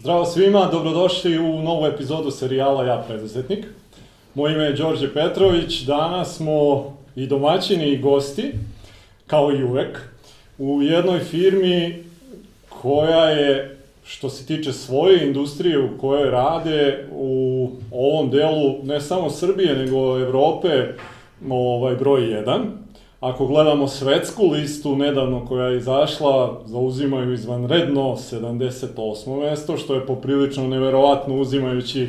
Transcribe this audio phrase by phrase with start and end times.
[0.00, 3.66] Zdravo svima, dobrodošli u novu epizodu serijala Ja preduzetnik.
[4.34, 6.84] Moje ime je Đorđe Petrović, danas smo
[7.16, 8.52] i domaćini i gosti,
[9.26, 9.98] kao i uvek,
[10.58, 12.04] u jednoj firmi
[12.68, 19.30] koja je, što se tiče svoje industrije u kojoj rade, u ovom delu ne samo
[19.30, 20.86] Srbije, nego Evrope,
[21.50, 22.64] ovaj, broj 1.
[23.20, 29.40] Ako gledamo svetsku listu nedavno koja je izašla, zauzimaju izvanredno 78.
[29.40, 32.08] mesto, što je poprilično neverovatno uzimajući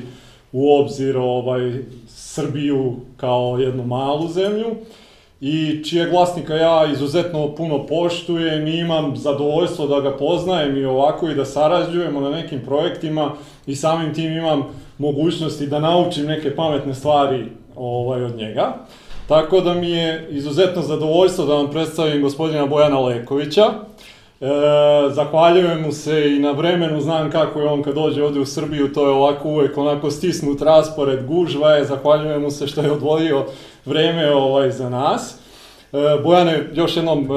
[0.51, 1.73] u obzir ovaj
[2.07, 4.65] Srbiju kao jednu malu zemlju
[5.41, 11.29] i čije glasnika ja izuzetno puno poštujem i imam zadovoljstvo da ga poznajem i ovako
[11.29, 13.31] i da sarađujemo na nekim projektima
[13.65, 14.63] i samim tim imam
[14.97, 18.75] mogućnosti da naučim neke pametne stvari ovaj, od njega.
[19.31, 23.61] Tako da mi je izuzetno zadovoljstvo da vam predstavim gospodina Bojana Lekovića.
[23.61, 24.45] E,
[25.09, 28.93] zahvaljujem mu se i na vremenu, znam kako je on kad dođe ovde u Srbiju,
[28.93, 33.45] to je ovako uvek onako stisnut raspored, gužva je, zahvaljujem mu se što je odvojio
[33.85, 35.35] vreme ovaj, za nas.
[35.93, 37.27] E, Bojane, još jednom e,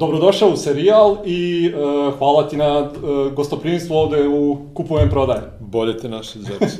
[0.00, 2.90] dobrodošao u serijal i e, hvala ti na e,
[3.30, 5.42] gostoprimstvu ovde u Kupujem prodaje.
[5.60, 6.76] Bolje te naše zeci.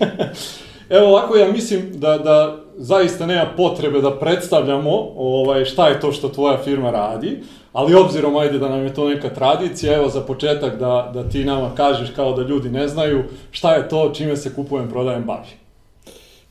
[0.96, 6.12] Evo ovako, ja mislim da, da zaista nema potrebe da predstavljamo ovaj, šta je to
[6.12, 7.38] što tvoja firma radi,
[7.72, 11.44] ali obzirom, ajde da nam je to neka tradicija, evo za početak da, da ti
[11.44, 15.48] nama kažeš kao da ljudi ne znaju šta je to čime se kupujem, prodajem, bavi.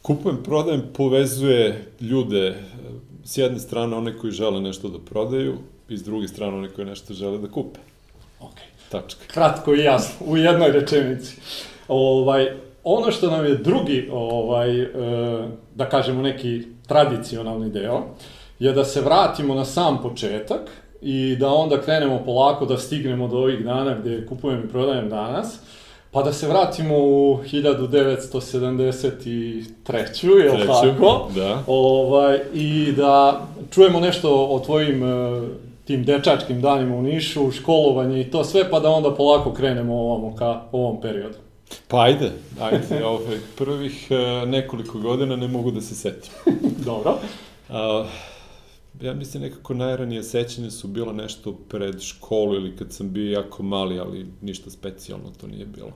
[0.01, 2.55] Kupujem, prodajem, povezuje ljude,
[3.23, 5.57] s jedne strane one koji žele nešto da prodaju,
[5.89, 7.79] i s druge strane one koji nešto žele da kupe.
[8.39, 8.57] Ok.
[8.89, 9.25] Tačka.
[9.27, 11.35] Kratko i jasno, u jednoj rečenici.
[11.87, 12.47] Ovaj,
[12.83, 14.87] ono što nam je drugi, ovaj, e,
[15.75, 18.01] da kažemo neki tradicionalni deo,
[18.59, 20.61] je da se vratimo na sam početak
[21.01, 25.59] i da onda krenemo polako da stignemo do ovih dana gde kupujem i prodajem danas,
[26.11, 30.43] pa da se vratimo u 1973.
[30.43, 31.29] je li tako?
[31.35, 31.63] Da.
[31.67, 33.41] Ovaj, I da
[33.71, 35.41] čujemo nešto o tvojim e,
[35.85, 40.35] tim dečačkim danima u Nišu, školovanje i to sve, pa da onda polako krenemo ovamo
[40.35, 41.48] ka ovom periodu.
[41.87, 46.31] Pa ajde, ajde, ove, prvih e, nekoliko godina ne mogu da se setim.
[46.85, 47.17] Dobro.
[47.69, 48.05] A,
[49.01, 53.63] ja mislim nekako najranije sećanje su bilo nešto pred školu ili kad sam bio jako
[53.63, 55.91] mali, ali ništa specijalno to nije bilo.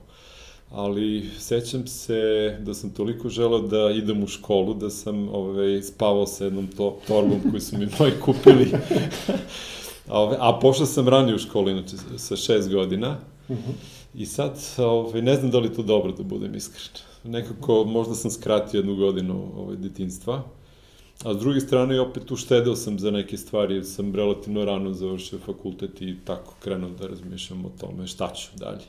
[0.70, 6.26] Ali sećam se da sam toliko želeo da idem u školu, da sam ovaj, spavao
[6.26, 8.72] sa jednom to, torbom koju su mi moji kupili.
[10.08, 13.16] a, ovaj, a pošao sam ranije u školu, inače sa šest godina.
[13.48, 13.93] Uh -huh.
[14.14, 17.04] I sad, ovaj, ne znam da li to dobro da budem iskren.
[17.24, 20.42] Nekako, možda sam skratio jednu godinu ovaj, detinstva.
[21.24, 25.38] A s druge strane, opet uštedeo sam za neke stvari, jer sam relativno rano završio
[25.38, 28.84] fakultet i tako krenuo da razmišljam o tome šta ću dalje.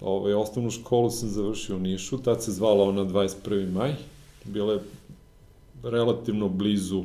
[0.00, 3.72] Ovaj, osnovnu školu sam završio u Nišu, tad se zvala ona 21.
[3.72, 3.94] maj.
[4.44, 4.80] Bila je
[5.82, 7.04] relativno blizu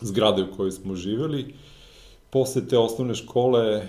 [0.00, 1.54] zgrade u kojoj smo živeli.
[2.30, 3.82] Posle te osnovne škole uh,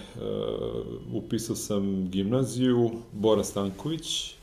[1.14, 4.34] upisao sam gimnaziju Bora Stanković,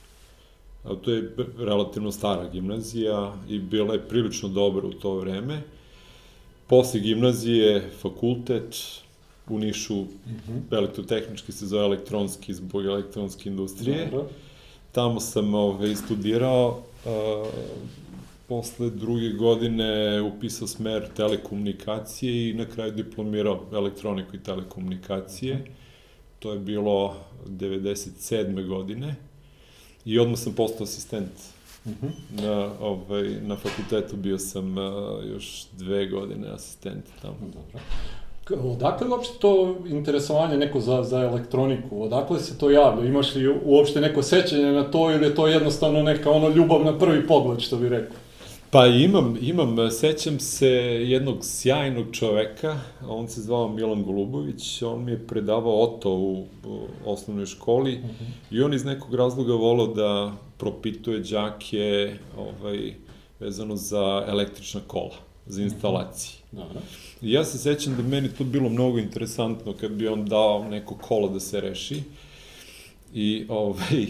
[0.85, 5.63] a to je relativno stara gimnazija i bila je prilično dobra u to vreme.
[6.67, 8.77] Posle gimnazije fakultet
[9.49, 10.77] u Nišu, mm -hmm.
[10.77, 14.09] elektrotehnički se zove elektronski zbog elektronske industrije.
[14.11, 14.27] Dobro.
[14.93, 17.47] Tamo sam ove, ovaj, studirao, uh,
[18.49, 25.65] posle druge godine upisao smer telekomunikacije i na kraju diplomirao elektroniku i telekomunikacije.
[26.39, 27.17] To je bilo
[27.47, 28.67] 97.
[28.67, 29.15] godine
[30.05, 31.31] i odmah sam postao asistent.
[31.85, 32.11] Uh -huh.
[32.43, 34.85] na, ovaj, na fakultetu bio sam uh,
[35.33, 37.37] još dve godine asistent tamo.
[37.41, 37.81] Dobro.
[38.71, 42.03] Odakle je uopšte to interesovanje neko za, za elektroniku?
[42.03, 43.09] Odakle se to javlja?
[43.09, 46.99] Imaš li uopšte neko sećanje na to ili je to jednostavno neka ono ljubav na
[46.99, 48.17] prvi pogled, što bi rekao?
[48.71, 50.69] Pa imam, imam, sećam se
[51.07, 56.47] jednog sjajnog čoveka, on se zvao Milan Golubović, on mi je predavao oto u,
[57.05, 58.57] osnovnoj školi uh -huh.
[58.57, 62.95] i on iz nekog razloga volao da propituje đake ovaj,
[63.41, 65.17] vezano za električna kola,
[65.47, 66.39] za instalacije.
[66.53, 66.63] Uh -huh.
[66.63, 66.81] Dobro.
[67.23, 70.95] I ja se sećam da meni to bilo mnogo interesantno kad bi on dao neko
[70.95, 72.03] kolo da se reši
[73.15, 74.07] i ovaj,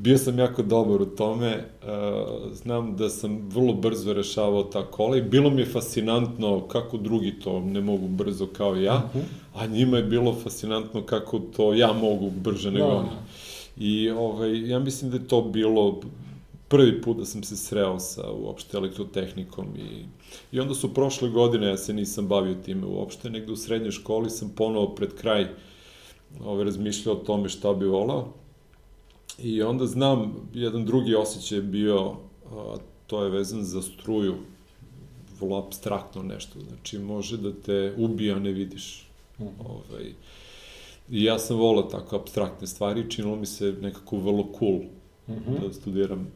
[0.00, 5.16] bio sam jako dobar u tome, uh, znam da sam vrlo brzo rešavao ta kola
[5.16, 9.18] i bilo mi je fascinantno kako drugi to ne mogu brzo kao ja, uh mhm.
[9.18, 9.62] -huh.
[9.62, 12.86] a njima je bilo fascinantno kako to ja mogu brže nego.
[12.86, 12.94] Da.
[12.96, 13.08] oni.
[13.76, 16.00] I ovaj, ja mislim da je to bilo
[16.68, 20.04] prvi put da sam se sreo sa uopšte elektrotehnikom i,
[20.56, 24.30] i onda su prošle godine, ja se nisam bavio time uopšte, negde u srednjoj školi
[24.30, 25.46] sam ponovo pred kraj
[26.44, 28.32] ovaj, razmišljao o tome šta bi volao
[29.38, 32.16] I onda znam, jedan drugi osjećaj je bio,
[32.52, 32.76] a,
[33.06, 34.34] to je vezan za struju,
[35.40, 39.08] vrlo abstraktno nešto, znači može da te ubija, ne vidiš.
[39.38, 40.12] Mm ovaj,
[41.10, 44.78] I ja sam volao tako abstraktne stvari, činilo mi se nekako vrlo cool
[45.28, 45.66] mm -hmm.
[45.66, 46.28] da studiram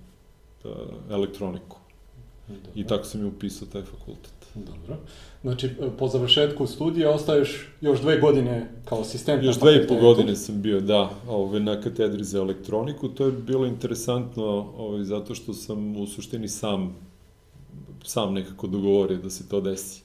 [0.65, 0.71] uh,
[1.11, 1.79] elektroniku.
[2.49, 2.71] Dobro.
[2.75, 4.35] I tako sam i upisao taj fakultet.
[4.55, 4.97] Dobro.
[5.43, 10.37] Znači, po završetku studija ostaješ još dve godine kao asistent Još dve i po godine
[10.37, 13.09] sam bio, da, ove, na katedri za elektroniku.
[13.09, 14.45] To je bilo interesantno
[14.77, 16.97] ove, zato što sam u suštini sam
[18.05, 20.03] sam nekako dogovorio da se to desi.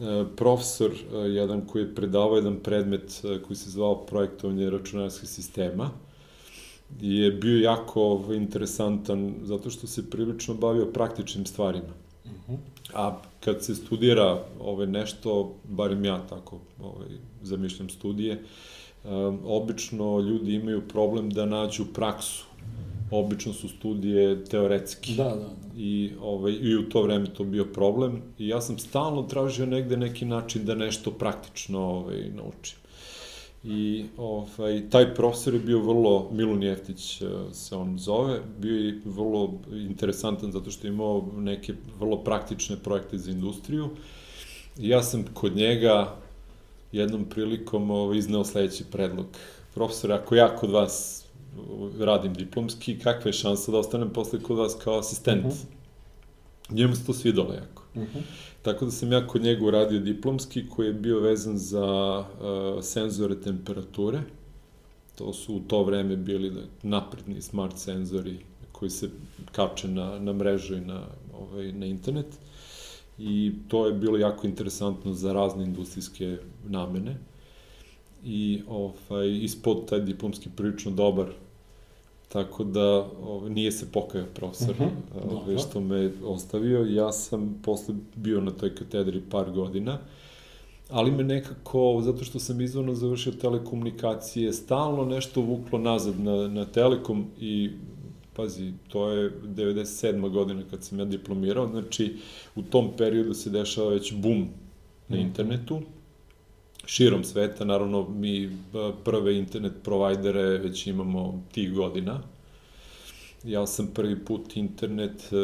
[0.00, 5.28] E, profesor, e, jedan koji je predavao jedan predmet e, koji se zvao projektovanje računarskih
[5.28, 5.90] sistema,
[7.00, 11.99] je bio jako interesantan zato što se prilično bavio praktičnim stvarima.
[12.94, 17.08] A kad se studira ove nešto, barim ja tako ovaj,
[17.42, 18.42] zamišljam studije,
[19.04, 22.44] um, obično ljudi imaju problem da nađu praksu.
[23.10, 25.14] Obično su studije teoretski.
[25.14, 25.48] Da, da, da.
[25.76, 28.22] I, ovaj, I u to vreme to bio problem.
[28.38, 32.79] I ja sam stalno tražio negde neki način da nešto praktično ovaj, naučim.
[33.64, 39.00] I ovaj, taj profesor je bio vrlo, Milun Jeftić eh, se on zove, bio je
[39.04, 43.90] vrlo interesantan zato što je imao neke vrlo praktične projekte za industriju.
[44.78, 46.16] I ja sam kod njega
[46.92, 49.26] jednom prilikom ovaj, izneo sledeći predlog.
[49.74, 51.24] Profesor, ako ja kod vas
[51.98, 55.44] radim diplomski, kakva je šansa da ostanem posle kod vas kao asistent?
[55.44, 55.58] Uh mhm.
[55.58, 56.74] -huh.
[56.74, 57.82] Njemu se to svidalo jako.
[57.94, 58.18] Uh mhm.
[58.62, 63.40] Tako da sam ja kod njega uradio diplomski koji je bio vezan za uh, senzore
[63.40, 64.22] temperature.
[65.18, 66.52] To su u to vreme bili
[66.82, 68.38] napredni smart senzori
[68.72, 69.10] koji se
[69.52, 71.02] kače na, na mrežu i na,
[71.38, 72.26] ovaj, na internet.
[73.18, 77.16] I to je bilo jako interesantno za razne industrijske namene.
[78.24, 81.32] I ovaj, ispod taj diplomski prilično dobar
[82.32, 85.42] Tako da ovaj, nije se pokajao profesor uh -huh.
[85.42, 86.84] ovaj, što me ostavio.
[86.84, 89.98] Ja sam posle bio na toj katedri par godina,
[90.90, 96.64] ali me nekako, zato što sam izvorno završio telekomunikacije, stalno nešto vuklo nazad na, na
[96.64, 97.70] telekom i
[98.36, 100.30] pazi, to je 97.
[100.30, 102.16] godina kad sam ja diplomirao, znači
[102.54, 104.48] u tom periodu se dešava već bum
[105.08, 105.80] na internetu,
[106.90, 108.50] širom sveta, naravno mi
[109.04, 112.22] prve internet provajdere već imamo tih godina.
[113.44, 115.36] Ja sam prvi put internet e,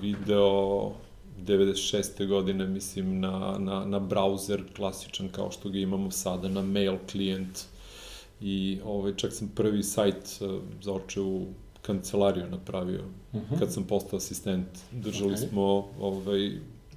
[0.00, 0.90] video
[1.46, 2.26] 96.
[2.28, 7.58] godine, mislim, na, na, na browser klasičan kao što ga imamo sada, na mail klijent.
[8.40, 10.46] I ovaj, čak sam prvi sajt e,
[10.82, 11.46] za oče u
[11.82, 13.54] kancelariju napravio, uh mhm.
[13.54, 13.58] -huh.
[13.58, 14.68] kad sam postao asistent.
[14.92, 15.48] Držali okay.
[15.48, 16.52] smo, ovaj,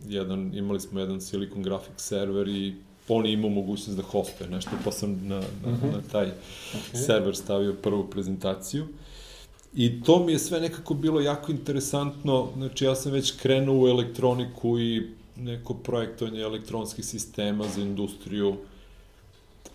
[0.08, 2.76] jedan, imali smo jedan Silicon Graphics server i
[3.08, 5.86] on je imao mogućnost da hostuje nešto, pa sam na, na, mhm.
[5.86, 5.92] -huh.
[5.92, 7.06] na taj okay.
[7.06, 8.88] server stavio prvu prezentaciju.
[9.76, 13.88] I to mi je sve nekako bilo jako interesantno, znači ja sam već krenuo u
[13.88, 15.08] elektroniku i
[15.38, 18.56] neko projektovanje elektronskih sistema za industriju,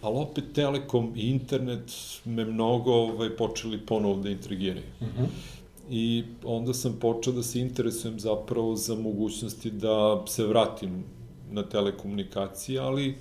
[0.02, 1.92] ali opet Telekom i internet
[2.24, 4.86] me mnogo ovaj, počeli ponovo da intrigiraju.
[5.00, 5.22] Mhm.
[5.22, 5.26] -huh.
[5.90, 11.04] I onda sam počeo da se interesujem zapravo za mogućnosti da se vratim
[11.50, 13.18] na telekomunikacije, ali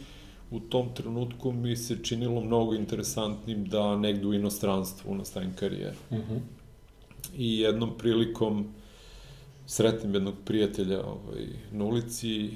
[0.52, 5.98] u tom trenutku mi se činilo mnogo interesantnim da negde u inostranstvu nastavim karijeru.
[6.10, 6.34] Uh mhm.
[6.34, 6.40] -huh.
[7.38, 8.68] I jednom prilikom
[9.66, 12.50] sretnem jednog prijatelja ovaj, na ulici,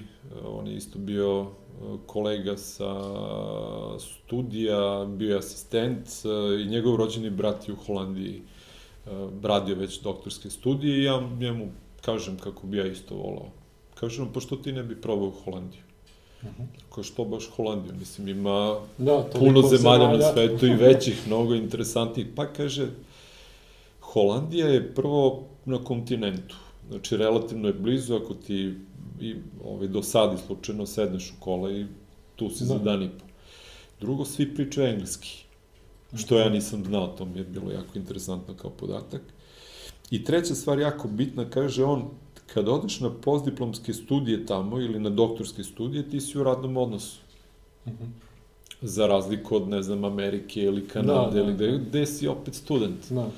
[0.45, 2.95] on je isto bio eh, kolega sa
[3.99, 9.09] studija, bio je asistent eh, i njegov rođeni brat je u Holandiji eh,
[9.43, 13.62] radio već doktorske studije i ja njemu kažem kako bi ja isto volao
[14.03, 15.81] kažem, pa što ti ne bi probao u Holandiju?
[16.41, 16.65] Uh -huh.
[16.95, 22.27] Kao što baš Holandiju, mislim, ima da, puno zemalja na svetu i većih, mnogo interesantnih.
[22.35, 22.87] Pa kaže,
[24.01, 26.55] Holandija je prvo na kontinentu,
[26.89, 28.73] znači relativno je blizu ako ti
[29.21, 31.85] i ovaj, dosadi slučajno sedneš u kola i
[32.35, 32.65] tu si da.
[32.65, 33.25] za dan i po.
[33.99, 35.43] Drugo, svi pričaju engleski,
[36.15, 39.21] što ja nisam znao, to mi je bilo jako interesantno kao podatak.
[40.11, 42.09] I treća stvar jako bitna, kaže on,
[42.53, 47.17] Kad odeš na postdiplomske studije tamo ili na doktorske studije, ti si u radnom odnosu.
[47.85, 48.09] Mm -hmm.
[48.81, 52.55] Za razliku od, ne znam, Amerike ili Kanade da, da, ili gde, gde si opet
[52.55, 53.09] student.
[53.09, 53.29] Da.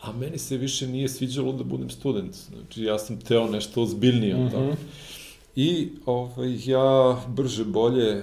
[0.00, 2.34] A meni se više nije sviđalo da budem student.
[2.34, 4.74] Znači, ja sam teo nešto ozbiljnije mm -hmm.
[5.56, 8.22] I ovaj, ja brže bolje uh,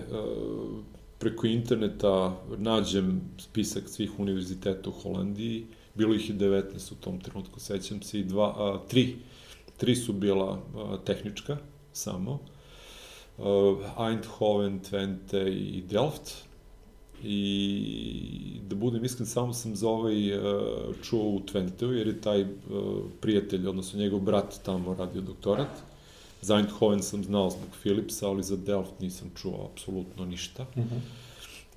[1.20, 5.66] preko interneta nađem spisak svih univerziteta u Holandiji,
[5.96, 9.16] bilo ih i 19 u tom trenutku, sećam se, i dva, a, tri
[9.78, 10.62] Tri su bila
[11.06, 11.58] tehnička
[11.94, 12.40] samo.
[14.10, 16.32] Eindhoven, Twente i Delft.
[17.24, 20.16] i da budem iskren, samo sam za ovaj
[21.04, 22.46] čuo u Twenteu, jer je taj
[23.22, 25.70] prijatelj, odnosno njegov brat tamo radio doktorat.
[26.42, 30.64] Za Eindhoven sam znao zbog Philipsa, ali za Delft nisam čuo apsolutno ništa.
[30.64, 31.00] Mm -hmm.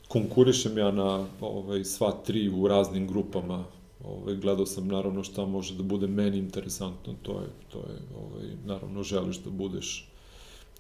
[0.09, 3.65] Konkurišem ja na ovaj, sva tri u raznim grupama.
[4.05, 8.47] Ovaj, gledao sam naravno šta može da bude meni interesantno, to je, to je ovaj,
[8.65, 10.09] naravno želiš da budeš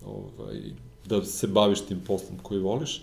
[0.07, 0.61] ovaj,
[1.07, 3.03] da se baviš tim poslom koji voliš.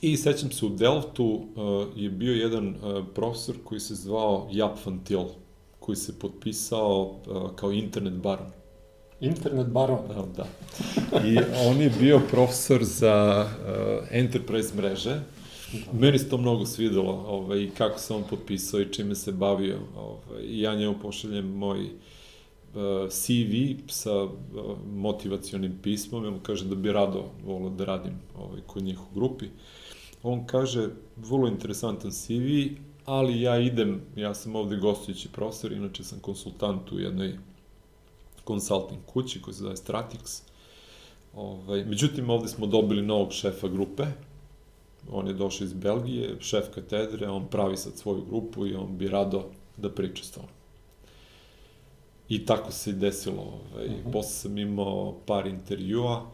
[0.00, 4.86] I sećam se, u Delftu uh, je bio jedan uh, profesor koji se zvao Jap
[4.86, 5.24] van Til,
[5.80, 8.46] koji se potpisao uh, kao internet baron.
[9.20, 9.98] Internet baron?
[10.08, 10.46] Da, da.
[11.28, 15.20] I on je bio profesor za uh, enterprise mreže.
[15.92, 19.78] Meni se to mnogo svidelo, ovaj, kako se on potpisao i čime se bavio.
[19.96, 21.90] Ovaj, ja njemu pošaljem moj uh,
[23.10, 24.30] CV sa uh,
[24.86, 29.14] motivacionim pismom i on kaže da bi rado volio da radim ovaj, kod njih u
[29.14, 29.46] grupi.
[30.22, 36.18] On kaže, vrlo interesantan CV, ali ja idem, ja sam ovde gostujući profesor, inače sam
[36.18, 37.38] konsultant u jednoj
[38.46, 40.42] consulting kući koja se zove Stratix.
[41.34, 44.06] Ovaj, međutim, ovde smo dobili novog šefa grupe,
[45.10, 49.08] on je došao iz Belgije, šef katedre, on pravi sad svoju grupu i on bi
[49.08, 49.44] rado
[49.76, 50.44] da priča s tom.
[52.28, 53.42] I tako se desilo.
[53.42, 53.86] Ovaj.
[53.86, 54.08] Uh mhm.
[54.08, 54.12] -huh.
[54.12, 56.26] Posle sam imao par intervjua,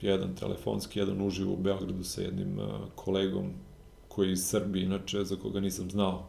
[0.00, 3.52] jedan telefonski, jedan uživo u Beogradu sa jednim uh, kolegom
[4.08, 6.26] koji je iz Srbije, inače, za koga nisam znao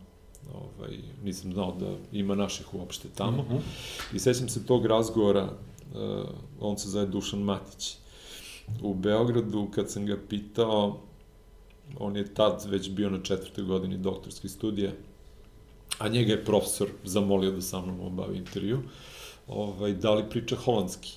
[0.54, 3.44] ovaj, nisam znao da ima naših uopšte tamo.
[3.44, 4.16] Mm -hmm.
[4.16, 7.96] I sećam se tog razgovora, uh, on se zove Dušan Matić,
[8.82, 11.00] u Beogradu, kad sam ga pitao,
[12.00, 14.96] on je tad već bio na četvrtoj godini doktorske studije,
[16.00, 18.80] a njega je profesor zamolio da sa mnom obavi intervju,
[19.48, 21.14] ovaj, da li priča holandski?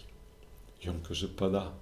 [0.83, 1.73] I on kaže, pa da.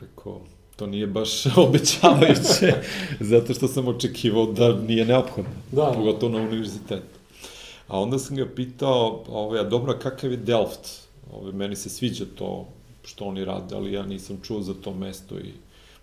[0.00, 0.40] Rekao,
[0.76, 2.74] to nije baš obećavajuće,
[3.32, 5.92] zato što sam očekivao da nije neophodno, da.
[5.94, 7.16] pogotovo na univerzitetu.
[7.88, 10.88] A onda sam ga pitao, ovaj, a dobro, kakav je Delft?
[11.32, 12.68] Ovaj, meni se sviđa to
[13.04, 15.52] što oni rade, ali ja nisam čuo za to mesto i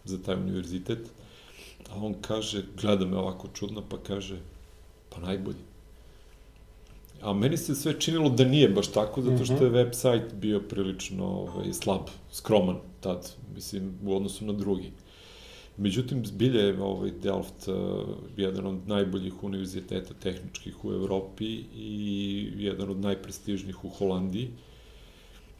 [0.05, 0.99] za taj univerzitet.
[1.89, 4.39] A on kaže, gleda me ovako čudno, pa kaže,
[5.09, 5.63] pa najbolji.
[7.21, 9.75] A meni se sve činilo da nije baš tako, zato što je mhm.
[9.75, 14.91] website bio prilično ovaj, slab, skroman tad, mislim, u odnosu na drugi.
[15.77, 17.75] Međutim, zbilje je ovaj Delft uh,
[18.37, 24.49] jedan od najboljih univerziteta tehničkih u Evropi i jedan od najprestižnijih u Holandiji.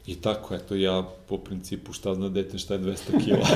[0.06, 3.46] I tako, eto, ja po principu šta zna dete šta je 200 kila.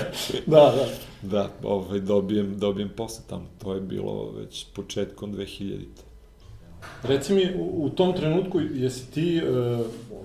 [0.46, 0.86] da, da.
[1.22, 3.46] Da, ovaj, dobijem, dobijem posle tamo.
[3.62, 6.02] To je bilo već početkom 2000-te.
[7.02, 9.42] Reci mi, u, u tom trenutku, jesi ti e,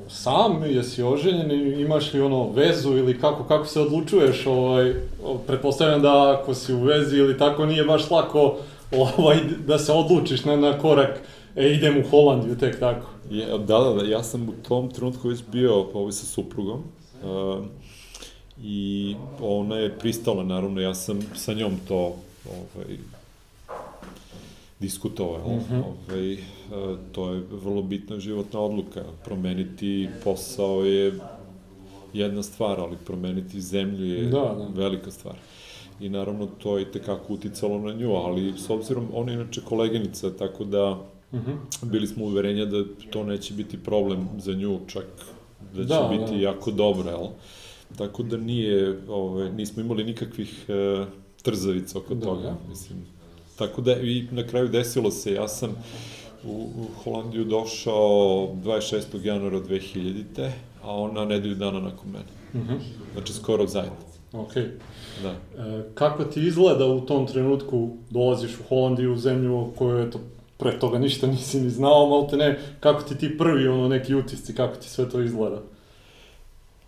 [0.09, 4.93] sam, jesi oženjen, imaš li ono vezu ili kako, kako se odlučuješ, ovaj,
[5.47, 8.57] pretpostavljam da ako si u vezi ili tako nije baš lako
[8.91, 9.37] ovaj,
[9.67, 11.21] da se odlučiš na, na korak,
[11.55, 13.12] e, idem u Holandiju, tek tako.
[13.31, 16.83] Je, da, da, da, ja sam u tom trenutku već bio ovaj, sa suprugom,
[17.23, 17.65] uh,
[18.63, 22.15] i ona je pristala, naravno, ja sam sa njom to
[22.45, 22.97] ovaj,
[24.79, 25.47] diskutovao.
[25.47, 25.83] Mm -hmm.
[25.83, 26.37] ovaj,
[27.11, 29.03] to je vrlo bitna životna odluka.
[29.25, 31.19] Promeniti posao je
[32.13, 34.67] jedna stvar, ali promeniti zemlju je da, da.
[34.75, 35.35] velika stvar.
[35.99, 40.37] I naravno to je tekako uticalo na nju, ali s obzirom, ona je inače koleginica,
[40.37, 41.85] tako da mm -hmm.
[41.91, 45.05] bili smo uverenja da to neće biti problem za nju, čak
[45.73, 46.41] da će da, biti da.
[46.41, 47.27] jako dobro, jel?
[47.97, 51.05] Tako da nije, ovaj, nismo imali nikakvih e,
[51.41, 52.57] trzavica oko da, toga, da.
[52.69, 53.05] mislim
[53.57, 55.69] Tako da, i na kraju desilo se, ja sam
[56.43, 59.25] u, u Holandiju došao 26.
[59.25, 60.51] januara 2000.
[60.83, 62.25] a ona nedelju dana nakon mene.
[62.53, 62.79] Mm -hmm.
[63.13, 63.97] Znači, skoro zajedno.
[64.33, 64.53] Ok.
[65.23, 65.29] Da.
[65.29, 70.19] E, kako ti izgleda u tom trenutku dolaziš u Holandiju, u zemlju o kojoj, eto,
[70.63, 74.15] pre toga ništa nisi ni znao, malo te ne, kako ti ti prvi, ono, neki
[74.15, 75.61] utisci, kako ti sve to izgleda?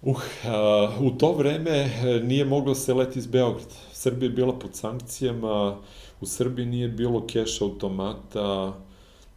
[0.01, 3.75] Uh, a, u to vreme e, nije moglo se leti iz Beograda.
[3.91, 5.77] Srbija je bila pod sankcijama,
[6.21, 8.73] u Srbiji nije bilo keš automata,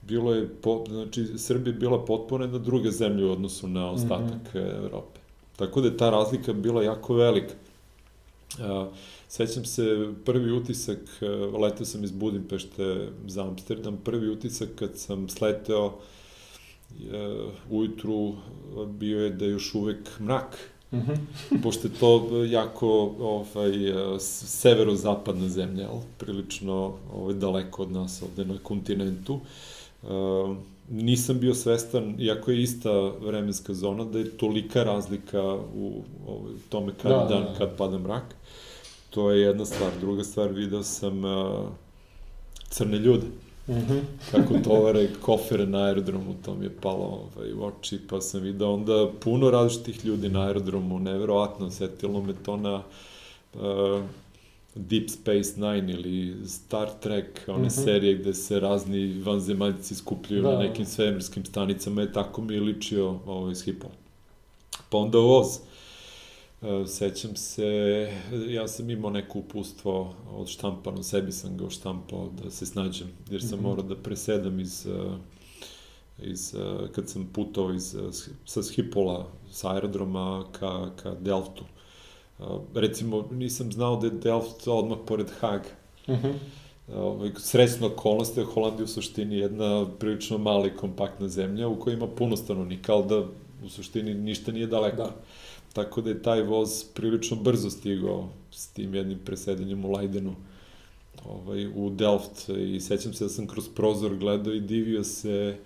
[0.03, 4.55] bilo je, po, znači, Srbija je bila potpuno na druge zemlje u odnosu na ostatak
[4.55, 4.85] mm -hmm.
[4.85, 5.21] Evrope.
[5.57, 7.55] Tako da je ta razlika bila jako velika.
[8.61, 8.89] A,
[9.29, 15.29] sećam se, prvi utisak, e, letao sam iz Budimpešte za Amsterdam, prvi utisak kad sam
[15.29, 15.95] sleteo uh,
[17.71, 18.35] ujutru
[18.87, 20.59] bio je da je još uvek mrak
[20.93, 21.19] Mm -hmm.
[21.63, 23.73] pošto je to jako ovaj,
[24.19, 29.41] severozapadna zemlja, al, prilično ovaj, daleko od nas ovde na kontinentu.
[30.03, 30.57] Uh,
[30.91, 36.93] nisam bio svestan, iako je ista vremenska zona, da je tolika razlika u ovaj, tome
[37.03, 37.55] kad da, dan, da.
[37.59, 38.35] kad pada mrak.
[39.11, 39.91] To je jedna stvar.
[40.01, 41.69] Druga stvar, video sam uh,
[42.71, 43.27] crne ljude.
[43.69, 44.01] Mm -hmm.
[44.31, 48.73] kako tovare kofere na aerodromu, to mi je palo ovaj, u oči, pa sam video
[48.73, 52.83] onda puno različitih ljudi na aerodromu, neverovatno, setilo me to na
[53.55, 54.03] uh,
[54.75, 57.85] Deep Space Nine ili Star Trek, one mm -hmm.
[57.85, 60.53] serije gde se razni vanzemaljci skupljaju da.
[60.53, 63.95] na nekim svemirskim stanicama, je tako mi je ličio ovaj, iz Hipola.
[64.91, 65.78] Pa onda Oz, e,
[66.87, 68.11] sećam se,
[68.49, 73.43] ja sam imao neko upustvo od štampano, sebi sam ga oštampao da se snađem, jer
[73.43, 73.65] sam mm -hmm.
[73.65, 75.17] morao da presedam iz, e,
[76.23, 77.97] iz, e, kad sam putao iz,
[78.45, 81.65] sa Schipola, sa aerodroma ka, ka Delftu.
[82.75, 85.69] Recimo, nisam znao da je Delft odmah pored Haga.
[86.09, 86.35] Mm -hmm.
[86.95, 91.97] Ovaj, srećna okolnost je Holandija u suštini jedna prilično mala i kompaktna zemlja u kojoj
[91.97, 93.19] ima puno stanovnika, ali da
[93.65, 94.97] u suštini ništa nije daleko.
[94.97, 95.17] Da.
[95.73, 100.35] Tako da je taj voz prilično brzo stigao s tim jednim presedanjem u Leidenu
[101.25, 105.57] ovaj, u Delft i sećam se da sam kroz prozor gledao i divio se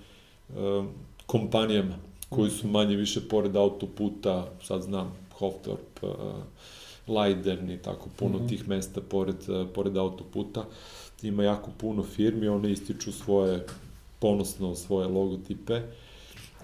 [0.49, 0.85] uh,
[1.26, 1.94] kompanijama
[2.28, 6.11] koji su manje više pored autoputa, sad znam, Hofdorp, uh,
[7.06, 8.49] Leiden i tako puno mm -hmm.
[8.49, 10.64] tih mesta pored, uh, pored autoputa.
[11.23, 13.66] Ima jako puno firmi, one ističu svoje,
[14.18, 15.82] ponosno svoje logotipe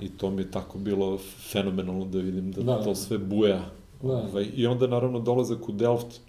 [0.00, 1.18] I to mi je tako bilo
[1.52, 3.70] fenomenalno da vidim da, da to sve buja.
[4.02, 4.12] Da.
[4.12, 6.20] Ovaj, I onda naravno dolazak u Delft,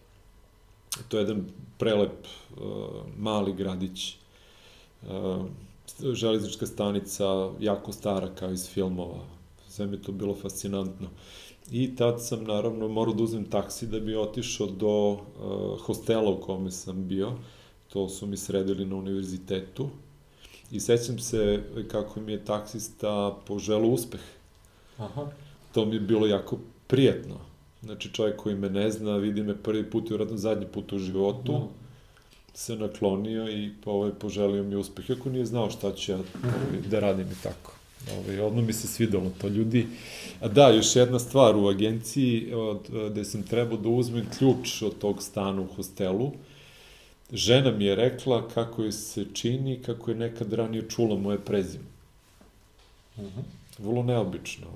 [1.07, 1.45] to je jedan
[1.77, 2.11] prelep
[2.51, 2.63] uh,
[3.17, 4.15] mali gradić,
[5.03, 5.45] uh,
[6.13, 7.25] železnička stanica,
[7.59, 9.19] jako stara kao iz filmova.
[9.67, 11.07] Sve mi to bilo fascinantno.
[11.71, 15.19] I tad sam naravno morao da uzmem taksi da bi otišao do uh,
[15.81, 17.31] hostela u kome sam bio.
[17.93, 19.89] To su mi sredili na univerzitetu
[20.71, 24.21] I sećam se kako mi je taksista poželo uspeh.
[24.97, 25.27] Aha.
[25.71, 26.57] To mi je bilo jako
[26.87, 27.35] prijatno.
[27.83, 30.99] Znači, čovjek koji me ne zna, vidi me prvi put i vratno zadnji put u
[30.99, 31.67] životu, no.
[32.53, 35.09] se naklonio i ovaj, poželio mi uspeh.
[35.09, 37.73] Iako nije znao šta ću ja ovaj, da radim i tako.
[38.17, 39.87] Ovaj, odno mi se svidalo to ljudi.
[40.41, 44.99] A da, još jedna stvar, u agenciji od, gde sam trebao da uzmem ključ od
[44.99, 46.31] tog stana u hostelu,
[47.33, 51.85] žena mi je rekla kako je se čini, kako je nekad ranije čula moje prezime.
[53.17, 53.39] Uh mhm.
[53.39, 53.43] -huh.
[53.85, 54.67] Vrlo neobično.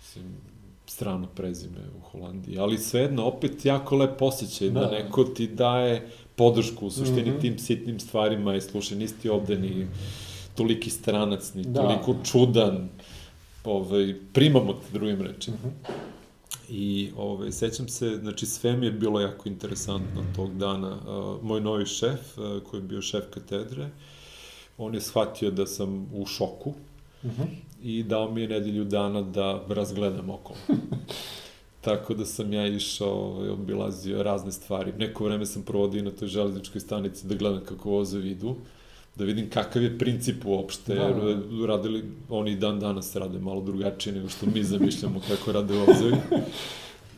[0.00, 0.24] Mislim,
[0.86, 6.08] strano prezime u Holandiji, ali svejedno, opet jako lep osjećaj da, da neko ti daje
[6.36, 7.30] podršku u suštini mhm.
[7.30, 7.40] -huh.
[7.40, 9.86] tim sitnim stvarima i slušaj, nisi ti ovde ni
[10.54, 11.82] toliki stranac, ni da.
[11.82, 12.88] toliko čudan,
[13.64, 15.56] ovaj, primamo te drugim rečima.
[15.64, 16.17] Uh mhm.
[16.68, 20.96] I ovaj, sećam se, znači sve mi je bilo jako interesantno tog dana.
[20.96, 23.90] Uh, moj novi šef, uh, koji je bio šef katedre,
[24.78, 26.74] on je shvatio da sam u šoku
[27.22, 27.42] uh mhm.
[27.42, 27.46] -huh.
[27.82, 30.58] i dao mi je nedelju dana da razgledam okolo.
[31.80, 34.92] Tako da sam ja išao, ovaj, obilazio razne stvari.
[34.92, 38.48] Neko vreme sam provodio na toj železničkoj stanici da gledam kako vozovi idu.
[38.48, 38.56] Uh,
[39.18, 41.28] da vidim kakav je princip uopšte, da, da.
[41.28, 46.16] jer radili, oni dan danas rade malo drugačije nego što mi zamišljamo kako rade vozovi.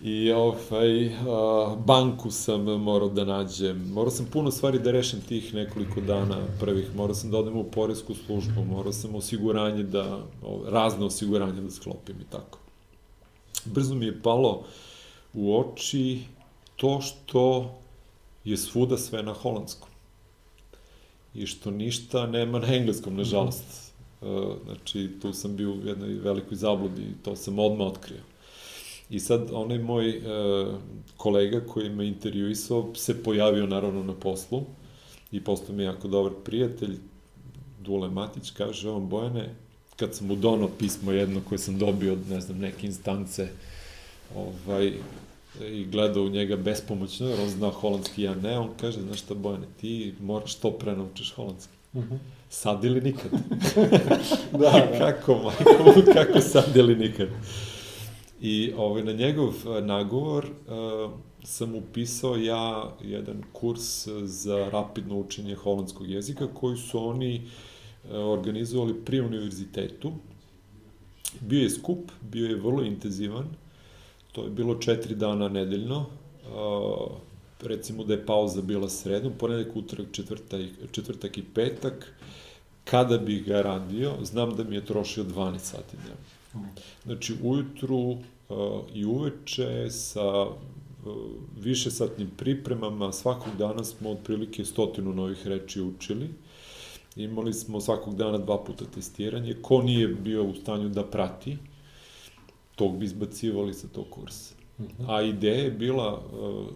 [0.02, 5.54] I ovaj, a, banku sam morao da nađem, morao sam puno stvari da rešim tih
[5.54, 10.24] nekoliko dana prvih, morao sam da odem u poresku službu, morao sam osiguranje da,
[10.68, 12.58] razne osiguranje da sklopim i tako.
[13.64, 14.62] Brzo mi je palo
[15.34, 16.18] u oči
[16.76, 17.74] to što
[18.44, 19.89] je svuda sve na holandskom
[21.34, 23.64] i što ništa nema na engleskom, nažalost.
[23.64, 23.90] -hmm.
[24.64, 28.20] Znači, tu sam bio u jednoj velikoj zabludi i to sam odmah otkrio.
[29.10, 30.20] I sad, onaj moj e,
[31.16, 34.62] kolega koji me intervjuisao se pojavio naravno na poslu
[35.32, 36.96] i postao mi jako dobar prijatelj,
[37.80, 39.54] Dule Matić, kaže on, Bojane,
[39.96, 43.48] kad sam mu donao pismo jedno koje sam dobio od, ne znam, neke instance,
[44.36, 44.92] ovaj,
[45.60, 49.34] i gledao u njega bespomoćno, jer on zna holandski, ja ne, on kaže, znaš šta
[49.34, 51.72] Bojane, ti moraš to pre naučiš holandski.
[51.92, 52.14] Uh mhm.
[52.14, 52.18] -huh.
[52.48, 53.30] Sad ili nikad.
[54.52, 54.98] da, da.
[54.98, 57.28] kako, majko, kako sad ili nikad.
[58.40, 61.10] I ovaj, na njegov eh, nagovor uh,
[61.44, 67.42] sam upisao ja jedan kurs za rapidno učenje holandskog jezika koji su oni
[68.04, 70.12] uh, organizovali pri univerzitetu.
[71.40, 73.46] Bio je skup, bio je vrlo intenzivan,
[74.32, 76.06] To je bilo četiri dana nedeljno.
[76.46, 77.10] Uh,
[77.62, 80.60] recimo da je pauza bila sredom, ponedeljak, utorak, četvrtak,
[80.92, 82.12] četvrtak i petak.
[82.84, 86.70] Kada bih ga radio, znam da mi je trošio 12 sati dnevno.
[87.04, 88.18] Znači, ujutru uh,
[88.94, 90.56] i uveče sa uh,
[91.60, 96.28] više satnim pripremama, svakog dana smo otprilike stotinu novih reči učili.
[97.16, 99.56] Imali smo svakog dana dva puta testiranje.
[99.62, 101.56] Ko nije bio u stanju da prati,
[102.80, 104.54] tog bi izbacivali sa tog kursa.
[104.78, 105.02] Uh mhm.
[105.02, 105.14] -huh.
[105.14, 106.66] A ideja je bila, uh,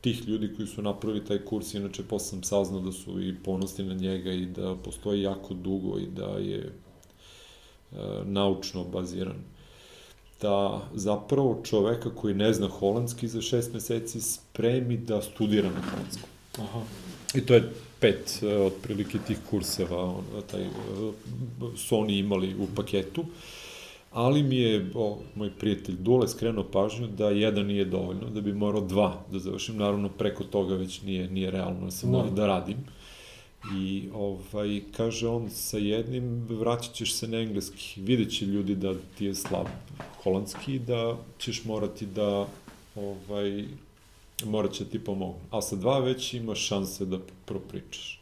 [0.00, 3.84] tih ljudi koji su napravili taj kurs, inače posle sam saznao da su i ponosni
[3.84, 6.72] na njega i da postoji jako dugo i da je e,
[8.24, 9.36] naučno baziran
[10.42, 16.30] da zapravo čoveka koji ne zna holandski za šest meseci spremi da studira na holandskom.
[16.58, 16.82] Aha.
[17.34, 21.14] I to je pet uh, otprilike tih kurseva on, taj, uh,
[21.76, 23.24] su oni imali u paketu,
[24.16, 28.52] ali mi je o, moj prijatelj Dule skrenuo pažnju da jedan nije dovoljno, da bi
[28.52, 32.46] morao dva da završim, naravno preko toga već nije, nije realno, da sam morao da
[32.46, 32.76] radim.
[33.76, 38.00] I ovaj, kaže on, sa jednim vraćat ćeš se na engleski.
[38.00, 39.66] Vidjet će ljudi da ti je slab
[40.22, 42.46] holandski, da ćeš morati da
[42.96, 43.64] ovaj,
[44.44, 45.38] morat će ti pomogu.
[45.50, 48.20] A sa dva već imaš šanse da propričaš.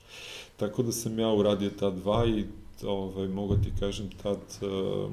[0.57, 2.45] Tako da sam ja uradio ta dva i
[2.83, 5.11] ovaj, mogu ti kažem tad uh,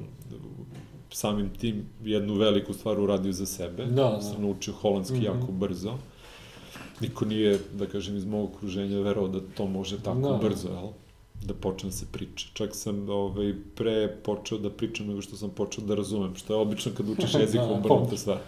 [1.10, 3.84] samim tim jednu veliku stvar uradio za sebe.
[3.84, 4.20] Da, da.
[4.20, 5.24] Sam naučio holandski mm -hmm.
[5.24, 5.94] jako brzo.
[7.00, 10.38] Niko nije, da kažem, iz mog okruženja verao da to može tako da.
[10.48, 10.88] brzo, jel?
[11.44, 12.46] da počne da se priča.
[12.52, 16.60] Čak sam ovaj, pre počeo da pričam nego što sam počeo da razumem, što je
[16.60, 18.38] obično kad učiš jezik da, obrnuta stvar.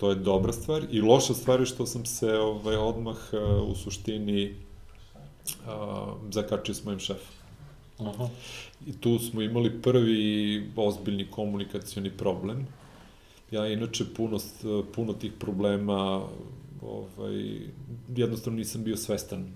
[0.00, 3.74] To je dobra stvar i loša stvar je što sam se ovaj, odmah uh, u
[3.74, 4.54] suštini
[5.46, 7.37] uh, zakačio s mojim šefom.
[7.98, 8.28] Aha.
[8.86, 12.66] I tu smo imali prvi ozbiljni komunikacioni problem.
[13.50, 14.38] Ja inače puno,
[14.94, 16.22] puno tih problema
[16.82, 17.60] ovaj,
[18.16, 19.54] jednostavno nisam bio svestan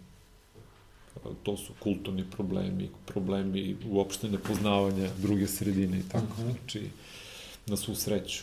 [1.43, 6.53] to su kulturni problemi, problemi uopšte nepoznavanja druge sredine i tako, uh -huh.
[6.53, 6.91] znači,
[7.67, 8.43] na svu sreću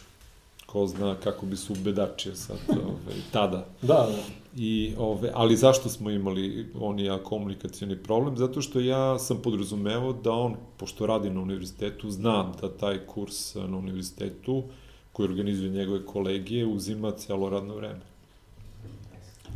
[0.71, 3.65] ko zna kako bi se ubedačio sad, ove, tada.
[3.81, 4.23] Da, da.
[4.55, 8.37] I, ove, ali zašto smo imali on i ja komunikacijani problem?
[8.37, 13.55] Zato što ja sam podrazumevao da on, pošto radi na univerzitetu, zna da taj kurs
[13.55, 14.63] na univerzitetu,
[15.11, 18.01] koji organizuje njegove kolegije, uzima celo radno vreme.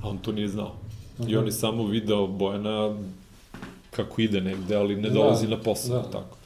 [0.03, 0.75] A on to nije znao.
[1.19, 1.31] -huh.
[1.31, 2.95] I on je samo video Bojana
[3.91, 6.11] kako ide negde, ali ne dolazi da, na posao, da.
[6.11, 6.37] tako.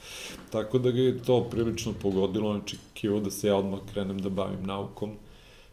[0.50, 4.30] Tako da ga je to prilično pogodilo, znači kivo da se ja odmah krenem da
[4.30, 5.12] bavim naukom,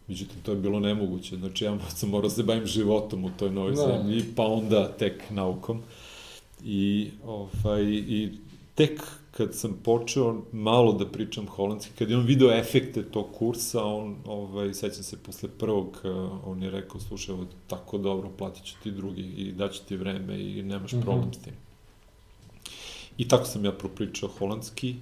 [0.08, 3.50] međutim to je bilo nemoguće, znači ja sam morao da se bavim životom u toj
[3.50, 3.82] novoj da.
[3.82, 5.82] zemlji, pa onda tek naukom.
[6.64, 8.32] I, ovaj, I
[8.74, 9.00] tek
[9.36, 14.16] kad sam počeo malo da pričam holandski, kad je on video efekte tog kursa, on,
[14.26, 16.08] ovaj, sećam se, posle prvog, eh,
[16.44, 20.40] on je rekao, slušaj, ovo tako dobro, platit ću ti drugi i daću ti vreme
[20.40, 21.02] i nemaš mm -hmm.
[21.02, 21.52] problem s tim.
[23.18, 24.94] I tako sam ja propričao holandski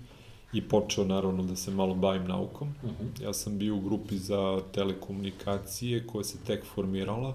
[0.52, 2.74] i počeo naravno da se malo bavim naukom.
[2.82, 3.02] Uh mhm.
[3.02, 3.22] -huh.
[3.22, 7.34] Ja sam bio u grupi za telekomunikacije koja se tek formirala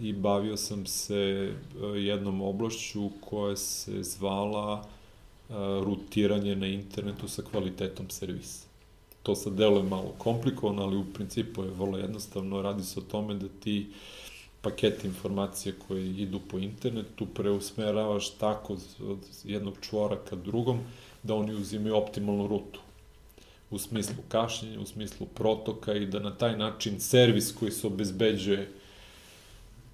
[0.00, 5.52] i bavio sam se eh, jednom oblašću koja se zvala eh,
[5.84, 8.68] rutiranje na internetu sa kvalitetom servisa.
[9.22, 12.62] To sad deluje malo komplikovano, ali u principu je vrlo jednostavno.
[12.62, 13.96] Radi se o tome da ti uh,
[14.62, 20.80] pakete informacije koji idu po internetu preusmeravaš tako od jednog čvora ka drugom
[21.28, 22.80] da oni uzimaju optimalnu rutu
[23.70, 28.68] u smislu kašnjenja, u smislu protoka i da na taj način servis koji se obezbeđuje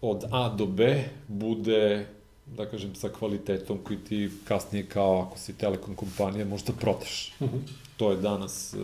[0.00, 2.06] od A do B bude,
[2.46, 7.32] da kažem, sa kvalitetom koji ti kasnije kao ako si telekom kompanija možda prodaš.
[7.40, 7.58] Uh mhm.
[7.96, 8.74] To je danas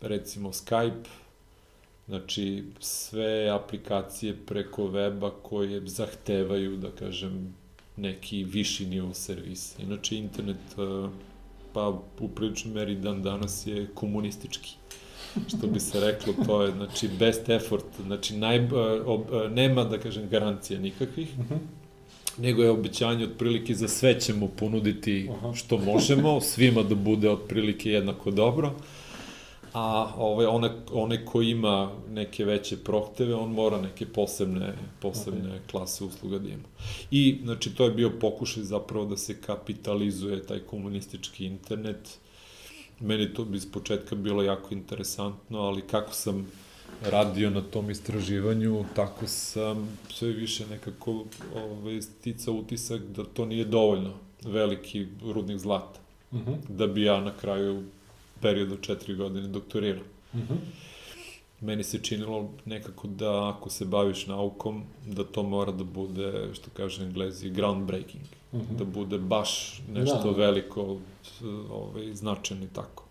[0.00, 1.08] recimo Skype,
[2.08, 7.54] Znači, sve aplikacije preko weba koje zahtevaju, da kažem,
[7.96, 9.82] neki viši nivo servisa.
[9.82, 11.08] Inače, internet, e,
[11.78, 14.70] pa u priličnoj meri dan danas je komunistički.
[15.48, 18.68] Što bi se reklo, to je, znači, best effort, znači, naj, e,
[19.06, 21.54] ob, e, nema, da kažem, garancija nikakvih, mhm.
[21.54, 21.58] -huh
[22.38, 28.30] nego je obećanje otprilike za sve ćemo ponuditi što možemo, svima da bude otprilike jednako
[28.30, 28.72] dobro
[29.72, 35.70] a ovaj, one, one ko ima neke veće prohteve, on mora neke posebne, posebne okay.
[35.70, 36.68] klase usluga da ima.
[37.10, 42.18] I, znači, to je bio pokušaj zapravo da se kapitalizuje taj komunistički internet.
[43.00, 46.46] Meni to bi iz početka bilo jako interesantno, ali kako sam
[47.02, 51.24] radio na tom istraživanju, tako sam sve više nekako
[51.56, 56.00] ovaj, sticao utisak da to nije dovoljno veliki rudnik zlata.
[56.30, 56.50] Uh mhm.
[56.50, 56.56] -huh.
[56.68, 57.82] Da bi ja na kraju
[58.40, 60.04] periodu četiri godine doktorirao.
[60.34, 60.56] Mm -hmm.
[61.60, 66.70] Meni se činilo nekako da ako se baviš naukom, da to mora da bude, što
[66.76, 68.22] kaže englezi, groundbreaking.
[68.52, 68.76] Mm -hmm.
[68.78, 70.38] Da bude baš nešto da.
[70.38, 70.98] veliko,
[71.70, 73.04] ovaj, značajno i tako.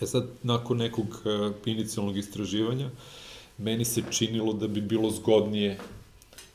[0.00, 2.90] E sad, nakon nekog uh, inicijalnog istraživanja,
[3.58, 5.78] meni se činilo da bi bilo zgodnije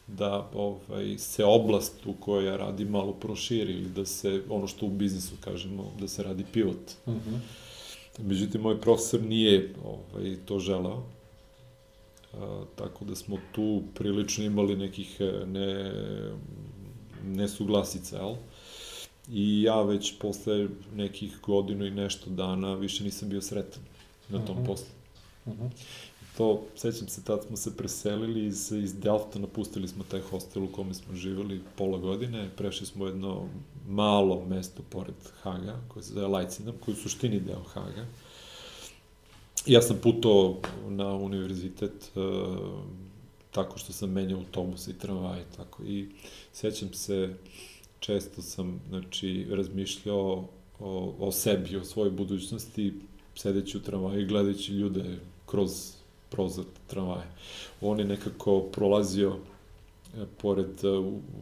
[0.08, 4.86] da ovaj, se oblast u kojoj ja radim malo proširi ili da se, ono što
[4.86, 6.91] u biznisu kažemo, da se radi pivot.
[7.08, 7.39] Mm -hmm
[8.19, 11.04] Međutim, moj profesor nije ovaj, to želao.
[12.75, 15.91] tako da smo tu prilično imali nekih e, ne,
[17.23, 18.36] nesuglasica, jel?
[19.32, 23.84] I ja već posle nekih godinu i nešto dana više nisam bio sretan
[24.30, 24.67] na tom uh -huh.
[24.67, 24.88] poslu.
[25.45, 25.69] Uh -huh.
[26.38, 30.67] To, sećam se, tad smo se preselili iz, iz Delfta, napustili smo taj hostel u
[30.67, 33.48] kome smo živeli pola godine, prešli smo jedno
[33.88, 38.06] malo mesto pored Haga, koje se zove Lajcinam, koji je u suštini deo Haga.
[39.65, 40.58] Ja sam putao
[40.89, 42.24] na univerzitet uh,
[43.52, 45.84] tako što sam menjao autobuse i tramvaje, tako.
[45.84, 46.10] I
[46.54, 47.36] sećam se,
[48.00, 50.48] često sam, znači, razmišljao
[50.80, 52.93] o, o sebi, o svojoj budućnosti,
[53.36, 55.95] sedeći u tramvaju i gledajući ljude kroz
[56.36, 57.28] prozor tramvaja.
[57.82, 59.36] On je nekako prolazio
[60.17, 60.89] e, pored, e,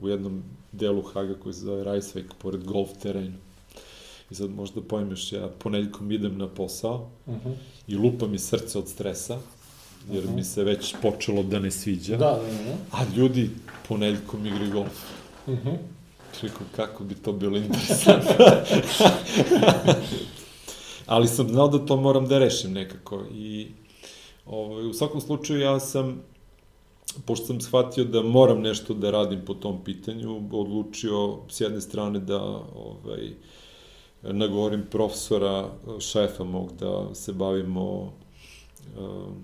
[0.01, 3.37] u, jednom delu Haga koji se zove Rajsvek, pored golf terena.
[4.31, 7.49] I sad možda pojmeš, ja poneljkom idem na posao uh mhm.
[7.49, 7.55] -huh.
[7.87, 9.39] i lupa mi srce od stresa,
[10.11, 10.35] jer uh -huh.
[10.35, 12.17] mi se već počelo da ne sviđa.
[12.17, 12.77] Da, da, da.
[12.91, 13.49] A ljudi
[13.87, 15.03] poneljkom igri golf.
[15.47, 15.77] Uh -huh.
[16.41, 18.45] Rekao, kako bi to bilo interesantno.
[21.05, 23.25] Ali sam znao da to moram da rešim nekako.
[23.33, 23.67] I
[24.45, 26.21] ovaj, u svakom slučaju ja sam
[27.25, 32.19] pošto sam shvatio da moram nešto da radim po tom pitanju, odlučio s jedne strane
[32.19, 32.41] da
[32.75, 33.33] ovaj,
[34.21, 38.13] nagovorim profesora, šefa mog, da se bavimo,
[38.99, 39.43] um,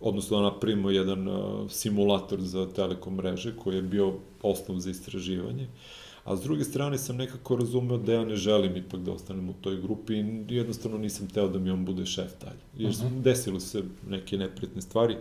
[0.00, 5.68] odnosno da napravimo jedan uh, simulator za telekom mreže koji je bio osnov za istraživanje.
[6.26, 9.52] A s druge strane sam nekako razumeo da ja ne želim ipak da ostanem u
[9.52, 12.60] toj grupi i jednostavno nisam teo da mi on bude šef dalje.
[12.76, 13.22] Jer uh -huh.
[13.22, 15.16] desilo se neke neprijatne stvari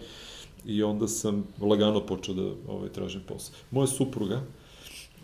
[0.66, 3.56] i onda sam lagano počeo da ovaj, tražim posao.
[3.72, 4.42] Moja supruga,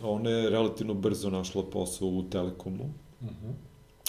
[0.02, 2.84] ona je relativno brzo našla posao u Telekomu,
[3.20, 3.52] uh -huh.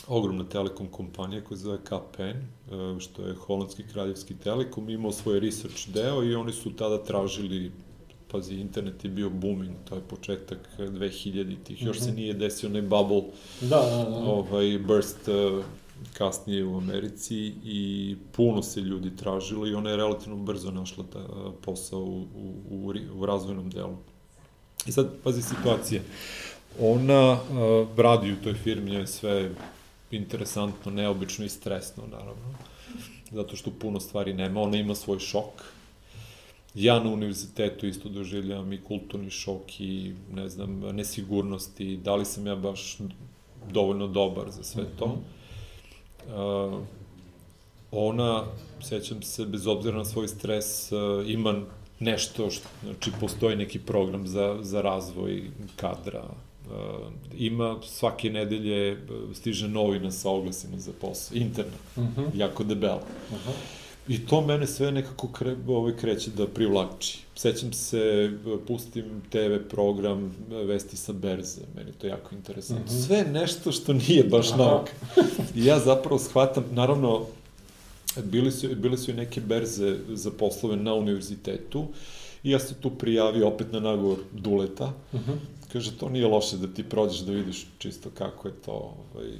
[0.07, 5.39] ogromna telekom kompanija koja se zove KPN, e, što je holandski kraljevski telekom, imao svoj
[5.39, 7.71] research deo i oni su tada tražili
[8.33, 12.03] pazi, internet je bio booming, to je početak 2000-ih, još mm -hmm.
[12.03, 12.15] se mhm.
[12.15, 13.21] nije desio onaj bubble,
[13.61, 14.17] da, da, da.
[14.17, 15.65] ovaj, burst uh,
[16.13, 21.51] kasnije u Americi i puno se ljudi tražilo i ona je relativno brzo našla ta
[21.61, 22.25] posao u,
[22.69, 23.97] u, u, u razvojnom delu.
[24.85, 26.01] I sad, pazi situacije.
[26.79, 29.51] Ona uh, radi u toj firmi, je sve
[30.11, 32.55] interesantno, neobično i stresno, naravno.
[33.31, 34.61] Zato što puno stvari nema.
[34.61, 35.63] Ona ima svoj šok,
[36.75, 42.47] ja na univerzitetu isto doživljam i kulturni šok i, ne znam, nesigurnosti, da li sam
[42.47, 42.97] ja baš
[43.71, 45.05] dovoljno dobar za sve to.
[46.27, 46.79] Uh,
[47.91, 48.43] ona,
[48.81, 51.61] sećam se, bez obzira na svoj stres, uh, ima
[51.99, 55.43] nešto, što, znači postoji neki program za, za razvoj
[55.75, 58.97] kadra, uh, ima svake nedelje,
[59.33, 62.21] stiže novina sa oglasima za posao, interna, uh mhm.
[62.21, 62.29] -huh.
[62.35, 63.01] jako debela.
[63.31, 67.19] Uh -huh I to mene sve nekako kre, ovaj, kreće da privlači.
[67.35, 68.31] Sećam se,
[68.67, 72.85] pustim TV program Vesti sa berze, meni to jako interesantno.
[72.85, 73.05] Mm -hmm.
[73.05, 74.57] Sve nešto što nije baš Aha.
[74.57, 74.91] nauka.
[75.55, 77.25] I ja zapravo shvatam, naravno,
[78.23, 81.87] bili su, bile su i neke berze za poslove na univerzitetu
[82.43, 84.93] i ja se tu prijavio opet na nagovor Duleta.
[85.13, 85.37] Mm -hmm.
[85.73, 89.31] Kaže, to nije loše da ti prođeš da vidiš čisto kako je to ovaj,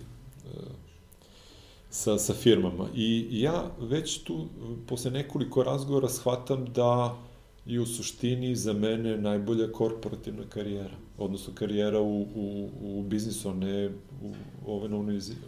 [1.94, 2.88] sa, sa firmama.
[2.96, 4.46] I ja već tu,
[4.88, 7.18] posle nekoliko razgovora, shvatam da
[7.66, 13.54] je u suštini za mene najbolja korporativna karijera, odnosno karijera u, u, u biznisu, a
[13.54, 13.90] ne
[14.24, 14.34] u,
[14.66, 14.98] ove na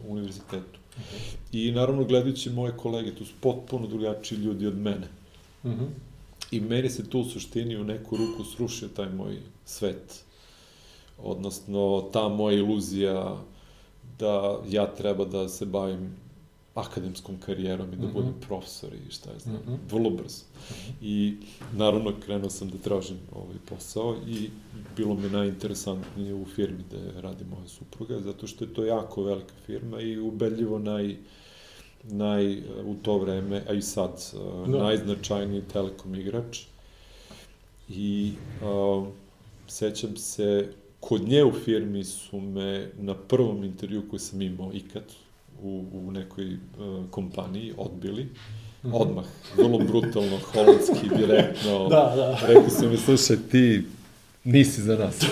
[0.07, 0.79] univerzitetu.
[0.97, 1.03] Uh.
[1.03, 1.35] -huh.
[1.51, 5.07] I naravno gledajući moje kolege, tu su potpuno drugačiji ljudi od mene.
[5.63, 5.83] Uh mhm.
[5.83, 5.89] -huh.
[6.51, 10.23] I meni se tu u suštini u neku ruku srušio taj moj svet.
[11.17, 13.41] Odnosno, ta moja iluzija
[14.19, 16.24] da ja treba da se bavim
[16.75, 18.13] akademskom karijerom i da mm -hmm.
[18.13, 19.77] budem profesor i šta je znam, mm -hmm.
[19.89, 20.43] vrlo brzo.
[20.43, 20.91] -hmm.
[21.01, 21.37] I
[21.73, 24.49] naravno krenuo sam da tražim ovaj posao i
[24.95, 29.53] bilo mi najinteresantnije u firmi da radi moja supruga, zato što je to jako velika
[29.65, 31.15] firma i ubedljivo naj,
[32.03, 34.31] naj u to vreme, a i sad,
[34.67, 34.83] da.
[34.83, 36.61] najznačajniji telekom igrač.
[37.89, 39.07] I uh,
[39.67, 45.03] sećam se, kod nje u firmi su me na prvom intervju koji sam imao ikad,
[45.61, 48.29] u, u nekoj uh, kompaniji odbili,
[48.85, 48.93] -hmm.
[48.93, 49.25] odmah,
[49.57, 51.87] vrlo brutalno, holandski, direktno.
[51.89, 52.39] da, da.
[52.47, 53.83] Rekli su mi, slušaj, ti
[54.43, 55.19] nisi za nas.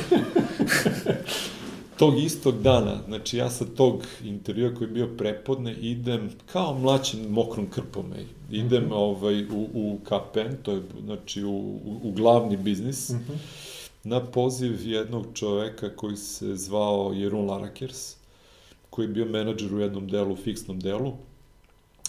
[1.98, 7.30] tog istog dana, znači ja sa tog intervjua koji je bio prepodne, idem kao mlačen
[7.30, 8.14] mokrom krpom,
[8.52, 8.94] idem mm -hmm.
[8.94, 13.38] ovaj, u, u KPN, to je znači u, u, u glavni biznis, mm -hmm.
[14.04, 18.16] na poziv jednog čoveka koji se zvao Jerun Larakers,
[18.94, 21.14] koji je bio menadžer u jednom delu, fiksnom delu,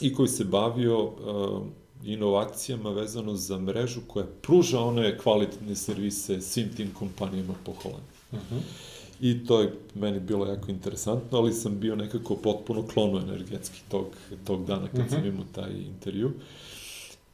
[0.00, 1.62] i koji se bavio uh,
[2.04, 8.20] inovacijama vezano za mrežu koja pruža one kvalitetne servise svim tim kompanijama po Holandiji.
[8.32, 8.60] Uh -huh.
[9.20, 14.06] I to je meni bilo jako interesantno, ali sam bio nekako potpuno klono energetski tog,
[14.44, 15.10] tog dana kad uh -huh.
[15.10, 15.28] sam mhm.
[15.28, 16.32] imao taj intervju.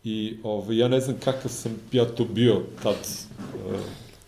[0.04, 2.96] I ovaj, ja ne znam kakav sam ja to bio tad,
[3.66, 3.80] uh,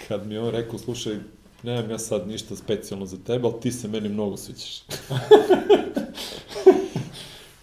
[0.09, 1.17] kad mi on rekao, slušaj,
[1.62, 4.83] nemam ja sad ništa specijalno za tebe, ali ti se meni mnogo sviđaš.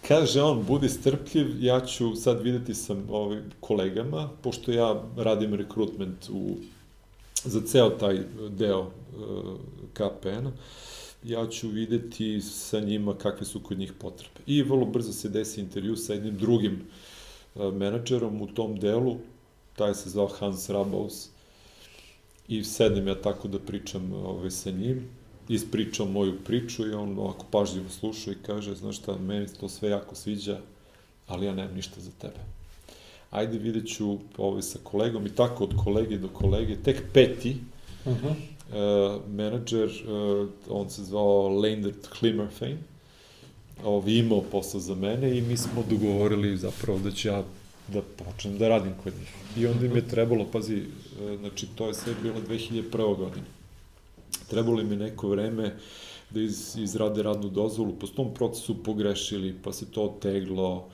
[0.08, 6.28] Kaže on, budi strpljiv, ja ću sad videti sa ovim kolegama, pošto ja radim rekrutment
[6.28, 6.56] u,
[7.44, 8.88] za ceo taj deo uh,
[9.92, 10.52] KPN-a,
[11.24, 14.40] ja ću videti sa njima kakve su kod njih potrebe.
[14.46, 16.80] I vrlo brzo se desi intervju sa jednim drugim
[17.54, 19.16] uh, menadžerom u tom delu,
[19.76, 21.28] taj se zvao Hans Rabaus,
[22.50, 25.08] i sedem ja tako da pričam ove, ovaj, sa njim,
[25.48, 29.90] ispričao moju priču i on ovako pažljivo sluša i kaže, znaš šta, meni to sve
[29.90, 30.58] jako sviđa,
[31.26, 32.40] ali ja nemam ništa za tebe.
[33.30, 37.56] Ajde vidjet ću ovaj, sa kolegom i tako od kolege do kolege, tek peti,
[38.04, 38.34] uh -huh.
[38.34, 42.78] uh, menadžer, uh, on se zvao Leindert Klimmerfein,
[43.84, 47.44] ovaj, imao posao za mene i mi smo dogovorili zapravo da ću ja
[47.92, 49.34] da počnem da radim kod njih.
[49.56, 53.16] I onda im je trebalo, pazi, e, znači to je sve bilo 2001.
[53.16, 53.46] godine.
[54.50, 55.76] Trebalo im je neko vreme
[56.30, 60.88] da iz, izrade radnu dozvolu, po tom procesu pogrešili, pa se to oteglo,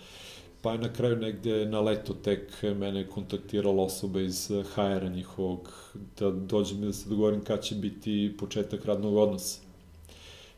[0.63, 5.73] pa je na kraju negde na leto tek mene kontaktirala osoba iz HR-a njihovog,
[6.19, 9.66] da dođem da se dogovorim kada će biti početak radnog odnosa.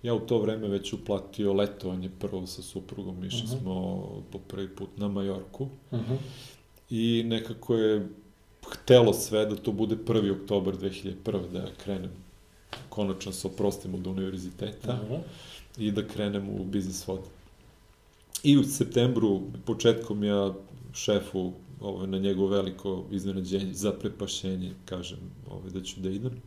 [0.03, 3.57] Ja u to vreme već uplatio letovanje prvo sa suprugom, išli uh mhm.
[3.57, 3.63] -huh.
[3.63, 6.13] smo po prvi put na Majorku uh mhm.
[6.13, 6.19] -huh.
[6.91, 8.09] i nekako je
[8.71, 10.43] htelo sve da to bude 1.
[10.43, 11.51] oktobar 2001.
[11.53, 12.11] da ja krenem
[12.89, 15.11] konačno se oprostim od univerziteta uh.
[15.11, 15.21] -huh.
[15.79, 17.21] i da krenem u biznis vod.
[18.43, 20.55] I u septembru, početkom ja
[20.93, 25.19] šefu ovo, na njegovo veliko iznenađenje, za prepašenje, kažem
[25.51, 26.43] ovo, da ću da idem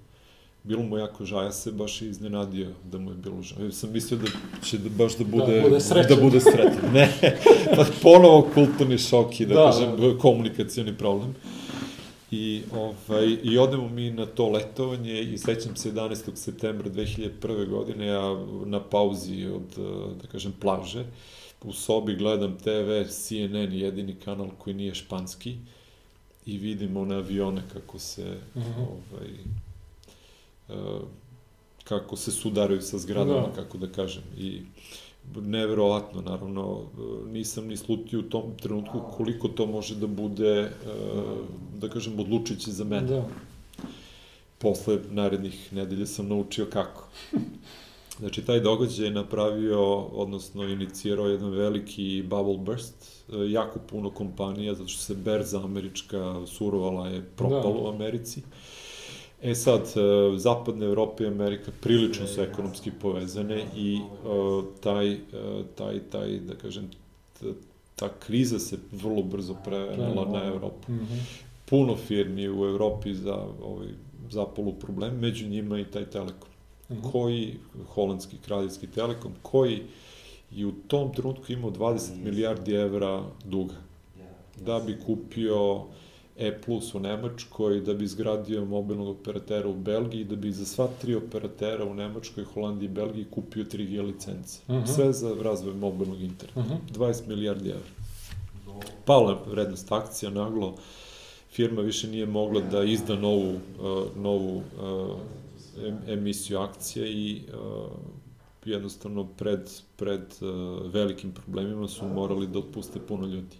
[0.63, 3.65] bilo mu jako žao, ja se baš iznenadio da mu je bilo žao.
[3.65, 4.27] Ja sam mislio da
[4.65, 6.15] će da baš da bude, da bude srećan.
[6.17, 6.93] Da bude srećan.
[6.93, 7.17] Ne,
[7.75, 10.17] pa ponovo kulturni šok i da, da kažem da.
[10.17, 11.35] komunikacioni problem.
[12.31, 16.35] I, ovaj, I odemo mi na to letovanje i sećam se 11.
[16.35, 17.69] septembra 2001.
[17.69, 19.85] godine, ja na pauzi od,
[20.21, 21.05] da kažem, plaže,
[21.63, 25.55] u sobi gledam TV, CNN, jedini kanal koji nije španski,
[26.45, 28.71] i vidim one avione kako se, uh mhm.
[28.71, 28.85] -huh.
[28.85, 29.29] ovaj,
[31.83, 33.53] kako se sudaraju sa zgradama, da.
[33.55, 34.23] kako da kažem.
[34.37, 34.61] I
[35.35, 36.81] neverovatno, naravno,
[37.31, 40.71] nisam ni slutio u tom trenutku koliko to može da bude,
[41.77, 43.07] da kažem, odlučujući za mene.
[43.07, 43.27] Da.
[44.57, 47.07] Posle narednih nedelja sam naučio kako.
[48.19, 54.87] Znači, taj događaj je napravio, odnosno inicirao jedan veliki bubble burst, jako puno kompanija, zato
[54.87, 57.79] što se berza američka surovala je propalo da.
[57.79, 58.39] u Americi.
[58.39, 58.45] Uh,
[59.41, 65.19] E sad, e, Zapadna Evropa i Amerika prilično su ekonomski povezane i uh, taj, uh,
[65.75, 66.89] taj, taj, da kažem,
[67.95, 70.91] ta kriza se vrlo brzo prenela na Evropu.
[70.91, 71.19] Mm -hmm.
[71.65, 73.87] Puno firmi u Evropi za ovaj,
[74.29, 76.49] zapolu problem, među njima i taj Telekom.
[76.89, 77.11] Mm -hmm.
[77.11, 77.57] Koji,
[77.93, 79.81] holandski kraljevski Telekom, koji
[80.51, 83.75] i u tom trenutku imao 20 milijardi evra duga
[84.65, 85.83] da bi kupio
[86.37, 90.87] E plus u Nemačkoj, da bi izgradio mobilnog operatera u Belgiji, da bi za sva
[91.01, 94.59] tri operatera u Nemačkoj, Holandiji i Belgiji kupio 3G licence.
[94.67, 94.83] Uh mhm.
[94.83, 94.95] -huh.
[94.95, 96.59] Sve za razvoj mobilnog interneta.
[96.59, 97.13] Uh -huh.
[97.13, 97.89] 20 milijardi evra.
[99.05, 100.75] Pala vrednost akcija naglo,
[101.51, 105.17] firma više nije mogla da izda novu, uh, novu uh,
[106.07, 107.91] emisiju akcija i uh,
[108.65, 110.47] jednostavno pred, pred uh,
[110.93, 113.57] velikim problemima su morali da otpuste puno ljudi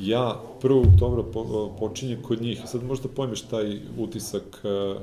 [0.00, 0.94] ja 1.
[0.94, 2.62] oktobra po, počinje kod njih.
[2.66, 4.94] Sad možda pojmeš taj utisak e,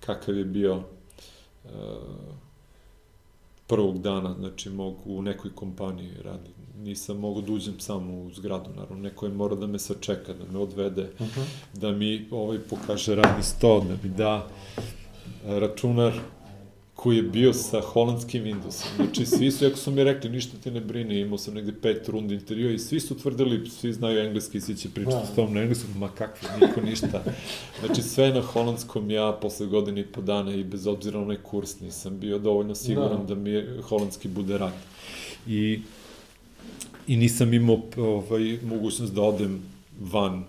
[0.00, 0.82] kakav je bio
[1.64, 1.68] e,
[3.66, 6.50] prvog dana, znači mogu u nekoj kompaniji radi.
[6.78, 10.52] Nisam mogu da uđem samo u zgradu, naravno, neko je mora da me sačeka, da
[10.52, 11.44] me odvede, uh -huh.
[11.74, 14.48] da mi ovaj pokaže radni sto, da mi da
[15.44, 16.12] računar,
[17.02, 18.86] koji je bio sa holandskim Windowsom.
[18.96, 22.08] Znači, svi su, ako su mi rekli, ništa ti ne brini, imao sam negde pet
[22.08, 25.26] rundi intervjua i svi su tvrdili, svi znaju engleski, svi će pričati da.
[25.26, 27.24] s tom na engleskom, ma kakve, niko ništa.
[27.80, 31.36] Znači, sve na holandskom ja posle godine i po dana i bez obzira na onaj
[31.36, 34.74] kurs nisam bio dovoljno siguran da, da mi holandski bude rad.
[35.46, 35.80] I,
[37.06, 39.62] i nisam imao ovaj, mogućnost da odem
[40.00, 40.44] van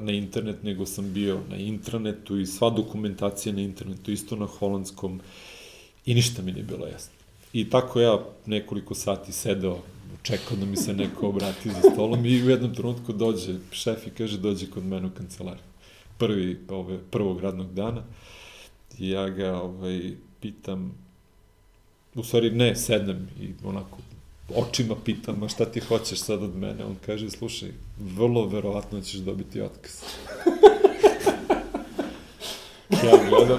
[0.00, 5.20] na internet, nego sam bio na intranetu i sva dokumentacija na internetu, isto na holandskom,
[6.06, 7.12] i ništa mi nije bilo jasno.
[7.52, 9.78] I tako ja nekoliko sati sedeo
[10.22, 14.10] čekao da mi se neko obrati za stolom i u jednom trenutku dođe šef i
[14.10, 15.64] kaže dođe kod mene u kancelariju.
[16.18, 18.02] Prvi, ove, prvog radnog dana.
[18.98, 20.94] I ja ga ovaj, pitam,
[22.14, 23.98] u stvari ne, sednem i onako
[24.54, 26.84] očima pitam, a šta ti hoćeš sad od mene?
[26.84, 29.92] On kaže, slušaj, vrlo verovatno ćeš dobiti otkaz.
[33.04, 33.58] ja gledam,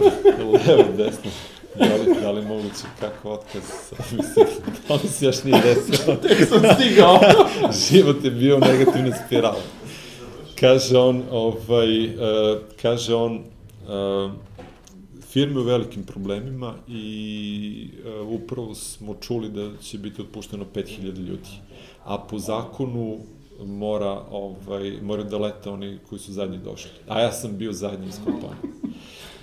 [0.67, 1.31] levo, desno,
[1.75, 3.63] da li, da li moguće, kako otkaz?
[4.17, 4.45] Mislim,
[4.87, 6.15] da li se još nije desilo?
[6.27, 7.19] Tek sam stigao.
[7.89, 9.61] Život je bio negativna spirala.
[10.59, 12.13] Kaže on, ovaj, uh,
[12.81, 14.31] kaže on, uh,
[15.29, 17.89] firme u velikim problemima i
[18.21, 21.49] uh, upravo smo čuli da će biti otpušteno 5000 ljudi.
[22.05, 23.17] A po zakonu
[23.65, 26.91] mora, ovaj, mora da lete oni koji su zadnji došli.
[27.07, 28.73] A ja sam bio zadnji iz kompanije.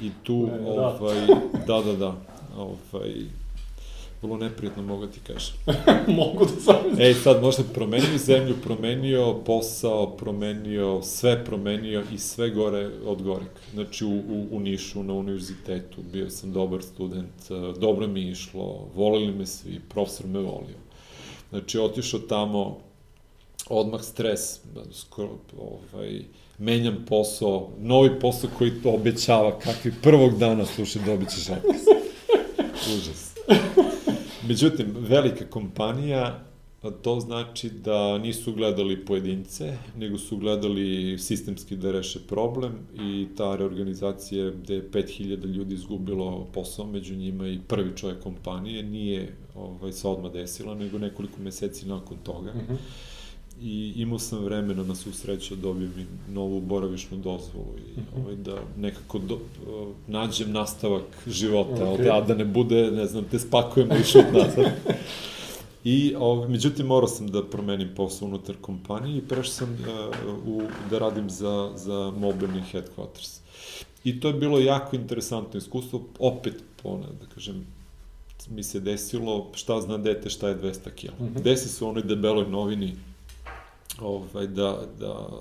[0.02, 0.70] I tu, da.
[0.70, 1.26] ovaj,
[1.66, 2.14] da, da, da,
[2.56, 3.14] ovaj,
[4.22, 5.54] vrlo neprijatno mogu ti kažem.
[6.20, 6.76] Mogu da sam...
[6.98, 13.48] Ej, sad možda promenio zemlju, promenio posao, promenio sve, promenio i sve gore od goreg.
[13.72, 18.88] Znači, u, u, u Nišu, na univerzitetu, bio sam dobar student, eh, dobro mi išlo,
[18.94, 20.78] volili me svi, profesor me volio.
[21.50, 22.78] Znači, otišao tamo,
[23.68, 24.60] odmah stres,
[24.92, 26.20] skoro, ovaj,
[26.58, 31.82] menjam posao, novi posao koji to obećava, kakvi prvog dana, slušaj, dobit ćeš otkaz.
[32.96, 33.34] Užas.
[34.48, 36.44] Međutim, velika kompanija,
[37.02, 43.56] to znači da nisu gledali pojedince, nego su gledali sistemski da reše problem i ta
[43.56, 49.92] reorganizacija gde je 5000 ljudi izgubilo posao, među njima i prvi čovjek kompanije, nije ovaj,
[49.92, 52.52] se odmah desila, nego nekoliko meseci nakon toga.
[52.54, 52.76] Mm -hmm.
[53.61, 58.20] I imao sam vremena na svu sreću da dobijem i novu boravišnu dozvolu i Mhm.
[58.22, 59.38] ovaj, da nekako do,
[60.07, 62.00] nađem nastavak života, Ok.
[62.00, 62.11] okay.
[62.12, 64.72] a da ne bude, ne znam, te spakujemo i šut nazad.
[65.84, 70.62] I, ovaj, međutim, morao sam da promenim posao unutar kompanije i prešao sam uh, u,
[70.90, 73.38] da radim za, za mobilni headquarters.
[74.05, 77.66] I to je bilo jako interesantno iskustvo, opet, ono, da kažem,
[78.50, 81.20] mi se desilo, šta zna dete, šta je 200 kg.
[81.20, 81.24] Mm.
[81.24, 81.42] -hmm.
[81.42, 82.92] Desi se u onoj debeloj novini
[84.01, 85.38] ovaj, da, da uh,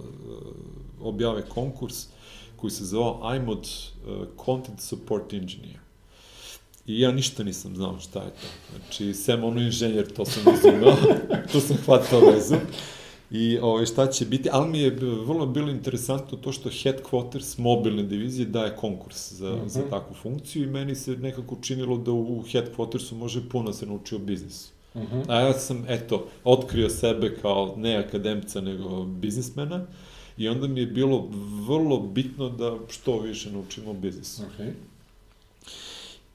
[1.02, 2.08] objave konkurs
[2.56, 5.80] koji se zvao IMOD uh, Content Support Engineer.
[6.88, 8.48] I ja ništa nisam znao šta je to.
[8.80, 10.96] Znači, sem ono inženjer, to sam razumeo,
[11.52, 12.56] tu sam hvatao vezu.
[13.32, 14.90] I ovaj, šta će biti, ali mi je
[15.26, 19.68] vrlo bilo interesantno to što headquarters mobilne divizije daje konkurs za, mm -hmm.
[19.68, 24.16] za takvu funkciju i meni se nekako činilo da u headquartersu može puno se nauči
[24.16, 24.70] o biznisu.
[24.96, 25.24] Mm -hmm.
[25.28, 29.86] A ja sam, eto, otkrio sebe kao ne akademca, nego biznismena
[30.38, 31.30] i onda mi je bilo
[31.68, 34.42] vrlo bitno da što više naučimo o biznisu.
[34.42, 34.72] Okay.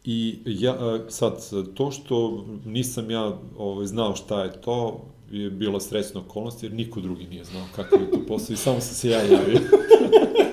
[0.05, 6.21] I ja, sad, to što nisam ja ovaj, znao šta je to, je bila srećna
[6.21, 9.23] okolnost, jer niko drugi nije znao kakav je to posao i samo sam se ja
[9.23, 9.61] javio.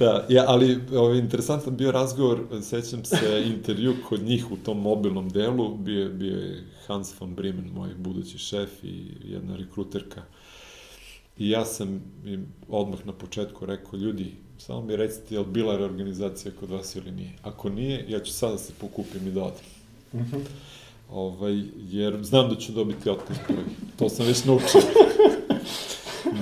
[0.00, 5.28] da, ja, ali ovaj, interesantan bio razgovor, sećam se intervju kod njih u tom mobilnom
[5.28, 10.22] delu, bio, bio je Hans von Bremen, moj budući šef i jedna rekruterka.
[11.38, 15.76] I ja sam im odmah na početku rekao, ljudi, samo mi recite, je li bila
[15.76, 17.32] reorganizacija kod vas ili nije?
[17.42, 19.64] Ako nije, ja ću sada da se pokupim i da odem.
[20.12, 20.40] Mm -hmm.
[21.10, 23.64] ovaj, jer znam da ću dobiti otkaz prvi.
[23.98, 24.80] To sam već naučio.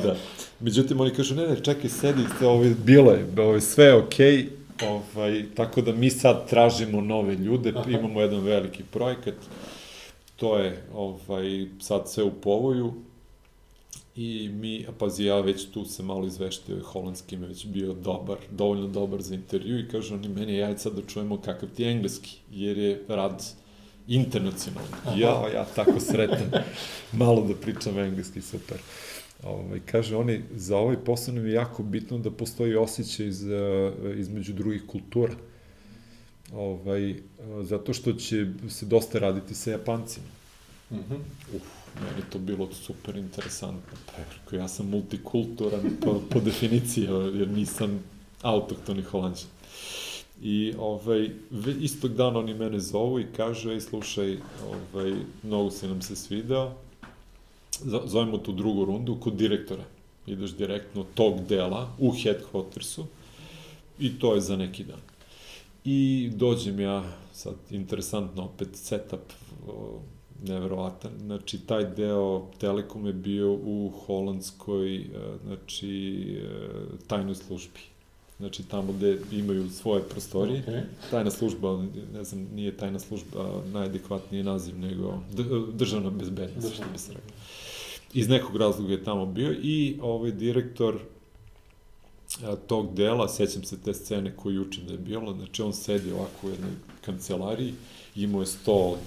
[0.03, 0.17] da.
[0.61, 4.49] Međutim, oni kažu, ne, ne, čekaj, sedi, ovaj, bilo je, ovaj, sve je okej, okay,
[4.89, 7.91] ovaj, tako da mi sad tražimo nove ljude, Aha.
[7.91, 9.35] imamo jedan veliki projekat,
[10.37, 12.93] to je ovaj, sad sve u povoju,
[14.17, 18.37] i mi, a pazi, ja već tu se malo izveštio, holandski me već bio dobar,
[18.51, 21.91] dovoljno dobar za intervju i kažu oni meni, ja sad da čujemo kakav ti je
[21.91, 23.45] engleski, jer je rad
[24.09, 24.91] internacionalni.
[25.17, 26.51] Ja, ja tako sretan,
[27.23, 28.79] malo da pričam engleski, super.
[29.43, 33.45] Ovaj, kaže, oni, za ovaj posao nam je jako bitno da postoji osjećaj iz,
[34.17, 35.35] između drugih kultura.
[36.53, 37.15] Ovaj,
[37.63, 40.27] zato što će se dosta raditi sa Japancima.
[40.91, 41.19] Mm -hmm.
[41.57, 41.63] Uf,
[41.95, 43.97] meni to bilo super interesantno.
[44.51, 48.01] Pa, ja sam multikulturan po, po definiciji, jer nisam
[48.43, 49.49] autoktoni holandžan.
[50.43, 51.31] I ovaj,
[51.81, 56.77] istog dana oni mene zovu i kažu, ej, slušaj, ovaj, mnogo se nam se svidao,
[58.05, 59.85] zovemo tu drugu rundu kod direktora.
[60.27, 63.05] Ideš direktno tog dela u headquartersu
[63.99, 65.01] i to je za neki dan.
[65.85, 69.21] I dođem ja, sad interesantno opet setup,
[70.45, 71.11] neverovatan.
[71.21, 75.07] Znači, taj deo Telekom je bio u holandskoj,
[75.45, 76.25] znači,
[77.07, 77.81] tajnoj službi.
[78.39, 80.65] znači tamo gde imaju svoje prostorije.
[80.67, 80.83] Okay.
[81.11, 85.19] Tajna služba, ne znam, nije tajna služba najadekvatniji naziv, nego
[85.73, 87.38] državna bezbednost, što bi se rekao.
[88.13, 90.99] Iz nekog razloga je tamo bio i ovaj direktor
[92.67, 96.47] tog dela, sećam se te scene koju učim da je bilo, znači on sedi ovako
[96.47, 97.75] u jednoj kancelariji,
[98.17, 98.99] imao je sto od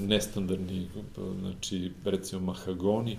[0.00, 0.88] nestandardnih,
[1.40, 3.18] znači recimo mahagoni,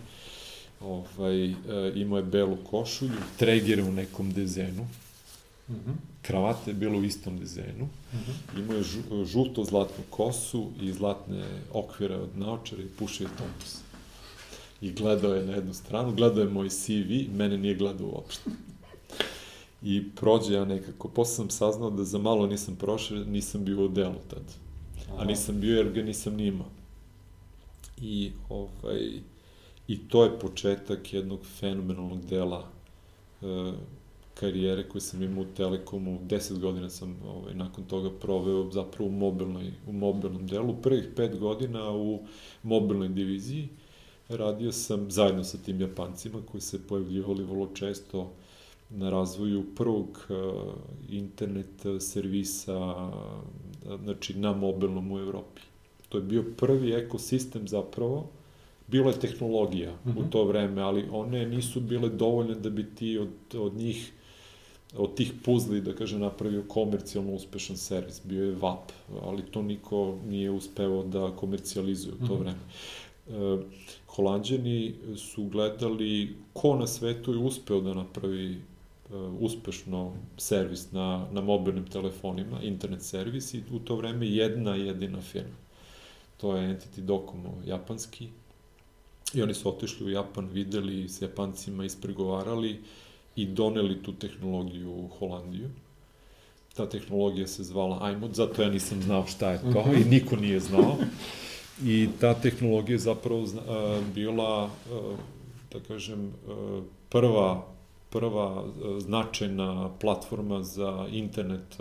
[0.82, 1.54] ovaj,
[1.96, 4.88] imao je belu košulju, tregere u nekom dezenu,
[5.70, 5.94] mm -hmm.
[6.22, 8.60] kravata je bila u istom dizajnu, mm -hmm.
[8.60, 13.87] imao je žu, žuto-zlatnu kosu i zlatne okvire od naočara i pušio je tompus.
[14.82, 18.50] I gledao je na jednu stranu, gledao je moj CV, mene nije gledao uopšte.
[19.84, 23.88] I prođe ja nekako, posle sam saznao da za malo nisam prošao, nisam bio u
[23.88, 24.44] delu tad.
[25.18, 26.70] A nisam bio jer ga nisam ni imao.
[28.02, 29.22] I, ovaj,
[29.88, 32.68] I to je početak jednog fenomenalnog dela
[33.42, 33.46] e,
[34.34, 39.14] karijere koju sam imao u Telekomu, 10 godina sam ovaj, nakon toga proveo zapravo u,
[39.14, 42.20] mobilnoj, u mobilnom delu, prvih 5 godina u
[42.64, 43.70] mobilnoj diviziji,
[44.30, 48.32] radio sam zajedno sa tim Japancima koji se pojavljivali vrlo često
[48.90, 50.74] na razvoju prvog uh,
[51.10, 53.12] internet servisa
[54.04, 55.62] znači na mobilnom u Evropi.
[56.10, 58.30] To je bio prvi ekosistem zapravo,
[58.88, 60.18] bilo je tehnologija mm -hmm.
[60.18, 60.30] u mhm.
[60.30, 64.14] to vreme, ali one nisu bile dovoljne da bi ti od, od njih
[64.96, 68.22] od tih puzli, da kaže, napravio komercijalno uspešan servis.
[68.24, 72.40] Bio je VAP, ali to niko nije uspeo da komercijalizuje u to mm -hmm.
[72.40, 72.60] vreme.
[73.28, 73.64] E,
[74.18, 78.60] Holandjani su gledali ko na svetu je uspeo da napravi e,
[79.40, 85.56] uspešno servis na, na mobilnim telefonima, internet servis i u to vreme jedna jedina firma.
[86.38, 88.30] To je Entity Docomo, japanski.
[89.34, 92.80] I oni su otišli u Japan, videli, s Japancima ispregovarali
[93.36, 95.70] i doneli tu tehnologiju u Holandiju.
[96.74, 100.02] Ta tehnologija se zvala iMod, zato ja nisam znao šta je to -huh.
[100.02, 100.98] i niko nije znao.
[101.84, 103.50] I ta tehnologija je zapravo uh,
[104.16, 105.20] bila, uh,
[105.72, 107.78] da kažem, uh, prva
[108.10, 108.66] prva
[109.00, 111.80] značajna platforma za internet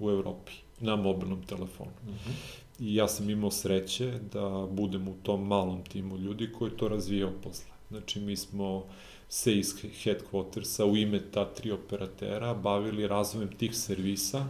[0.00, 1.90] u Evropi na mobilnom telefonu.
[2.08, 2.32] Uh -huh.
[2.80, 7.32] I ja sam imao sreće da budem u tom malom timu ljudi koji to razvijao
[7.42, 7.70] posle.
[7.90, 8.84] Znači, mi smo
[9.28, 9.74] se iz
[10.04, 14.46] headquartersa u ime ta tri operatera bavili razvojem tih servisa.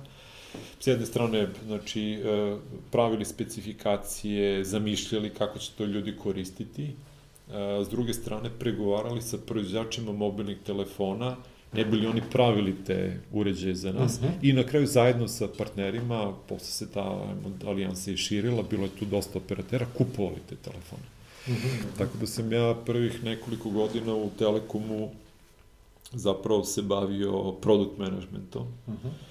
[0.81, 2.57] S jedne strane, znači, e,
[2.91, 6.85] pravili specifikacije, zamišljali kako će to ljudi koristiti.
[6.85, 11.37] E, s druge strane, pregovarali sa proizvođačima mobilnih telefona,
[11.73, 14.17] ne bili oni pravili te uređaje za nas.
[14.17, 14.33] Uh mhm.
[14.33, 14.51] -huh.
[14.51, 17.35] I na kraju zajedno sa partnerima, posle se ta
[17.67, 21.03] alijansa i širila, bilo je tu dosta operatera, kupovali te telefone.
[21.49, 21.99] Mm -hmm.
[21.99, 25.11] Tako da sam ja prvih nekoliko godina u Telekomu
[26.13, 28.67] zapravo se bavio product managementom.
[28.89, 29.30] Mm -hmm.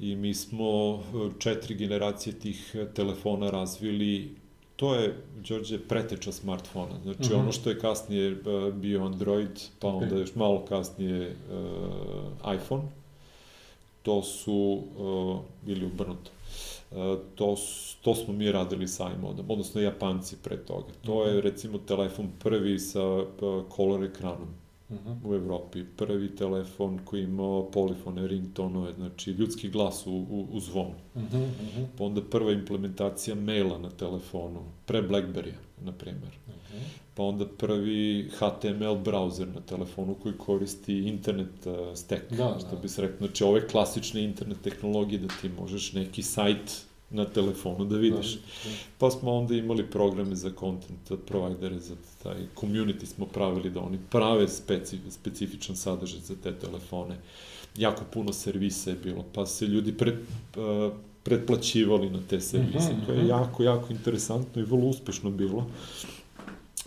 [0.00, 0.98] I mi smo e,
[1.38, 4.34] četiri generacije tih telefona razvili
[4.80, 5.16] to je,
[5.48, 7.00] Đorđe, preteča smartfona.
[7.02, 7.40] Znači, mm -hmm.
[7.40, 8.36] ono što je kasnije e,
[8.72, 12.82] bio Android, pa onda još malo kasnije uh, iPhone,
[14.02, 16.30] to su, uh, bili obrnuto,
[16.90, 16.96] uh,
[17.34, 17.56] to
[18.02, 20.92] to smo mi radili sa iModom, odnosno Japanci pre toga.
[21.02, 21.40] To je mhm.
[21.40, 24.48] recimo telefon prvi sa pa, color ekranom
[24.90, 25.08] uh mhm.
[25.08, 25.30] -huh.
[25.30, 25.84] u Evropi.
[25.96, 30.94] Prvi telefon koji imao polifone, ringtonove, znači ljudski glas u, u, u zvonu.
[31.14, 31.86] Uh -huh, uh -huh.
[31.98, 36.38] Pa onda prva implementacija maila na telefonu, pre Blackberry-a, na primer.
[36.46, 36.82] Uh -huh.
[37.14, 42.82] Pa onda prvi HTML browser na telefonu koji koristi internet uh, stack, da, što da.
[42.82, 43.18] bi se rekao.
[43.18, 48.34] Znači ove klasične internet tehnologije da ti možeš neki sajt na telefonu da vidiš.
[48.34, 48.76] Da, da.
[48.98, 53.98] Pa smo onda imali programe za content providere, za taj community smo pravili da oni
[54.10, 57.16] prave speci, specifičan sadržaj za te telefone.
[57.76, 60.92] Jako puno servisa je bilo, pa se ljudi pred, uh,
[61.22, 62.92] pretplaćivali na te servise.
[62.92, 63.06] Mm -hmm.
[63.06, 63.28] To je mhm.
[63.28, 65.66] jako, jako interesantno i vrlo uspešno bilo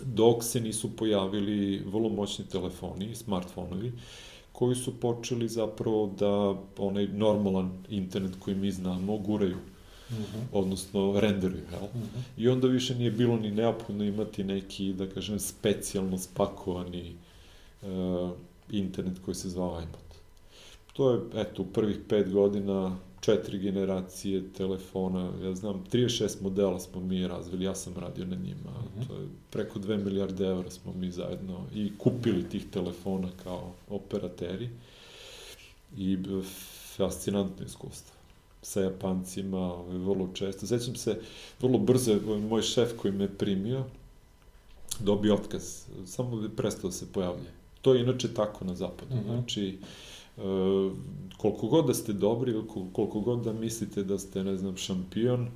[0.06, 3.92] dok se nisu pojavili vrlo moćni telefoni, smartfonovi,
[4.52, 9.58] koji su počeli zapravo da onaj normalan internet koji mi znamo guraju
[10.10, 10.48] -hmm.
[10.52, 11.82] odnosno renderuju, jel?
[11.82, 12.22] Mm -hmm.
[12.38, 17.16] I onda više nije bilo ni neophodno imati neki, da kažem, specijalno spakovani
[17.82, 18.32] uh,
[18.72, 20.14] internet koji se zvao iMod.
[20.94, 27.02] To je, eto, u prvih pet godina četiri generacije telefona, ja znam, 36 modela smo
[27.02, 29.08] mi razvili, ja sam radio na njima, mm -hmm.
[29.08, 34.70] to je preko 2 milijarde evra smo mi zajedno i kupili tih telefona kao operateri
[35.98, 36.18] i
[36.96, 38.13] fascinantno iskustvo
[38.64, 40.68] sa Japancima, ovaj, vrlo često.
[40.68, 41.20] Sećam se,
[41.62, 43.84] vrlo brzo, ovaj, moj šef koji me primio,
[45.00, 47.52] dobio otkaz, samo bi prestao da se pojavlja.
[47.82, 49.16] To je inače tako na zapadu.
[49.16, 49.26] Mm -hmm.
[49.26, 49.78] Znači,
[51.38, 52.54] koliko god da ste dobri
[52.94, 55.48] koliko god da mislite da ste, ne znam, šampion,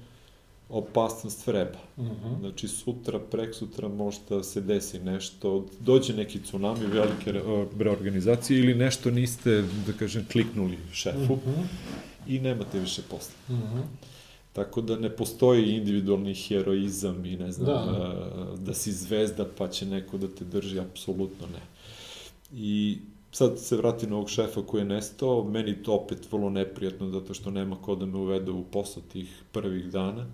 [0.70, 1.80] opasnost vreba.
[1.98, 2.08] Mhm.
[2.08, 2.40] -huh.
[2.40, 8.76] Znači, sutra, prek sutra možda se desi nešto, dođe neki tsunami, velike re- reorganizacije ili
[8.76, 11.64] nešto niste, da kažem, kliknuli šefu Uh -huh.
[12.28, 13.36] I nemate više posla.
[13.50, 13.82] Uh -huh.
[14.54, 17.92] Tako da ne postoji individualni heroizam i ne znam, Da.
[17.92, 21.62] da, da si zvezda pa će neko da te drži, apsolutno ne.
[22.54, 22.98] I
[23.32, 27.34] sad se vratim na ovog šefa koji je nestao, meni to opet vrlo neprijatno zato
[27.34, 30.26] što nema ko da me uvede u posao tih prvih dana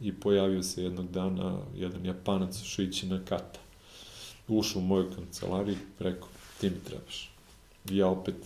[0.00, 3.60] i pojavio se jednog dana jedan japanac Šići na kata.
[4.48, 6.28] Ušao u moju kancelariju i rekao,
[6.60, 7.30] ti mi trebaš.
[7.90, 8.36] I ja opet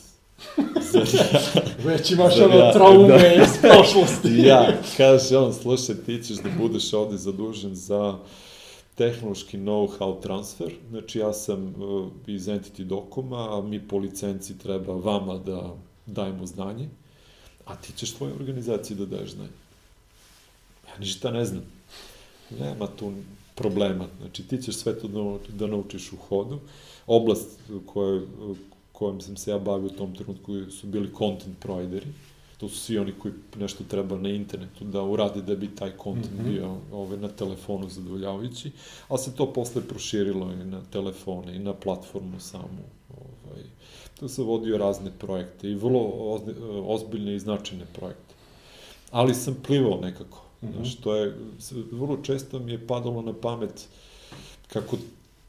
[1.84, 3.42] Već imaš ono ja- traume da.
[3.42, 4.38] iz prošlosti.
[4.48, 8.18] ja, kaže on, slušaj, ti ćeš da budeš ovde zadužen za
[8.94, 14.92] tehnološki know-how transfer, znači ja sam uh, iz Entity Dokuma, a mi po licenci treba
[14.94, 15.74] vama da
[16.06, 16.88] dajemo znanje,
[17.64, 19.50] a ti ćeš tvojoj organizaciji da daješ znanje.
[20.88, 21.62] Ja ništa ne znam.
[22.60, 23.12] Nema tu
[23.54, 24.06] problema.
[24.20, 26.58] Znači, ti ćeš sve to da da naučiš u hodu.
[27.06, 27.48] Oblast
[27.86, 28.22] koje,
[29.02, 32.06] kojom sam se ja bavio u tom trenutku su bili content provideri.
[32.58, 36.34] To su svi oni koji nešto treba na internetu da urade da bi taj content
[36.40, 36.50] Mhm.
[36.50, 38.70] bio ovaj, na telefonu zadovoljavajući,
[39.08, 42.84] ali se to posle proširilo i na telefone i na platformu samu.
[43.10, 43.62] Ovaj,
[44.20, 46.00] tu sam vodio razne projekte i vrlo
[46.86, 48.34] ozbiljne i značajne projekte.
[49.10, 50.42] Ali sam plivao nekako.
[50.62, 50.72] Mhm.
[50.72, 51.36] Znaš, to je,
[51.92, 53.88] vrlo često mi je padalo na pamet
[54.68, 54.96] kako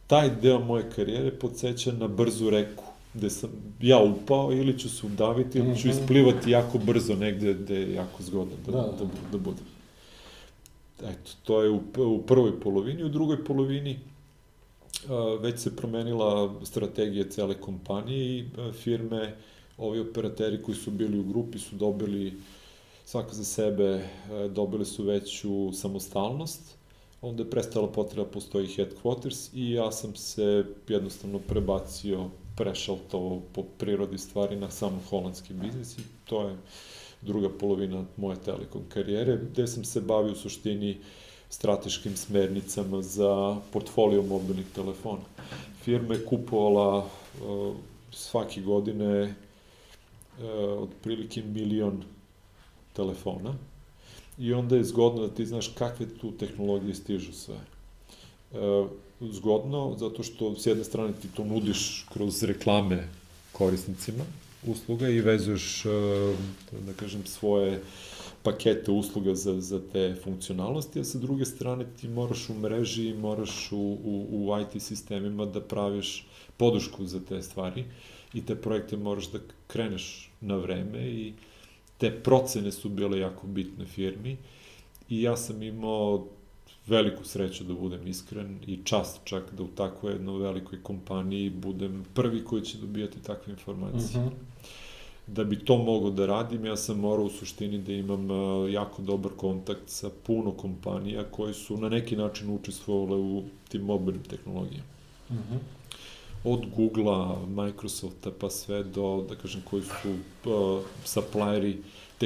[0.07, 2.83] taj deo moje karijere podsjeća na brzu reku,
[3.13, 3.49] gde sam
[3.81, 5.99] ja upao ili ću se udaviti ili ću Mhm.
[5.99, 8.97] isplivati jako brzo negde gde je jako zgodno da, Da, da, da.
[8.97, 9.65] da, da budem.
[10.99, 13.03] Eto, to je u, u prvoj polovini.
[13.03, 13.99] U drugoj polovini
[15.09, 19.35] a, već se promenila strategija cele kompanije i a, firme,
[19.77, 22.33] ovi operateri koji su bili u grupi su dobili
[23.05, 24.03] svaka za sebe, e,
[24.49, 26.61] dobili su veću samostalnost,
[27.21, 33.63] onda je prestala potreba, postoji headquarters i ja sam se jednostavno prebacio, prešao to po
[33.77, 36.57] prirodi stvari na samo holandski biznis i to je
[37.21, 40.97] druga polovina moje telekom karijere, gde sam se bavio u suštini
[41.49, 45.23] strateškim smernicama za portfolio mobilnih telefona.
[45.83, 47.75] Firma je kupovala uh,
[48.11, 50.45] svake godine uh,
[50.83, 52.03] otprilike milion
[52.93, 53.53] telefona
[54.37, 57.55] i onda je zgodno da ti znaš kakve tu tehnologije stižu sve.
[58.53, 58.85] E,
[59.31, 63.07] zgodno, zato što s jedne strane ti to nudiš kroz reklame
[63.51, 64.23] korisnicima
[64.67, 65.89] usluga i vezuješ, e,
[66.85, 67.81] da kažem, svoje
[68.43, 73.71] pakete usluga za, za te funkcionalnosti, a sa druge strane ti moraš u mreži moraš
[73.71, 77.85] u, u, u IT sistemima da praviš podršku za te stvari
[78.33, 81.33] i te projekte moraš da kreneš na vreme i
[81.97, 84.37] te procene su bile jako bitne firmi
[85.09, 86.27] i ja sam imao
[86.87, 92.05] veliku sreću da budem iskren i čast čak da u takvoj jednoj velikoj kompaniji budem
[92.13, 94.19] prvi koji će dobijati takve informacije.
[94.19, 94.35] Mhm.
[95.27, 99.01] Da bi to mogo da radim, ja sam morao u suštini da imam uh, jako
[99.01, 104.83] dobar kontakt sa puno kompanija koji su na neki način učestvovale u tim mobilnim tehnologijama
[105.31, 105.55] Mhm.
[106.43, 110.09] od Google-a, Microsofta, pa sve do, da kažem, koji su
[110.51, 111.77] uh, supplieri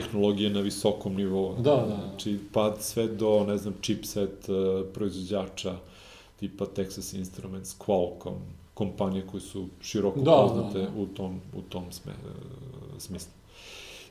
[0.01, 1.55] tehnologije na visokom nivou.
[1.55, 2.07] Da, da, da.
[2.09, 5.75] Znači, pa sve do, ne znam, chipset uh, proizvođača,
[6.39, 8.39] tipa Texas Instruments, Qualcomm,
[8.73, 11.01] kompanije koje su široko Da, poznate da, da.
[11.01, 13.31] u tom, u tom sme, uh, smislu.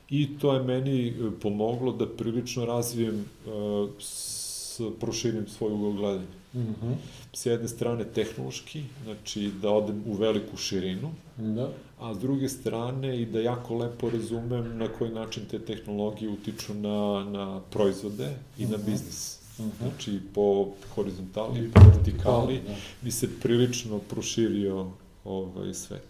[0.09, 6.27] I to je meni uh, pomoglo da prilično razvijem, uh, s, proširim svoj ugao gledanja
[6.57, 6.91] Mhm.
[7.33, 11.69] s jedne strane tehnološki, znači da odem u veliku širinu, Da.
[11.99, 16.73] a s druge strane i da jako lepo razumem na koji način te tehnologije utiču
[16.73, 16.89] na,
[17.25, 18.85] na proizvode i na Mhm.
[18.85, 19.39] biznis.
[19.59, 19.69] Mhm.
[19.79, 22.73] Znači po horizontali i po vertikali Da.
[23.01, 24.87] bi se prilično proširio
[25.25, 26.07] ovaj svet.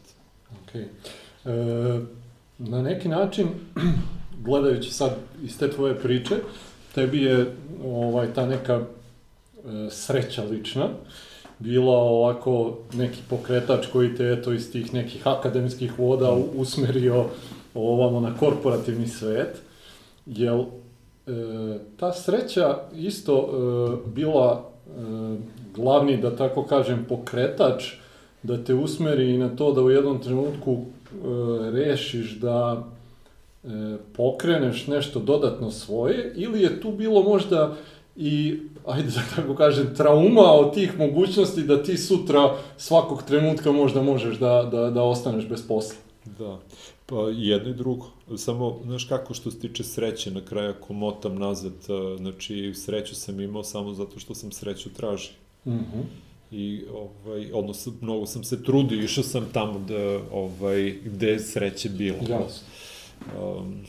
[0.58, 0.86] Okay.
[1.46, 2.02] E,
[2.60, 3.48] na neki način,
[4.46, 5.12] gledajući sad
[5.44, 6.36] iz te tvoje priče,
[6.96, 8.86] tebi je ovaj, ta neka
[9.90, 10.90] sreća lična
[11.60, 17.26] bila ovako neki pokretač koji te eto iz tih nekih akademskih voda usmerio
[17.74, 19.62] ovamo na korporativni svet.
[20.26, 20.66] Jel e,
[21.98, 24.92] ta sreća isto e, bila e,
[25.76, 27.94] glavni, da tako kažem, pokretač
[28.44, 31.16] da te usmeri i na to da u jednom trenutku e,
[31.72, 32.84] rešiš da
[33.64, 33.68] e,
[34.16, 37.76] pokreneš nešto dodatno svoje ili je tu bilo možda
[38.18, 44.02] i, ajde da tako kažem, trauma od tih mogućnosti da ti sutra svakog trenutka možda
[44.02, 45.96] možeš da, da, da ostaneš bez posla.
[46.40, 46.60] Da.
[47.06, 48.06] Pa jedno i drugo.
[48.38, 53.16] Samo, znaš kako što se tiče sreće, na kraju ako motam nazad, a, znači sreću
[53.16, 55.34] sam imao samo zato što sam sreću tražio.
[55.66, 56.04] Mm -hmm.
[56.52, 61.90] I, ovaj, odnosno, mnogo sam se trudio, išao sam tamo da, ovaj, gde je sreće
[61.90, 62.18] bilo.
[62.30, 62.68] Jasno.
[63.42, 63.86] Um,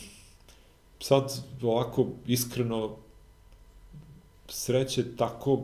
[1.01, 2.97] sad, ovako, iskreno,
[4.49, 5.62] sreće tako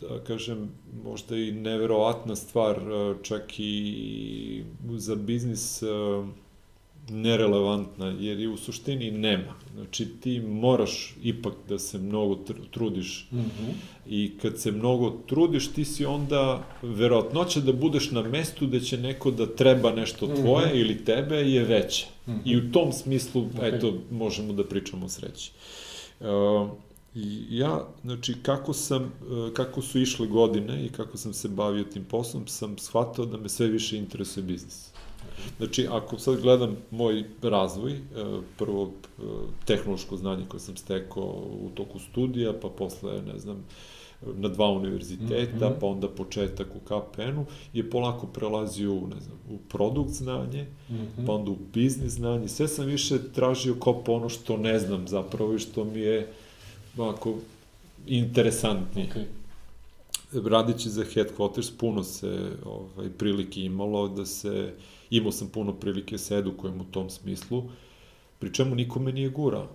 [0.00, 0.70] da kažem,
[1.04, 2.80] možda i neverovatna stvar,
[3.22, 4.62] čak i
[4.96, 5.82] za biznis
[7.10, 9.54] nerelevantna, jer je u suštini nema.
[9.74, 12.38] Znači, ti moraš ipak da se mnogo
[12.70, 13.28] trudiš.
[13.32, 13.72] Mm -hmm.
[14.08, 18.98] I kad se mnogo trudiš, ti si onda, verovatnoća da budeš na mestu da će
[18.98, 20.80] neko da treba nešto tvoje mm -hmm.
[20.80, 22.06] ili tebe je veća.
[22.26, 22.40] Mm -hmm.
[22.44, 23.76] I u tom smislu, okay.
[23.76, 25.50] eto, možemo da pričamo o sreći.
[26.20, 26.26] Uh,
[27.14, 29.12] I ja, znači, kako sam,
[29.54, 33.48] kako su išle godine i kako sam se bavio tim poslom, sam shvatao da me
[33.48, 34.90] sve više interesuje biznis.
[35.58, 38.00] Znači, ako sad gledam moj razvoj, e,
[38.58, 39.22] prvo e,
[39.64, 43.64] tehnološko znanje koje sam stekao u toku studija, pa posle, ne znam,
[44.34, 45.80] na dva univerziteta, mm -hmm.
[45.80, 50.94] pa onda početak u KPN-u, je polako prelazio u, ne znam, u produkt znanje, mm
[50.94, 51.26] -hmm.
[51.26, 52.48] pa onda u biznis znanje.
[52.48, 56.32] Sve sam više tražio kao po ono što ne znam zapravo i što mi je
[56.98, 57.34] ovako
[58.06, 59.08] interesantnije.
[59.08, 59.38] Okay
[60.32, 64.74] radići za Headquarters puno se ovaj, prilike imalo da se,
[65.10, 67.64] imao sam puno prilike se edukujem u tom smislu,
[68.38, 69.68] pri čemu nikome nije gurao.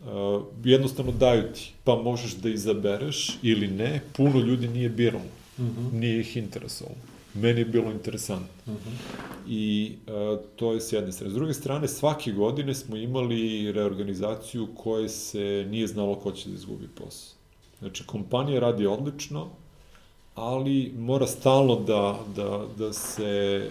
[0.00, 5.24] Uh, jednostavno daju ti, pa možeš da izabereš ili ne, puno ljudi nije biralo,
[5.58, 5.92] mm -hmm.
[5.92, 6.96] nije ih interesovalo.
[7.34, 8.72] Meni je bilo interesantno.
[8.72, 9.20] Mm -hmm.
[9.48, 11.30] I uh, to je s jedne strane.
[11.30, 16.54] S druge strane, svake godine smo imali reorganizaciju koje se nije znalo ko će da
[16.54, 17.36] izgubi posao.
[17.80, 19.48] Znači, kompanija radi odlično,
[20.34, 23.66] ali mora stalno da, da, da se,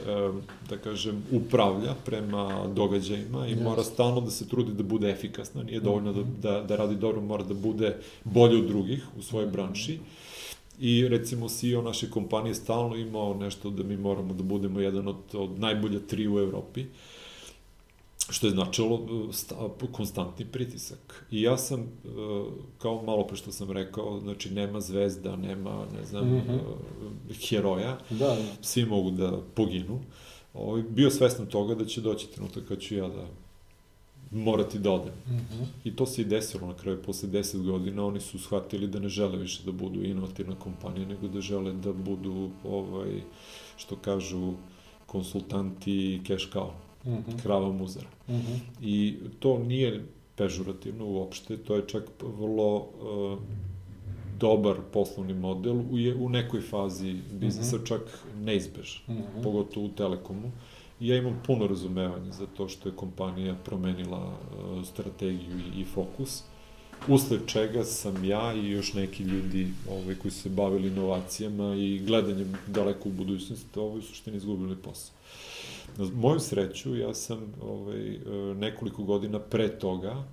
[0.70, 3.64] da kažem, upravlja prema događajima i yes.
[3.64, 7.22] mora stalno da se trudi da bude efikasna, nije dovoljno da, da, da radi dobro,
[7.22, 9.54] mora da bude bolje od drugih u svojoj mhm.
[9.54, 10.00] branši.
[10.80, 15.18] I recimo CEO naše kompanije stalno imao nešto da mi moramo da budemo jedan od,
[15.34, 16.86] od najbolja tri u Evropi.
[18.30, 21.26] Što je značilo uh, konstantni pritisak.
[21.32, 26.06] I ja sam, uh, kao malo pre što sam rekao, znači nema zvezda, nema, ne
[26.06, 27.50] znam, mm -hmm.
[27.50, 28.38] heroja, da, da.
[28.62, 30.00] svi mogu da poginu.
[30.54, 33.28] Ovaj, bio svestan toga da će doći trenutak kad ću ja da
[34.32, 35.14] morati da odem.
[35.28, 35.66] Mm -hmm.
[35.84, 39.10] I to se i desilo na kraju, posle 10 godina oni su shvatili da ne
[39.10, 43.22] žele više da budu inovativna kompanija, nego da žele da budu, ovaj,
[43.78, 44.54] što kažu,
[45.06, 46.70] konsultanti cash cow
[47.06, 47.42] mm -hmm.
[47.42, 48.08] krava muzara.
[48.28, 48.60] Mm -hmm.
[48.82, 50.06] I to nije
[50.36, 53.40] pežurativno uopšte, to je čak vrlo uh,
[54.40, 57.88] dobar poslovni model u, je, u nekoj fazi biznisa mm -hmm.
[57.88, 58.02] čak
[58.42, 59.44] neizbež, mm -hmm.
[59.44, 60.48] pogotovo u Telekomu.
[60.48, 60.69] I
[61.00, 66.44] ja imam puno razumevanja za to što je kompanija promenila uh, strategiju i, i fokus,
[67.08, 72.00] usled čega sam ja i još neki ljudi ovaj, koji su se bavili inovacijama i
[72.00, 75.14] gledanjem daleko u budućnosti, ovaj, u suštini izgubili posao.
[75.98, 78.20] Na moju sreću, ja sam ovaj, e,
[78.56, 80.24] nekoliko godina pre toga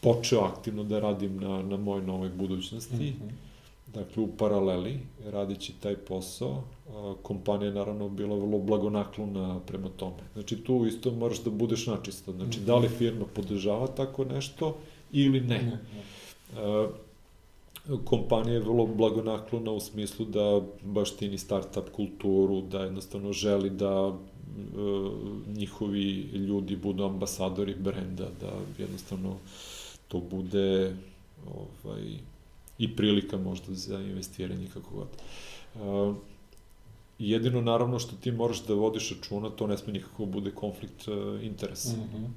[0.00, 2.94] počeo aktivno da radim na, na mojoj novoj budućnosti.
[2.94, 3.47] Mm -hmm.
[3.94, 6.62] Dakle, u paraleli, radići taj posao,
[7.22, 10.22] kompanija je naravno bila vrlo blagonaklona prema tome.
[10.32, 12.32] Znači, tu isto moraš da budeš načisto.
[12.32, 14.76] Znači, da li firma podržava tako nešto
[15.12, 15.78] ili ne.
[18.04, 24.18] Kompanija je vrlo blagonaklona u smislu da baštini startup kulturu, da jednostavno želi da
[25.56, 29.36] njihovi ljudi budu ambasadori brenda, da jednostavno
[30.08, 30.96] to bude
[31.84, 32.02] ovaj,
[32.78, 35.08] i prilika možda za investiranje kako god.
[35.74, 36.16] Uh,
[37.18, 41.08] jedino naravno što ti moraš da vodiš računa, to ne sme nikako da bude konflikt
[41.08, 41.96] uh, interesa.
[41.96, 42.28] Mm -hmm.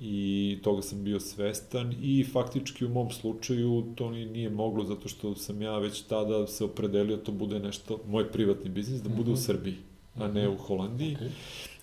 [0.00, 5.08] I toga sam bio svestan i faktički u mom slučaju to ni, nije moglo zato
[5.08, 9.08] što sam ja već tada se opredelio da to bude nešto, moj privatni biznis, da
[9.08, 9.28] bude mm -hmm.
[9.28, 9.42] u mhm.
[9.42, 9.76] Srbiji
[10.16, 11.16] a ne u Holandiji.
[11.16, 11.30] Okay.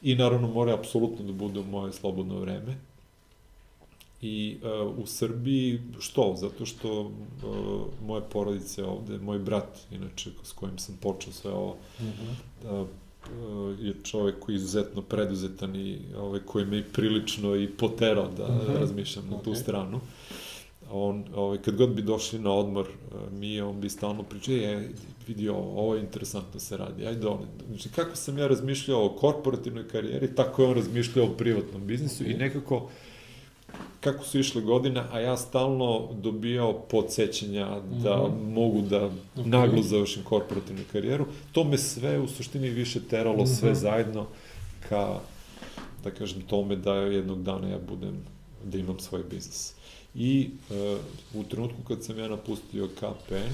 [0.01, 2.77] I naravno mora apsolutno da bude moje slobodno vreme.
[4.21, 6.35] I uh, u Srbiji, što?
[6.37, 7.11] Zato što uh,
[8.05, 12.81] moje porodice ovde, moj brat, inače, s kojim sam počeo sve ovo, mm -hmm.
[12.81, 12.87] uh,
[13.79, 18.47] je čovek koji je izuzetno preduzetan i ovaj, koji me i prilično i poterao da
[18.47, 18.79] mm -hmm.
[18.79, 19.31] razmišljam okay.
[19.31, 19.97] na tu stranu.
[19.97, 20.03] Uh,
[20.91, 24.89] on, ovaj, kad god bi došli na odmor, eh, mi, on bi stalno pričao, je,
[25.27, 27.39] vidi ovo, ovo je interesantno se radi, ajde on.
[27.67, 32.23] Znači, kako sam ja razmišljao o korporativnoj karijeri, tako je on razmišljao o privatnom biznisu
[32.23, 32.89] i nekako,
[33.99, 38.53] kako su išle godine, a ja stalno dobijao podsjećanja da mm -hmm.
[38.53, 39.45] mogu da okay.
[39.45, 43.59] naglo završim korporativnu karijeru, to me sve u suštini više teralo mm -hmm.
[43.59, 44.25] sve zajedno
[44.89, 45.19] ka
[46.03, 48.17] da kažem, tome da jednog dana ja budem,
[48.63, 49.73] da imam svoj biznis.
[50.15, 53.53] I uh, u trenutku kad sam ja napustio KPN,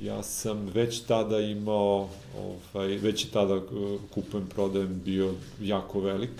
[0.00, 2.08] ja sam već tada imao,
[2.38, 3.64] ovaj, već i tada uh,
[4.14, 6.30] kupujem, prodajem bio jako velik,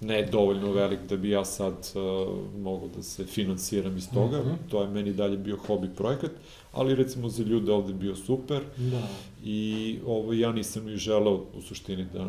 [0.00, 4.42] ne dovoljno velik da bi ja sad uh, mogao da se finansiram iz toga, mm
[4.42, 4.70] -hmm.
[4.70, 6.30] to je meni dalje bio hobi projekat,
[6.72, 9.08] ali recimo za ljude ovde bio super da.
[9.44, 12.26] i ovo, ja nisam ni želeo u suštini da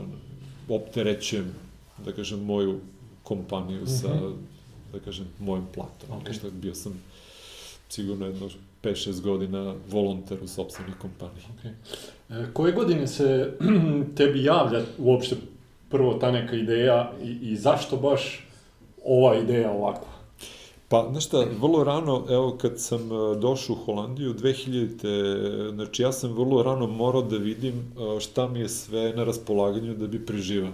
[0.75, 1.55] opterećujem,
[2.05, 2.79] da kažem, moju
[3.23, 4.01] kompaniju mm -hmm.
[4.01, 4.33] sa, mhm.
[4.93, 6.09] da kažem, mojim platom.
[6.09, 6.33] Okay.
[6.33, 7.01] Što bio sam
[7.89, 8.49] sigurno jedno
[8.83, 11.43] 5-6 godina volonter u sobstvenih kompaniji.
[11.63, 11.71] Okay.
[12.29, 13.53] E, koje godine se
[14.17, 15.35] tebi javlja uopšte
[15.89, 18.47] prvo ta neka ideja i, i zašto baš
[19.05, 20.19] ova ideja ovakva?
[20.89, 25.73] Pa, znaš šta, vrlo rano, evo kad sam e, došao u Holandiju, 2000.
[25.73, 29.93] znači ja sam vrlo rano morao da vidim e, šta mi je sve na raspolaganju
[29.93, 30.71] da bi preživao.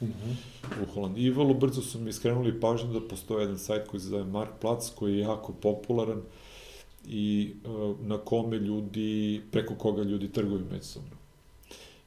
[0.00, 0.34] Mm -hmm.
[0.82, 1.24] u Holandiji.
[1.24, 4.90] I vrlo brzo su mi skrenuli pažnju da postoje jedan sajt koji se zove Marktplatz,
[4.94, 6.22] koji je jako popularan
[7.08, 11.17] i uh, na kome ljudi, preko koga ljudi trguju međusobno.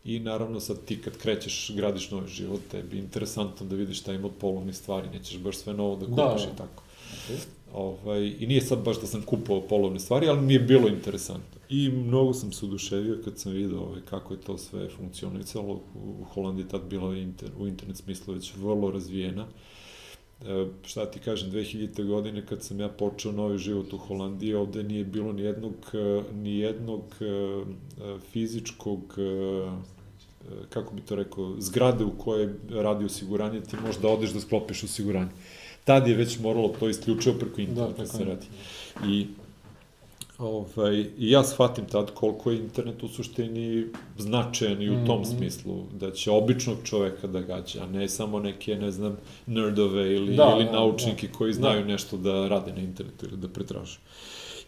[0.06, 4.14] I naravno sad ti kad krećeš, gradiš novi život, tebi je interesantno da vidiš šta
[4.14, 6.52] ima od polovnih stvari, nećeš baš sve novo da kupiš da.
[6.54, 6.84] i tako.
[7.28, 7.38] Okay.
[7.74, 11.62] Ovaj, I nije sad baš da sam kupovao polovne stvari, ali mi je bilo interesantno.
[11.70, 15.82] I mnogo sam se oduševio kad sam vidio ovaj, kako je to sve funkcionisalo.
[15.96, 19.42] U Holandiji tad bila inter, u internet smislu već vrlo razvijena.
[19.42, 19.71] E,
[20.86, 22.08] šta ti kažem, 2000.
[22.08, 26.22] godine kad sam ja počeo novi život u Holandiji, ovde nije bilo ni jednog, e,
[26.34, 27.26] ni jednog e,
[28.32, 29.00] fizičkog
[30.70, 35.30] kako bi to rekao, zgrade u kojoj radi osiguranje, ti možda odeš da sklopiš osiguranje
[35.84, 38.48] tad je već moralo to isključivo preko interneta da, da se radi.
[39.08, 39.28] I
[40.42, 43.86] ovaj, i ja shvatim tad koliko je internet u suštini
[44.18, 45.38] značajan i u tom mm -hmm.
[45.38, 50.36] smislu, da će običnog čoveka da gađa, a ne samo neke, ne znam, nerdove ili,
[50.36, 51.88] da, ili naučnike da, koji znaju da.
[51.88, 53.98] nešto da rade na internetu ili da pretražu.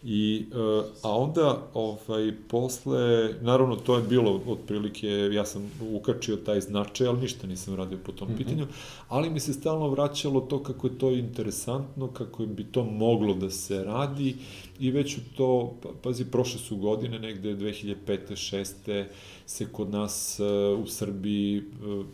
[0.06, 6.60] I, uh, a onda, ovaj, posle, naravno to je bilo otprilike, ja sam ukačio taj
[6.60, 8.36] značaj, ali ništa nisam radio po tom mm -hmm.
[8.36, 8.66] pitanju,
[9.08, 13.50] ali mi se stalno vraćalo to kako je to interesantno, kako bi to moglo da
[13.50, 14.36] se radi
[14.80, 17.96] i već u to, pa, pazi, prošle su godine, negde 2005.
[18.06, 19.04] 6.
[19.46, 22.06] se kod nas uh, u Srbiji uh,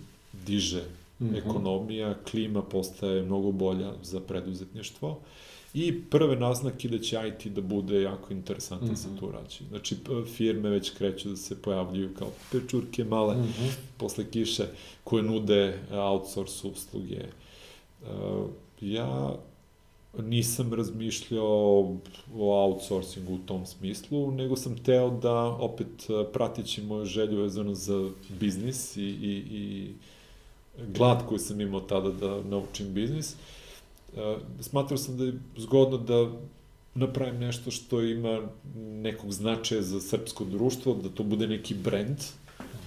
[0.47, 0.83] diže
[1.21, 1.39] mm -hmm.
[1.39, 5.21] ekonomija, klima postaje mnogo bolja za preduzetništvo.
[5.75, 9.15] I prve naznake da će IT da bude jako interesantan mm -hmm.
[9.15, 9.65] za tu rađe.
[9.69, 9.97] Znači,
[10.37, 13.71] firme već kreću da se pojavljuju kao pečurke male mm -hmm.
[13.97, 14.67] posle kiše
[15.05, 17.25] koje nude outsource usluge.
[18.03, 18.09] Uh,
[18.81, 19.35] ja
[20.19, 21.97] nisam razmišljao
[22.37, 28.11] o outsourcingu u tom smislu, nego sam teo da opet pratići moju želju vezano za
[28.41, 29.93] biznis i, i, i
[30.97, 33.33] glad koji sam imao tada da naučim biznis.
[33.33, 33.60] Uh,
[34.61, 36.31] smatrao sam da je zgodno da
[36.95, 38.41] napravim nešto što ima
[38.77, 42.19] nekog značaja za srpsko društvo, da to bude neki brend,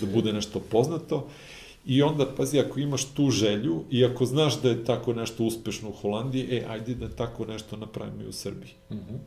[0.01, 1.27] da bude nešto poznato.
[1.85, 5.89] I onda, pazi, ako imaš tu želju i ako znaš da je tako nešto uspešno
[5.89, 8.71] u Holandiji, e, ajde da tako nešto napravimo i u Srbiji.
[8.91, 9.17] Mm -hmm.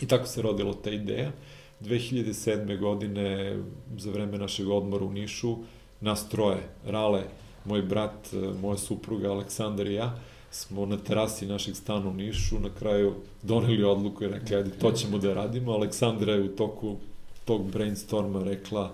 [0.00, 1.32] I tako se rodila ta ideja.
[1.80, 2.78] 2007.
[2.80, 3.56] godine,
[3.98, 5.56] za vreme našeg odmora u Nišu,
[6.00, 7.22] nas troje, Rale,
[7.64, 8.28] moj brat,
[8.62, 10.20] moja supruga, Aleksandar i ja,
[10.50, 14.92] smo na terasi našeg stana u Nišu na kraju doneli odluku i rekli, ajde, to
[14.92, 15.72] ćemo da radimo.
[15.72, 16.96] Aleksandra je u toku
[17.44, 18.92] tog brainstorma rekla,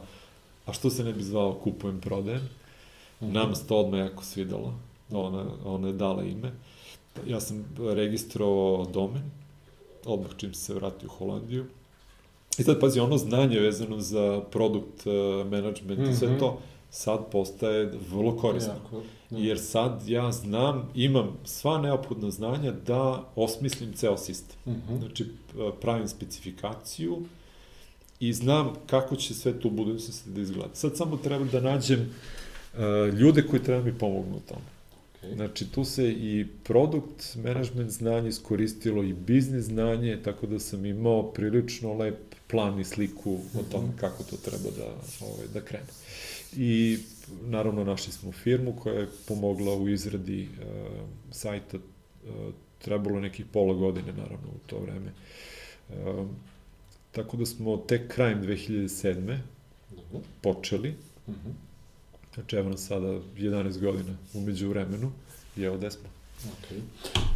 [0.66, 2.48] a što se ne bi zvao kupujem, prodajem.
[3.22, 3.32] -hmm.
[3.32, 4.74] Nam se to odmah jako svidalo.
[5.10, 6.52] Ona, ona je dala ime.
[7.26, 9.30] Ja sam registrovao domen,
[10.04, 11.64] odmah čim se vratio u Holandiju.
[12.58, 15.12] I sad, pazi, ono znanje vezano za produkt uh,
[15.50, 16.10] management mm -hmm.
[16.10, 16.38] i sve mhm.
[16.38, 16.58] to,
[16.92, 18.72] sad postaje vrlo korisno.
[18.72, 19.38] Jako, da.
[19.38, 24.56] Jer sad ja znam, imam sva neophodna znanja da osmislim ceo sistem.
[24.64, 24.94] Uh mhm.
[24.94, 24.98] -huh.
[24.98, 25.26] Znači,
[25.80, 27.22] pravim specifikaciju
[28.20, 30.74] i znam kako će sve to u budućnosti da izgleda.
[30.74, 32.80] Sad samo treba da nađem uh,
[33.18, 34.64] ljude koji treba mi pomognu u tome.
[35.22, 35.34] Okay.
[35.34, 41.32] Znači, tu se i produkt management znanje iskoristilo i biznis znanje, tako da sam imao
[41.32, 43.60] prilično lep plan i sliku uh -huh.
[43.60, 43.96] o tome mhm.
[43.96, 44.86] kako to treba da,
[45.26, 45.86] ovaj, da krene.
[46.56, 46.98] I
[47.42, 53.74] naravno našli smo firmu koja je pomogla u izradi uh, sajta, uh, trebalo nekih pola
[53.74, 55.12] godine naravno u to vreme.
[55.88, 56.26] Uh,
[57.12, 59.38] tako da smo tek krajem 2007.
[59.92, 60.20] Uh -huh.
[60.40, 60.94] počeli.
[61.26, 61.52] Uh -huh.
[62.34, 65.12] Znači evo nas sada 11 godina umeđu vremenu
[65.56, 66.08] i evo gde smo.
[66.44, 66.80] Okay.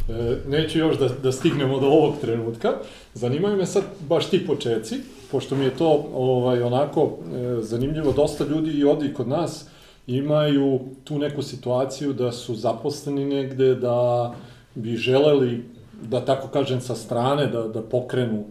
[0.09, 2.73] E, neću još da, da stignemo do ovog trenutka.
[3.13, 4.95] Zanimaju me sad baš ti počeci,
[5.31, 9.69] pošto mi je to ovaj, onako e, zanimljivo, dosta ljudi i ovdje kod nas
[10.07, 14.33] imaju tu neku situaciju da su zaposleni negde, da
[14.75, 15.63] bi želeli,
[16.01, 18.43] da tako kažem, sa strane, da, da pokrenu e,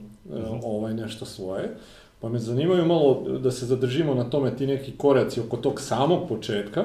[0.64, 1.76] ovaj nešto svoje.
[2.20, 6.28] Pa me zanimaju malo da se zadržimo na tome ti neki koraci oko tog samog
[6.28, 6.84] početka.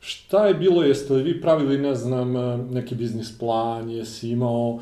[0.00, 4.80] Šta je bilo, jeste li vi pravili, ne znam, e, neki biznis plan, jesi imao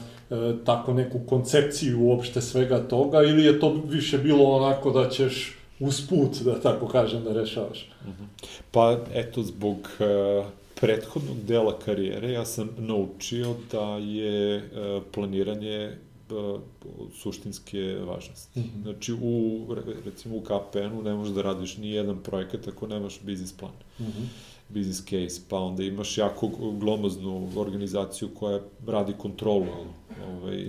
[0.65, 6.37] tako neku koncepciju uopšte svega toga ili je to više bilo onako da ćeš usput,
[6.45, 7.91] da tako kažem, da rešavaš?
[8.71, 10.47] Pa, eto, zbog uh,
[10.81, 15.97] prethodnog dela karijere ja sam naučio da je uh, planiranje
[16.31, 16.61] uh,
[17.23, 18.61] suštinske važnosti.
[18.61, 18.83] Mm -hmm.
[18.83, 19.67] Znači, u,
[20.05, 23.73] recimo u KPN-u ne možeš da radiš ni jedan projekat ako nemaš biznis plan.
[23.99, 26.49] Mm -hmm business case, pa onda imaš jako
[26.81, 29.67] glomaznu organizaciju koja radi kontrolu,
[30.27, 30.67] ovaj,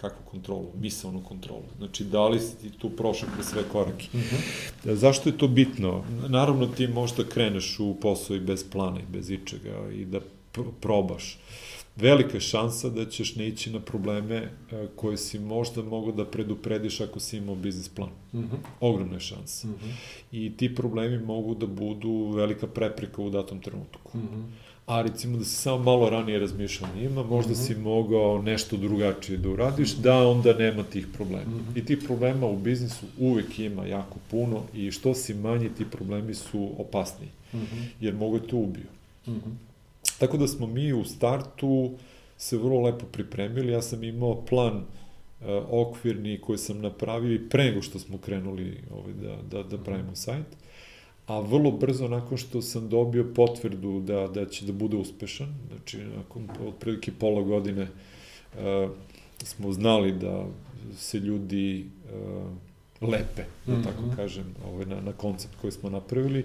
[0.00, 1.64] kakvu kontrolu, misalnu kontrolu.
[1.78, 4.06] Znači, da li si ti tu prošao kroz sve korake?
[4.12, 4.36] Uh mhm.
[4.84, 4.94] -huh.
[4.94, 6.04] Zašto je to bitno?
[6.28, 10.20] Naravno, ti možda kreneš u posao i bez plana i bez ičega i da
[10.52, 11.38] pr probaš.
[11.96, 14.50] Velika je šansa da ćeš ne ići na probleme e,
[14.96, 18.10] koje si možda mogao da preduprediš ako si imao biznis plan.
[18.32, 18.44] Mhm.
[18.44, 18.58] -huh.
[18.80, 19.68] Ogromna je šansa.
[19.68, 19.76] Mhm.
[19.76, 19.94] -huh.
[20.32, 24.18] I ti problemi mogu da budu velika prepreka u datom trenutku.
[24.18, 24.44] Uh -huh
[24.90, 27.66] a recimo da si samo malo ranije razmišljao njima, možda mm -hmm.
[27.66, 31.50] si mogao nešto drugačije da uradiš, da onda nema tih problema.
[31.50, 31.78] Mm -hmm.
[31.78, 36.34] I tih problema u biznisu uvek ima jako puno i što si manji, ti problemi
[36.34, 37.84] su opasniji, mm -hmm.
[38.00, 38.86] jer mogu te ubiju.
[39.26, 39.69] Mm -hmm.
[40.20, 41.90] Tako da smo mi u startu
[42.36, 47.64] se vrlo lepo pripremili, ja sam imao plan uh, okvirni koji sam napravio i pre
[47.64, 50.46] nego što smo krenuli ovaj, da, da, da pravimo sajt.
[51.26, 55.98] A vrlo brzo nakon što sam dobio potvrdu da, da će da bude uspešan, znači
[56.16, 58.90] nakon otprilike pola godine uh,
[59.44, 60.46] smo znali da
[60.96, 63.84] se ljudi uh, lepe, da mm -hmm.
[63.84, 66.44] tako kažem, ovaj, na, na koncept koji smo napravili,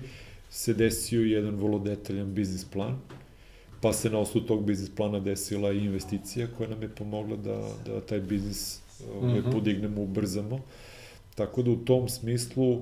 [0.49, 2.99] se desio jedan vrlo detaljan biznis plan,
[3.85, 7.57] pa se na osnovu tog biznis plana desila i investicija koja nam je pomogla da,
[7.85, 8.79] da taj biznis
[9.15, 9.51] ovaj, mm -hmm.
[9.51, 10.59] podignemo, ubrzamo.
[11.35, 12.81] Tako da u tom smislu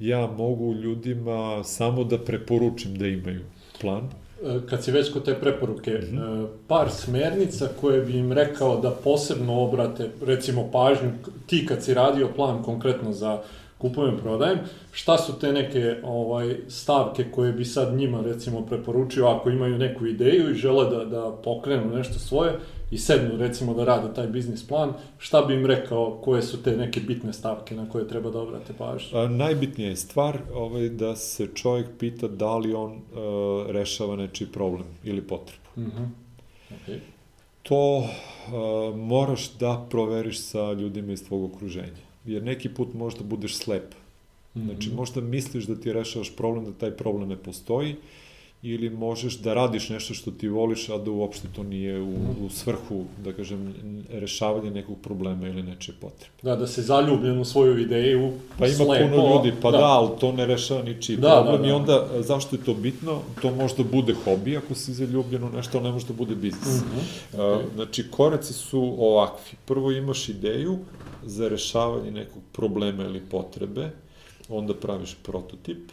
[0.00, 3.40] ja mogu ljudima samo da preporučim da imaju
[3.80, 4.08] plan.
[4.44, 6.46] E, kad si već kod te preporuke, mm -hmm.
[6.68, 11.10] par smernica koje bi im rekao da posebno obrate, recimo pažnju,
[11.46, 13.42] ti kad si radio plan konkretno za
[13.80, 14.58] kupujem, prodajem,
[14.92, 20.06] šta su te neke ovaj stavke koje bi sad njima recimo preporučio ako imaju neku
[20.06, 22.52] ideju i žele da, da pokrenu nešto svoje
[22.90, 26.76] i sednu recimo da rade taj biznis plan, šta bi im rekao koje su te
[26.76, 29.18] neke bitne stavke na koje treba da obrate pažnju?
[29.18, 34.48] A, najbitnija je stvar ovaj, da se čovjek pita da li on uh, rešava nečiji
[34.48, 35.64] problem ili potrebu.
[35.76, 36.08] Mm -hmm.
[36.70, 36.98] okay.
[37.62, 43.56] To uh, moraš da proveriš sa ljudima iz tvog okruženja jer neki put možda budeš
[43.56, 43.94] slep.
[44.54, 44.96] Znači, mhm.
[44.96, 47.96] možda misliš da ti rešavaš problem, da taj problem ne postoji,
[48.62, 52.14] ili možeš da radiš nešto što ti voliš, a da uopšte to nije u,
[52.46, 53.74] u svrhu, da kažem,
[54.10, 56.34] rešavanja nekog problema ili nečije potrebe.
[56.42, 59.84] Da, da se zaljubljen u svoju ideju, Pa ima slepo, puno ljudi, pa da, da
[59.84, 61.68] ali to ne rešava ničiji da, problem da, da.
[61.68, 63.20] i onda zašto je to bitno?
[63.42, 66.80] To možda bude hobi ako si zaljubljen u nešto, ali ne može da bude biznis.
[66.80, 67.38] Mm -hmm.
[67.40, 67.74] okay.
[67.74, 69.58] Znači, koraci su ovakvi.
[69.64, 70.78] Prvo imaš ideju,
[71.24, 73.90] za rešavanje nekog problema ili potrebe,
[74.48, 75.90] onda praviš prototip,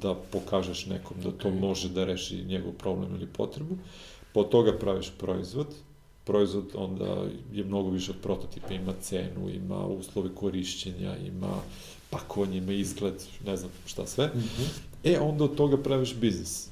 [0.00, 3.76] da pokažeš nekom da to može da reši njegov problem ili potrebu,
[4.32, 5.66] po toga praviš proizvod,
[6.24, 11.60] proizvod onda je mnogo više od prototipa, ima cenu, ima uslove korišćenja, ima
[12.10, 13.14] pakovanje, ima izgled,
[13.46, 14.26] ne znam šta sve.
[14.26, 14.68] Mm -hmm.
[15.04, 16.68] E, onda od toga praviš biznis.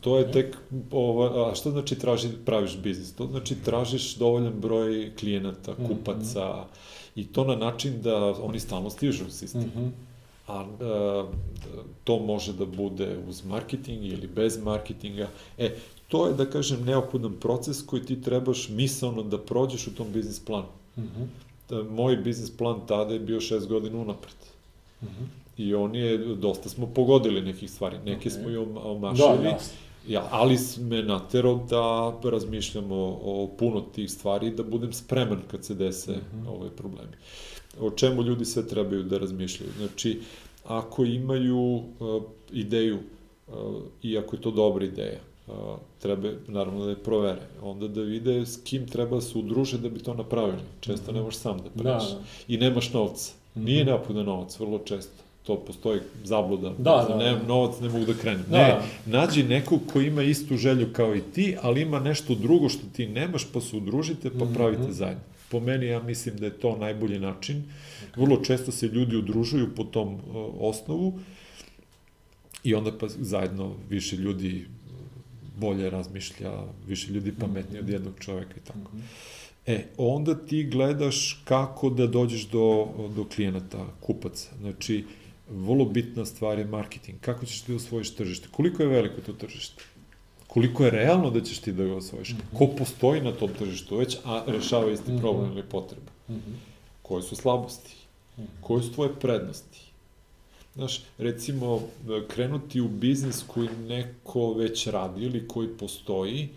[0.00, 0.56] To je tek,
[0.90, 3.12] ova, a šta znači traži, praviš biznis?
[3.12, 5.86] To znači tražiš dovoljan broj klijenata, mhm.
[5.86, 7.20] kupaca mm -hmm.
[7.20, 9.62] i to na način da oni stalno stižu u sistem.
[9.62, 9.90] Mm -hmm.
[10.46, 11.26] A, a
[12.04, 15.28] to može da bude uz marketing ili bez marketinga.
[15.58, 15.74] E,
[16.08, 20.40] to je, da kažem, neophodan proces koji ti trebaš misalno da prođeš u tom biznis
[20.40, 20.68] planu.
[20.96, 21.26] Mm -hmm.
[21.68, 24.36] da, moj biznis plan tada je bio šest godina unapred.
[25.02, 25.26] Mm -hmm.
[25.56, 28.40] I on je, dosta smo pogodili nekih stvari, neke okay.
[28.40, 29.38] smo i omašili.
[29.42, 34.92] Da, jasno Ja, ali me naterao da razmišljamo o puno tih stvari i da budem
[34.92, 36.48] spreman kad se dese mm -hmm.
[36.48, 37.12] ove problemi.
[37.80, 39.72] O čemu ljudi sve trebaju da razmišljaju?
[39.78, 40.20] Znači,
[40.64, 41.82] ako imaju uh,
[42.52, 42.98] ideju
[43.48, 43.54] uh,
[44.02, 45.54] i ako je to dobra ideja, uh,
[46.02, 47.40] treba naravno da je provere.
[47.62, 50.62] Onda da vide s kim treba da se udruže da bi to napravili.
[50.80, 51.18] Često mm -hmm.
[51.18, 52.08] ne možeš sam da praviš.
[52.08, 52.24] Da, da.
[52.48, 53.32] I nemaš novca.
[53.54, 53.64] Mm -hmm.
[53.64, 57.16] Nije neophodan novac, vrlo često to postoji zabluda, da, da, da.
[57.16, 58.44] nemam novac, ne mogu da krenem.
[58.50, 59.18] Da, ne, da.
[59.18, 63.06] nađi nekog ko ima istu želju kao i ti, ali ima nešto drugo što ti
[63.06, 64.54] nemaš, pa se udružite, pa mm -hmm.
[64.54, 65.22] pravite zajedno.
[65.50, 67.64] Po meni ja mislim da je to najbolji način.
[68.16, 70.20] Vrlo često se ljudi udružuju po tom uh,
[70.58, 71.18] osnovu
[72.66, 74.66] I onda pa zajedno više ljudi
[75.56, 76.52] bolje razmišlja,
[76.86, 78.90] više ljudi pametnije od jednog čoveka i tako.
[79.66, 84.50] E, onda ti gledaš kako da dođeš do, do klijenata, kupaca.
[84.60, 85.04] Znači,
[85.50, 87.20] vrlo bitna stvar je marketing.
[87.20, 88.48] Kako ćeš ti da osvojiš tržište?
[88.50, 89.84] Koliko je veliko to tržište?
[90.56, 92.30] Koliko je realno da ćeš ti da ga osvojiš?
[92.30, 92.58] Mm -hmm.
[92.58, 95.20] Ko postoji na tom tržištu već, a rešava isti mm -hmm.
[95.20, 96.10] problem ili potreba?
[96.28, 96.54] Mm -hmm.
[97.02, 97.94] Koje su slabosti?
[98.36, 98.46] Mm -hmm.
[98.60, 99.80] Koje su tvoje prednosti?
[100.74, 101.82] Znaš, recimo,
[102.28, 106.48] krenuti u biznis koji neko već radi ili koji postoji,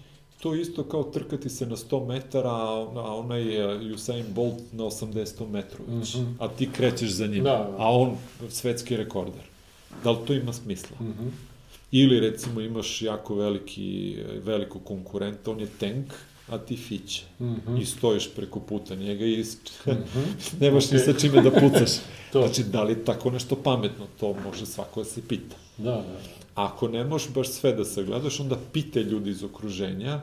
[0.42, 5.50] to isto kao trkati se na 100 metara, a onaj e, Usain Bolt na 80
[5.50, 6.34] metru već, mm -hmm.
[6.40, 7.76] a ti krećeš za njim, da, da.
[7.78, 8.18] a on
[8.50, 9.44] svetski rekorder.
[10.04, 10.98] Da li to ima smisla?
[11.00, 11.49] Mm -hmm.
[11.92, 16.14] Ili recimo imaš jako veliki, veliko konkurenta, on je tank,
[16.50, 17.24] a ti fiće.
[17.40, 17.82] Mm -hmm.
[17.82, 19.44] I stojiš preko puta njega i mm
[19.86, 20.00] -hmm.
[20.62, 20.94] nemaš okay.
[20.94, 21.90] ni sa čime da pucaš.
[22.34, 22.42] to.
[22.42, 24.08] Znači, da li tako nešto pametno?
[24.20, 25.56] To može svako da se pita.
[25.78, 26.20] Da, da.
[26.56, 30.22] Ako ne možeš baš sve da sagledaš, onda pite ljudi iz okruženja.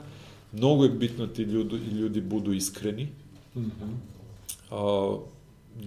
[0.52, 3.08] Mnogo je bitno da ti ljudi, ljudi budu iskreni.
[3.54, 3.94] Mm -hmm.
[4.70, 5.18] a,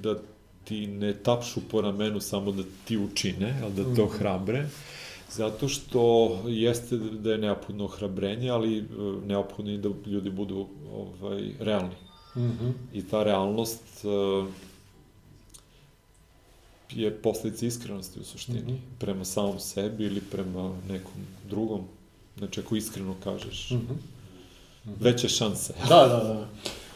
[0.01, 0.15] da
[0.63, 4.01] ti ne tapšu po ramenu samo da ti učine, ali da te mhm.
[4.01, 4.61] ohrabre.
[4.61, 4.98] Mm -hmm
[5.31, 8.83] Zato što jeste da je neophodno ohrabrenje, ali e,
[9.27, 11.95] neophodno i da ljudi budu ovaj, realni.
[12.35, 12.71] Mm -hmm.
[12.93, 14.47] I ta realnost uh,
[16.91, 18.59] je posledica iskrenosti u suštini.
[18.59, 18.99] Mm -hmm.
[18.99, 21.81] Prema samom sebi ili prema nekom drugom.
[22.37, 24.93] Znači, ako iskreno kažeš, mm -hmm.
[24.99, 25.73] veće šanse.
[25.89, 26.47] da, da, da.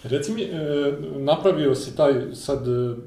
[0.04, 2.60] Reci mi, e, napravio si taj sad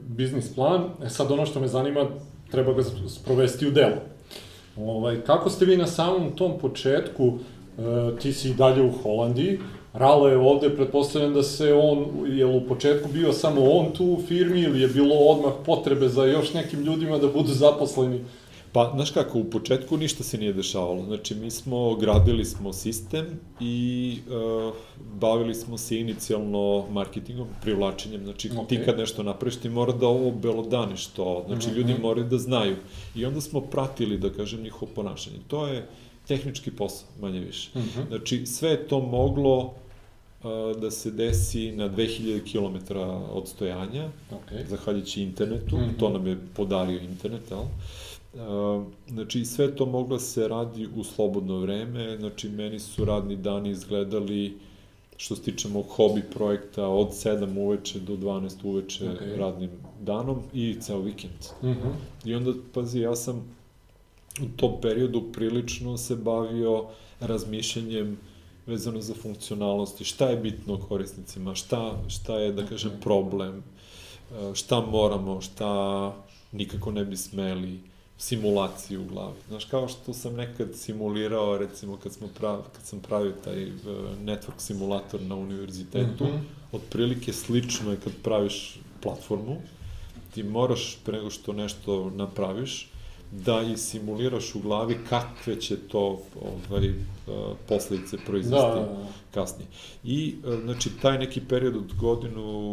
[0.08, 2.08] biznis plan, e sad ono što me zanima,
[2.50, 4.15] treba ga sprovesti u delo.
[4.76, 7.32] Ovaj, kako ste vi na samom tom početku,
[7.78, 7.82] e,
[8.20, 9.58] ti si i dalje u Holandiji,
[9.98, 14.22] Rale je ovde, pretpostavljam da se on, je u početku bio samo on tu u
[14.28, 18.20] firmi ili je bilo odmah potrebe za još nekim ljudima da budu zaposleni
[18.76, 21.04] Pa, znaš kako, u početku ništa se nije dešavalo.
[21.04, 23.26] Znači, mi smo, gradili smo sistem
[23.60, 24.74] i uh,
[25.14, 28.24] bavili smo se inicijalno marketingom, privlačenjem.
[28.24, 28.68] Znači, okay.
[28.68, 31.44] ti kad nešto napraviš, ti mora da ovo belodaniš to.
[31.46, 31.76] Znači, mm -hmm.
[31.76, 32.76] ljudi moraju da znaju.
[33.14, 35.36] I onda smo pratili, da kažem, njihovo ponašanje.
[35.48, 35.86] To je
[36.28, 37.70] tehnički posao, manje više.
[37.74, 38.08] Mm -hmm.
[38.08, 42.96] Znači, sve je to moglo uh, da se desi na 2000 km
[43.32, 44.68] odstojanja, okay.
[44.68, 45.98] zahvaljujući internetu, mm -hmm.
[45.98, 47.64] to nam je podario internet, jel?
[49.08, 54.58] Znači, sve to moglo se radi u slobodno vreme, znači, meni su radni dani izgledali,
[55.16, 59.38] što se tiče mog hobi projekta, od 7 uveče do 12 uveče okay.
[59.38, 59.70] radnim
[60.00, 61.32] danom i ceo vikend.
[61.62, 61.92] Mm -hmm.
[62.24, 63.56] I onda, pazi, ja sam
[64.42, 66.84] u tom periodu prilično se bavio
[67.20, 68.18] razmišljanjem
[68.66, 73.62] vezano za funkcionalnosti, šta je bitno korisnicima, šta, šta je, da kažem, problem,
[74.54, 76.12] šta moramo, šta
[76.52, 77.80] nikako ne bi smeli,
[78.18, 79.36] simulaciju u glavi.
[79.48, 83.76] Znaš, kao što sam nekad simulirao, recimo, kad, smo prav, kad sam pravio taj uh,
[84.24, 86.40] network simulator na univerzitetu, mm -hmm.
[86.72, 89.56] otprilike slično je kad praviš platformu,
[90.34, 92.90] ti moraš, pre nego što nešto napraviš,
[93.30, 96.20] da i simuliraš u glavi kakve će to
[96.70, 96.92] ovaj,
[97.68, 99.06] posledice proizvesti da, da, da.
[99.30, 99.68] kasnije.
[100.04, 102.72] I, znači, taj neki period od godinu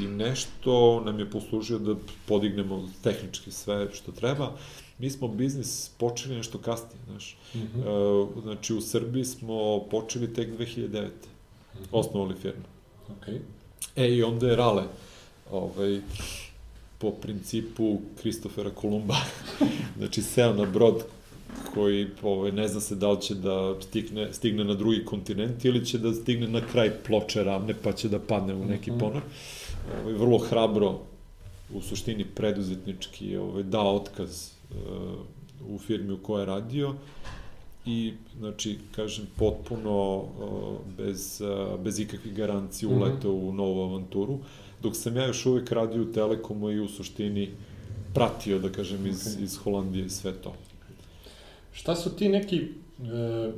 [0.00, 1.94] i nešto nam je poslužio da
[2.26, 4.52] podignemo tehnički sve što treba.
[4.98, 7.36] Mi smo biznis počeli nešto kasnije, znaš.
[7.54, 8.42] Mm -hmm.
[8.42, 10.88] Znači, u Srbiji smo počeli tek 2009.
[10.88, 11.86] Mm -hmm.
[11.92, 12.64] Osnovali firmu.
[13.08, 13.38] Okay.
[13.96, 14.82] E, i onda je Rale,
[15.50, 16.00] ovaj,
[17.00, 19.16] po principu Kristofera Kolumba.
[19.98, 21.04] znači, seo na brod
[21.74, 25.86] koji ovaj, ne zna se da li će da stigne, stigne na drugi kontinent ili
[25.86, 29.00] će da stigne na kraj ploče ravne pa će da padne u neki mhm.
[29.00, 29.22] ponor.
[30.02, 30.98] Ovaj, vrlo hrabro,
[31.74, 34.76] u suštini preduzetnički, ovaj, dao otkaz uh,
[35.68, 36.94] u firmi u kojoj je radio
[37.86, 40.24] i, znači, kažem, potpuno uh,
[40.96, 43.02] bez, uh, bez ikakvih garancija mhm.
[43.02, 43.48] uletao mm -hmm.
[43.48, 44.34] u novu avanturu.
[44.34, 44.40] Uh,
[44.82, 47.50] dok sam ja još uvek radio u Telekomu i u suštini
[48.14, 49.42] pratio, da kažem, iz, okay.
[49.42, 50.54] iz Holandije sve to.
[51.72, 53.52] Šta su ti neki e,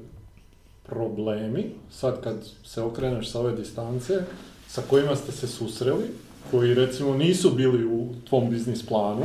[0.82, 4.22] problemi, sad kad se okreneš sa ove distance,
[4.68, 6.04] sa kojima ste se susreli,
[6.50, 9.24] koji recimo nisu bili u tvom biznis planu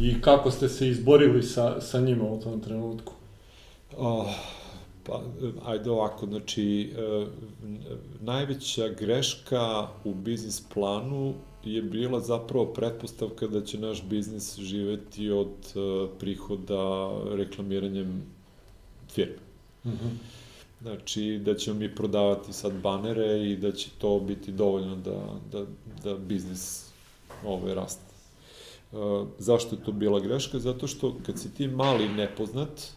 [0.00, 3.12] i kako ste se izborili sa, sa njima u tom trenutku?
[3.96, 4.26] Oh,
[5.12, 5.20] Pa,
[5.70, 7.26] ajde ovako, znači, e,
[8.20, 11.34] najveća greška u biznis planu
[11.64, 18.22] je bila zapravo pretpostavka da će naš biznis živeti od e, prihoda reklamiranjem
[19.10, 19.36] firme.
[19.84, 20.10] Mm -hmm.
[20.82, 25.66] Znači, da ćemo mi prodavati sad banere i da će to biti dovoljno da, da,
[26.04, 26.90] da biznis
[27.46, 28.12] ovaj, raste.
[29.38, 30.58] zašto je to bila greška?
[30.58, 32.92] Zato što kad si ti mali nepoznat,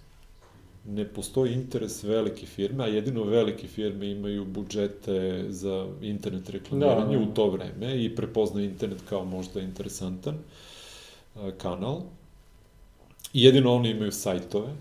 [0.88, 7.24] ne postoji interes velike firme, a jedino velike firme imaju budžete za internet reklamiranje da,
[7.24, 10.38] u to vreme i prepoznaju internet kao možda interesantan
[11.58, 12.02] kanal.
[13.34, 14.74] I jedino oni imaju sajtove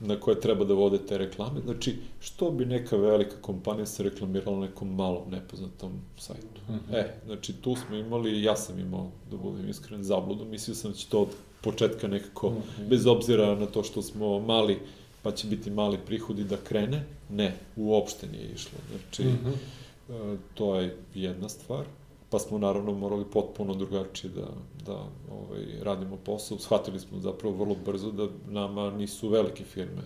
[0.00, 1.60] na koje treba da vode te reklame.
[1.60, 6.60] Znači, što bi neka velika kompanija se reklamirala na nekom malom nepoznatom sajtu?
[6.68, 6.96] Mm -hmm.
[6.96, 10.44] E, znači, tu smo imali, ja sam imao, da budem iskren, zabludu.
[10.44, 11.28] Mislio sam da će to od
[11.62, 12.88] početka nekako, mm -hmm.
[12.88, 14.78] bez obzira na to što smo mali,
[15.22, 17.04] pa će biti mali prihodi da krene.
[17.28, 18.78] Ne, uopšte nije išlo.
[18.90, 20.36] Znači, mm -hmm.
[20.54, 21.84] to je jedna stvar
[22.30, 24.48] pa smo naravno morali potpuno drugačije da,
[24.86, 26.58] da ovaj, radimo posao.
[26.58, 30.02] Shvatili smo zapravo vrlo brzo da nama nisu velike firme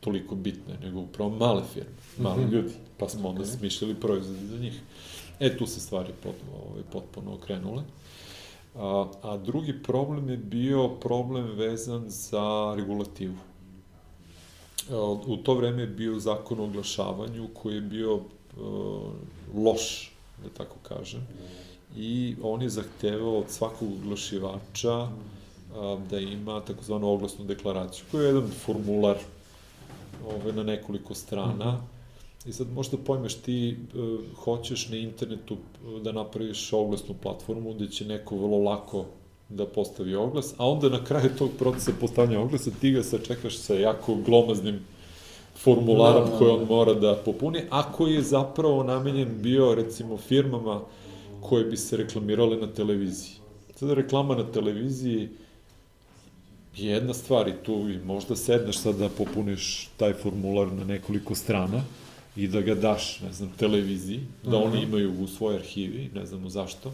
[0.00, 2.52] toliko bitne, nego upravo male firme, mali mm -hmm.
[2.52, 3.58] ljudi, pa smo onda okay.
[3.58, 4.80] smišljali proizvode za njih.
[5.40, 7.82] E, tu se stvari pot, ovaj, potpuno okrenule.
[8.74, 13.34] A, a drugi problem je bio problem vezan za regulativu.
[15.26, 18.22] U to vreme je bio zakon o oglašavanju koji je bio uh,
[19.54, 20.12] loš
[20.42, 21.26] da tako kažem.
[21.96, 25.08] I on je zahtevao od svakog oglašivača
[26.10, 29.16] da ima takozvanu oglasnu deklaraciju, koja je jedan formular
[30.26, 31.80] ove, na nekoliko strana.
[32.46, 35.56] I sad možda pojmeš ti uh, hoćeš na internetu
[36.04, 39.04] da napraviš oglasnu platformu gde će neko vrlo lako
[39.48, 43.74] da postavi oglas, a onda na kraju tog procesa postavljanja oglasa ti ga sačekaš sa
[43.74, 44.80] jako glomaznim
[45.56, 46.64] formularom da, da, koji on da.
[46.64, 50.80] mora da popuni, a koji je zapravo namenjen bio, recimo, firmama
[51.40, 53.32] koje bi se reklamirale na televiziji.
[53.74, 55.28] Sada reklama na televiziji
[56.76, 61.34] je jedna stvar i tu i možda sedneš sad da popuniš taj formular na nekoliko
[61.34, 61.82] strana
[62.36, 64.66] i da ga daš, ne znam, televiziji, da uh -huh.
[64.66, 66.92] oni imaju u svojoj arhivi, ne znamo zašto,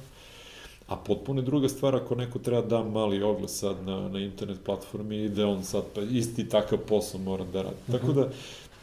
[0.88, 4.58] A potpuno je druga stvar ako neko treba da mali oglas sad na, na internet
[4.64, 7.76] platformi i da on sad pa isti takav posao mora da radi.
[7.90, 8.28] Tako da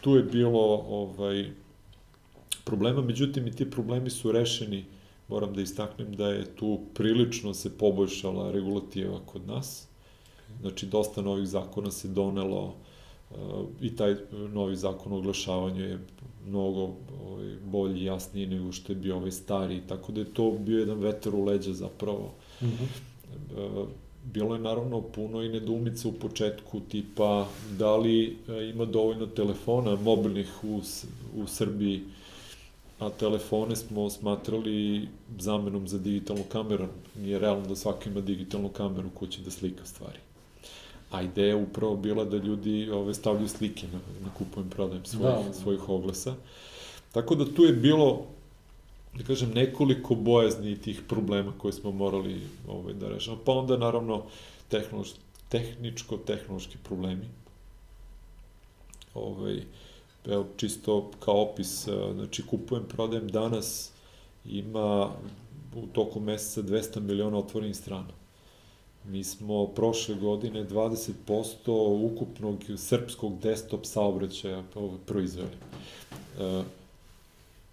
[0.02, 1.50] tu je bilo ovaj,
[2.64, 4.86] problema, međutim i ti problemi su rešeni,
[5.28, 9.88] moram da istaknem da je tu prilično se poboljšala regulativa kod nas.
[10.62, 12.74] Znači, dosta novih zakona se donelo uh,
[13.82, 14.16] i taj
[14.54, 16.00] novi zakon o oglašavanju je
[16.48, 16.82] mnogo
[17.26, 21.00] ovaj, bolji, jasniji nego što je bio ovaj stari, tako da je to bio jedan
[21.00, 22.34] veter u leđa zapravo.
[22.62, 23.86] Mm -hmm.
[24.24, 27.48] Bilo je naravno puno i nedumice u početku, tipa
[27.78, 30.82] da li e, ima dovoljno telefona mobilnih u,
[31.36, 32.02] u Srbiji,
[33.00, 35.08] a telefone smo smatrali
[35.40, 36.88] zamenom za digitalnu kameru.
[37.16, 40.20] Nije realno da svako ima digitalnu kameru ko će da slika stvari.
[41.12, 45.44] A ideja upravo bila da ljudi ove, stavljaju slike na, na kupujem, prodajem svojih, da,
[45.48, 45.54] da.
[45.54, 46.36] svojih oglasa.
[47.12, 48.26] Tako da tu je bilo,
[49.14, 53.38] da kažem, nekoliko bojazni tih problema koje smo morali ovaj, da rešamo.
[53.46, 54.24] Pa onda, naravno,
[54.70, 55.10] tehnološ,
[55.50, 57.26] tehničko-tehnološki problemi.
[59.14, 59.62] Ovaj,
[60.26, 63.92] evo, čisto kao opis, znači kupujem, prodajem danas,
[64.46, 65.12] ima
[65.76, 68.21] u toku meseca 200 miliona otvorenih strana.
[69.06, 71.12] Mi smo prošle godine 20%
[72.12, 74.64] ukupnog srpskog desktop saobraćaja
[75.06, 75.56] proizveli.
[76.40, 76.64] E,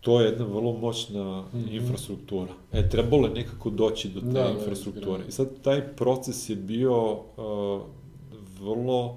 [0.01, 1.81] to je jedna vrlo moćna mm -hmm.
[1.81, 2.53] infrastruktura.
[2.73, 5.25] E, trebalo je nekako doći do te da, da infrastrukture.
[5.29, 7.83] I sad taj proces je bio uh,
[8.61, 9.17] vrlo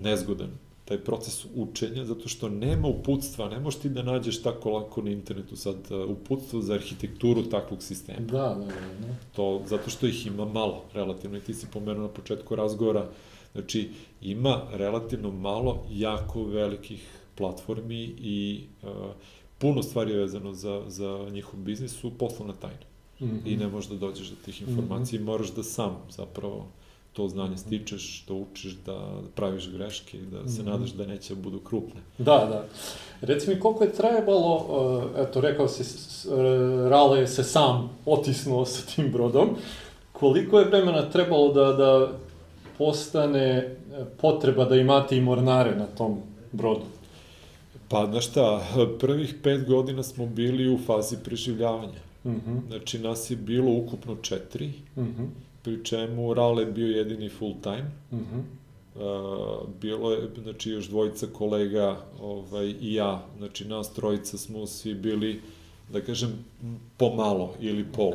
[0.00, 5.02] nezgodan taj proces učenja, zato što nema uputstva, ne možeš ti da nađeš tako lako
[5.02, 8.20] na internetu sad uh, uputstvo za arhitekturu takvog sistema.
[8.20, 9.06] Da, da, da.
[9.06, 9.14] da.
[9.36, 13.08] To, zato što ih ima malo, relativno, i ti si pomenuo na početku razgovora,
[13.52, 13.90] znači
[14.22, 18.88] ima relativno malo jako velikih platformi i uh,
[19.58, 22.86] puno stvari je vezano za, za njihov biznis su poslovna tajna.
[23.20, 23.40] Mm -hmm.
[23.44, 25.26] I ne možeš da dođeš do tih informacija mm -hmm.
[25.26, 26.66] moraš da sam zapravo
[27.12, 30.68] to znanje stičeš, da učiš, da praviš greške i da se mm -hmm.
[30.68, 32.00] nadaš da neće budu krupne.
[32.18, 32.64] Da, da.
[33.20, 35.84] Reci mi koliko je trebalo, uh, eto rekao si,
[36.88, 39.48] Rale je se sam otisnuo sa tim brodom,
[40.12, 42.12] koliko je vremena trebalo da, da
[42.78, 43.76] postane e,
[44.20, 46.18] potreba da imate i mornare na tom
[46.52, 46.84] brodu?
[47.88, 48.66] Pa, znaš šta,
[49.00, 52.00] prvih pet godina smo bili u fazi preživljavanja.
[52.24, 52.60] Mm -hmm.
[52.68, 54.72] Znači, nas je bilo ukupno četiri.
[54.96, 57.90] Mm -hmm pri čemu Rale bio jedini full time.
[58.12, 58.42] Mm -hmm.
[58.94, 64.94] Uh, bilo je, znači, još dvojica kolega ovaj, i ja, znači, nas trojica smo svi
[64.94, 65.40] bili,
[65.92, 66.44] da kažem,
[66.96, 68.12] pomalo ili pol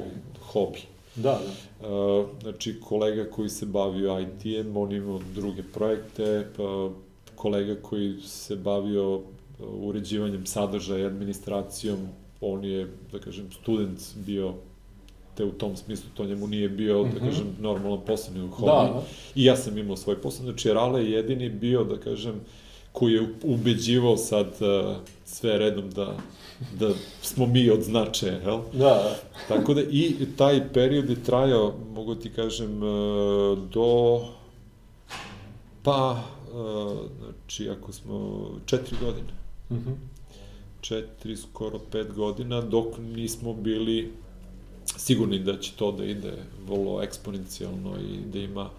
[0.52, 0.80] hobi.
[1.16, 1.42] Da,
[1.82, 1.88] da.
[1.90, 6.90] Uh, znači, kolega koji se bavio IT-em, on imao druge projekte, pa
[7.36, 9.22] kolega koji se bavio
[9.60, 12.00] uređivanjem sadržaja i administracijom,
[12.42, 14.54] on je, da kažem, student bio
[15.38, 17.14] te u tom smislu to njemu nije bio, mm -hmm.
[17.14, 18.72] da kažem, normalan posao, nego hobi.
[18.72, 19.04] Da.
[19.36, 22.42] I ja sam imao svoj posao, znači Rale je jedini bio, da kažem,
[22.92, 24.96] koji je ubeđivao sad uh,
[25.26, 26.18] sve redom da,
[26.80, 26.90] da
[27.22, 28.60] smo mi od značaja, jel?
[28.74, 29.20] Da, da.
[29.48, 34.22] Tako da i taj period je trajao, mogu ti kažem, uh, do
[35.84, 36.24] pa,
[36.54, 39.34] uh, znači ako smo četiri godine.
[39.72, 39.90] Mhm.
[39.90, 40.18] Mm
[40.82, 44.12] četiri, skoro pet godina, dok nismo bili
[44.98, 46.34] sigurni da će to da ide
[46.68, 48.70] vrlo eksponencijalno i da ima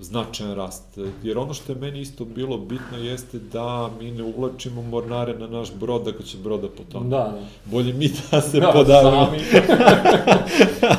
[0.00, 0.98] značajan rast.
[1.22, 5.46] Jer ono što je meni isto bilo bitno jeste da mi ne uvlačimo mornare na
[5.46, 7.08] naš brod ako će broda potone.
[7.08, 7.40] Da, da.
[7.64, 9.26] Bolje mi da se da, podavimo.
[9.26, 9.38] Sami.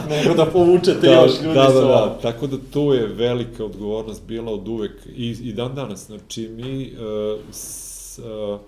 [0.16, 4.24] Nego da povučete da, još ljudi da, da, da, tako da tu je velika odgovornost
[4.28, 6.06] bila od uvek i, i dan danas.
[6.06, 8.60] Znači mi uh, s, uh,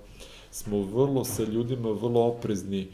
[0.51, 2.87] smo vrlo sa ljudima vrlo oprezni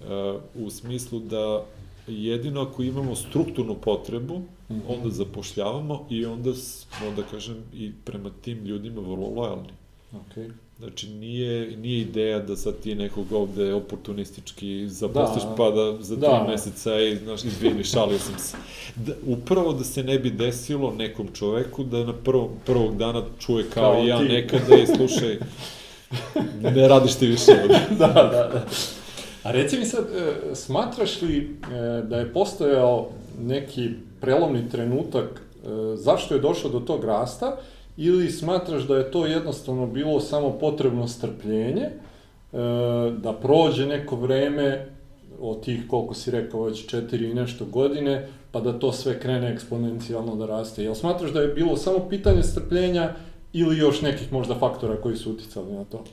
[0.00, 0.06] uh,
[0.54, 1.64] u smislu da
[2.06, 4.80] jedino ako imamo strukturnu potrebu, mm -hmm.
[4.88, 9.72] onda zapošljavamo i onda smo, da kažem, i prema tim ljudima vrlo lojalni.
[10.12, 10.50] Okay.
[10.78, 16.16] Znači, nije, nije ideja da sad ti nekog ovde oportunistički zaposliš, da, pa da za
[16.16, 16.46] tri da.
[16.48, 18.56] meseca, ej, znaš, izvini, šalio sam se.
[18.96, 23.70] Da, upravo da se ne bi desilo nekom čoveku da na prvom, prvog dana čuje
[23.70, 24.24] kao, kao i ja ti.
[24.24, 25.38] nekada i slušaj,
[26.62, 27.80] ne radiš ti više ovde.
[27.98, 28.66] da, da, da.
[29.42, 33.08] A reci mi sad, e, smatraš li e, da je postojao
[33.40, 33.90] neki
[34.20, 37.56] prelomni trenutak e, zašto je došlo do tog rasta
[37.96, 41.88] ili smatraš da je to jednostavno bilo samo potrebno strpljenje,
[43.18, 44.86] da prođe neko vreme
[45.40, 49.52] od tih, koliko si rekao, već četiri i nešto godine, pa da to sve krene
[49.52, 50.84] eksponencijalno da raste.
[50.84, 53.14] Jel smatraš da je bilo samo pitanje strpljenja
[53.52, 56.04] ili još nekih možda faktora koji su uticali na to?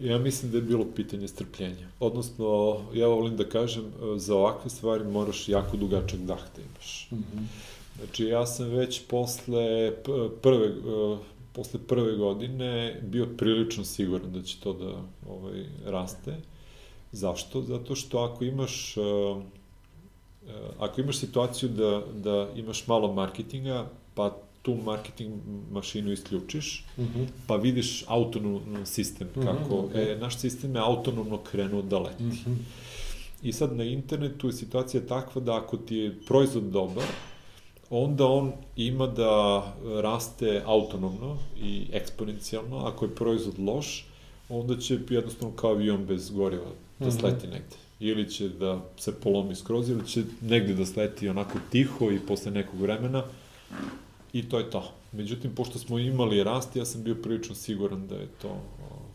[0.00, 1.88] Ja mislim da je bilo pitanje strpljenja.
[2.00, 7.08] Odnosno, ja volim da kažem, za ovakve stvari moraš jako dugačak dah da imaš.
[7.10, 7.44] Mm -hmm.
[7.98, 9.92] Znači, ja sam već posle
[10.42, 10.74] prve,
[11.52, 16.36] posle prve godine bio prilično siguran da će to da ovaj, raste.
[17.12, 17.62] Zašto?
[17.62, 18.96] Zato što ako imaš
[20.78, 24.36] ako imaš situaciju da, da imaš malo marketinga, pa
[24.66, 25.34] tu marketing
[25.70, 27.26] mašinu isključiš, mm -hmm.
[27.46, 30.12] pa vidiš autonomno sistem, mhm, kako mm -hmm, okay.
[30.12, 32.22] e, naš sistem je autonomno krenuo da leti.
[32.22, 32.56] Mm -hmm.
[33.42, 37.04] I sad na internetu je situacija takva da ako ti je proizvod dobar,
[37.90, 39.62] onda on ima da
[40.02, 44.06] raste autonomno i eksponencijalno, ako je proizvod loš,
[44.48, 47.18] onda će jednostavno kao avion bez goriva da mhm.
[47.18, 47.76] sleti negde.
[48.00, 52.50] Ili će da se polomi skroz, ili će negde da sleti onako tiho i posle
[52.50, 53.24] nekog vremena
[54.38, 54.92] i to je to.
[55.12, 58.48] Međutim, pošto smo imali rast, ja sam bio prilično siguran da je to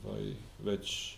[0.06, 0.24] ovaj,
[0.64, 1.16] već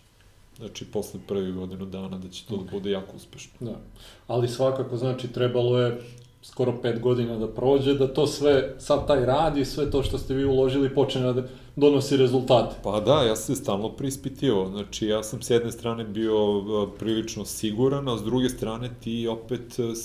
[0.58, 2.66] znači posle prve godinu dana da će to okay.
[2.66, 3.52] da bude jako uspešno.
[3.60, 3.80] Da.
[4.28, 6.02] Ali svakako znači trebalo je
[6.42, 10.18] skoro pet godina da prođe, da to sve, sad taj rad i sve to što
[10.18, 12.76] ste vi uložili počne da donosi rezultate.
[12.84, 14.70] Pa da, ja sam se stalno prispitivao.
[14.70, 16.36] Znači, ja sam s jedne strane bio
[17.00, 19.80] prilično siguran, a s druge strane ti opet...
[19.80, 19.95] Uh,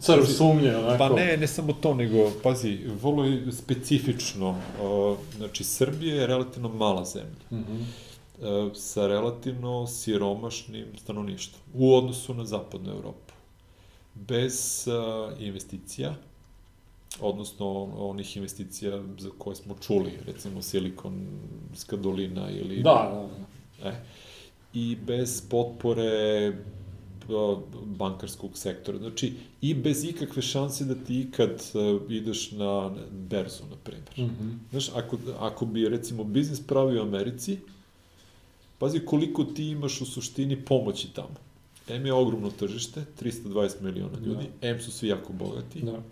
[0.00, 0.98] Crv sumnje, onako.
[0.98, 4.48] Pa ne, ne samo to, nego, pazi, vrlo je specifično.
[4.48, 7.44] Uh, znači, Srbija je relativno mala zemlja.
[7.50, 7.84] Mm -hmm
[8.74, 13.32] sa relativno siromašnim stanovništvom u odnosu na zapadnu Evropu.
[14.14, 16.14] Bez uh, investicija,
[17.20, 22.82] odnosno onih investicija za koje smo čuli, recimo Silikonska dolina ili...
[22.82, 23.28] Da, da,
[23.82, 23.88] da.
[23.88, 24.04] E,
[24.74, 26.52] I bez potpore
[27.84, 28.98] bankarskog sektora.
[28.98, 34.10] Znači, i bez ikakve šanse da ti ikad uh, ideš na berzu, na primjer.
[34.16, 34.56] Mm -hmm.
[34.70, 37.58] Znaš, ako, ako bi, recimo, biznis pravio u Americi,
[38.78, 41.34] pazi koliko ti imaš u suštini pomoći tamo.
[41.88, 44.68] M je ogromno tržište, 320 miliona ljudi, da.
[44.68, 46.02] M su svi jako bogati, da.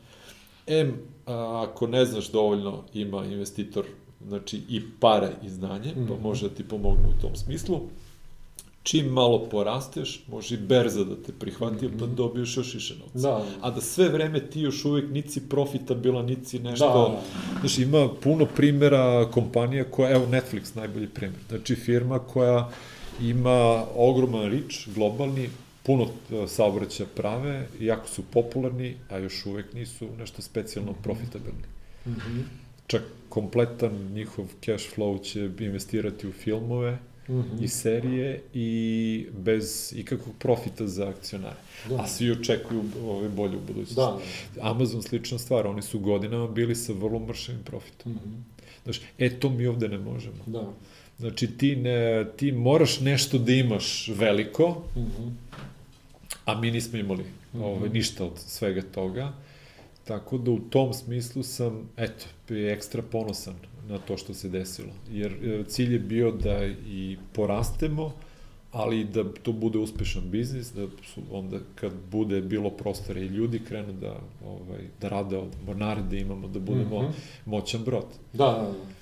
[0.66, 0.94] M,
[1.26, 3.84] a, ako ne znaš dovoljno, ima investitor,
[4.26, 6.08] znači i pare i znanje, mm -hmm.
[6.08, 6.22] pa mhm.
[6.22, 7.80] može da ti pomogne u tom smislu.
[8.82, 11.98] Čim malo porasteš, može i berza da te prihvati, mm -hmm.
[11.98, 13.28] pa dobiješ još više novca.
[13.28, 13.44] Da.
[13.60, 16.86] A da sve vreme ti još uvek nici profitabilan, nici nešto...
[16.86, 17.60] Da.
[17.60, 22.70] Znači, ima puno primjera kompanija koja, evo Netflix najbolji primjer, znači firma koja
[23.20, 25.50] ima ogroman rič, globalni,
[25.86, 31.02] puno e, saobraća prave, jako su popularni, a još uvek nisu nešto specijalno mhm.
[31.02, 31.64] profitabilni.
[32.06, 32.42] Mm -hmm.
[32.86, 36.98] Čak kompletan njihov cash flow će investirati u filmove
[37.28, 37.64] mm -hmm.
[37.64, 41.56] i serije i bez ikakvog profita za akcionare.
[41.88, 41.96] Da.
[41.96, 44.28] A svi očekuju ove bolje u budućnosti.
[44.54, 44.70] Da.
[44.70, 48.12] Amazon slična stvar, oni su godinama bili sa vrlo mršavim profitom.
[48.12, 48.42] Mm -hmm.
[48.84, 50.44] Znači, e, to mi ovde ne možemo.
[50.46, 50.72] Da.
[51.18, 55.30] Znači, ti, ne, ti moraš nešto da imaš veliko, mm -hmm
[56.46, 57.24] a mi nismo imali
[57.54, 59.32] ovaj, ništa od svega toga.
[60.04, 62.24] Tako da u tom smislu sam, eto,
[62.54, 63.54] ekstra ponosan
[63.88, 64.92] na to što se desilo.
[65.10, 68.12] Jer cilj je bio da i porastemo,
[68.72, 73.60] ali da to bude uspešan biznis, da su onda kad bude bilo prostora i ljudi
[73.68, 77.12] krenu da, ovaj, da rade od mornare, da imamo, da budemo mm -hmm.
[77.44, 78.06] moćan brod.
[78.32, 78.95] Da, da, da.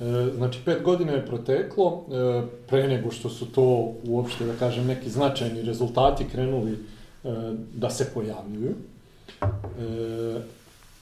[0.00, 4.86] E, znači, pet godina je proteklo, e, pre nego što su to uopšte, da kažem,
[4.86, 6.78] neki značajni rezultati krenuli e,
[7.74, 8.74] da se pojavljuju.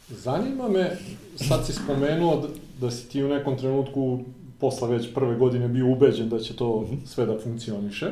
[0.08, 0.96] Zanima me,
[1.36, 2.48] sad si spomenuo da,
[2.80, 4.20] da si ti u nekom trenutku
[4.60, 6.94] posla već prve godine bio ubeđen da će to mhm.
[7.04, 8.10] sve da funkcioniše.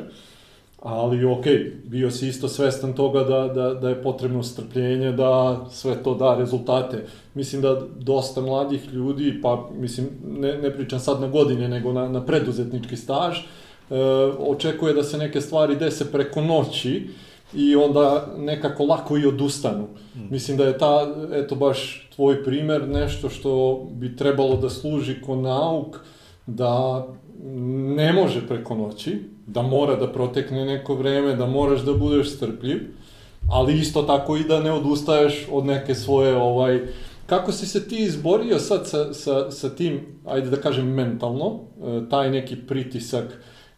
[0.85, 1.45] Ali, ok,
[1.85, 6.35] bio si isto svestan toga da, da, da je potrebno strpljenje, da sve to da
[6.39, 7.07] rezultate.
[7.35, 12.09] Mislim da dosta mladih ljudi, pa mislim, ne, ne pričam sad na godine, nego na,
[12.09, 13.45] na preduzetnički staž, e,
[14.39, 17.09] očekuje da se neke stvari dese preko noći
[17.55, 19.89] i onda nekako lako i odustanu.
[20.15, 20.27] Mm.
[20.31, 25.37] Mislim da je ta, eto baš tvoj primer nešto što bi trebalo da služi ko
[25.37, 25.97] nauk,
[26.47, 27.07] da
[27.97, 32.81] ne može preko noći, da mora da protekne neko vreme, da moraš da budeš strpljiv,
[33.51, 36.81] ali isto tako i da ne odustaješ od neke svoje ovaj
[37.27, 42.09] kako si se ti izborio sad sa, sa, sa tim, ajde da kažem mentalno, e,
[42.11, 43.25] taj neki pritisak,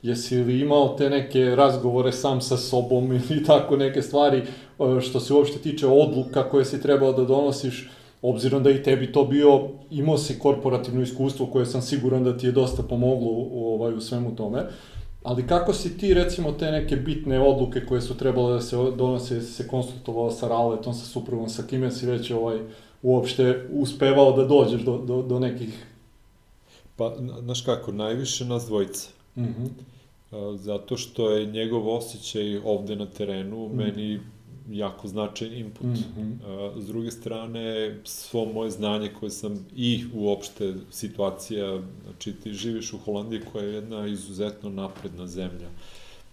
[0.02, 5.20] jesi li imao te neke razgovore sam sa sobom ili tako neke stvari e, što
[5.20, 7.88] se uopšte tiče odluka koje si trebao da donosiš,
[8.22, 12.46] obzirom da i tebi to bio, imao si korporativno iskustvo koje sam siguran da ti
[12.46, 14.66] je dosta pomoglo u, ovaj, u svemu tome,
[15.22, 19.40] ali kako si ti recimo te neke bitne odluke koje su trebale da se donose,
[19.40, 22.58] se konsultovao sa Raletom, sa suprugom, sa kime si već ovaj,
[23.02, 25.86] uopšte uspevao da dođeš do, do, do nekih...
[26.96, 29.08] Pa, znaš kako, najviše nas dvojica.
[29.36, 30.56] Mm -hmm.
[30.56, 33.76] Zato što je njegov osjećaj ovde na terenu mm -hmm.
[33.76, 34.20] meni
[34.70, 35.86] jako značajan input.
[35.86, 36.80] Mm -hmm.
[36.80, 42.98] S druge strane, svo moje znanje koje sam i uopšte situacija, znači ti živiš u
[42.98, 45.68] Holandiji koja je jedna izuzetno napredna zemlja.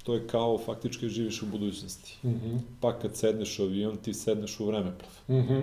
[0.03, 2.17] To je kao faktički živiš u budućnosti.
[2.23, 2.59] Mm -hmm.
[2.81, 5.11] Pa kad sedneš u avion, ti sedneš u vremeplov.
[5.27, 5.61] Mm -hmm.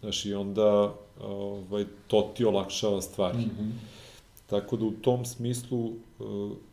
[0.00, 3.38] Znaš, i onda ovaj, to ti olakšava stvari.
[3.38, 3.70] Mm -hmm.
[4.46, 5.92] Tako da u tom smislu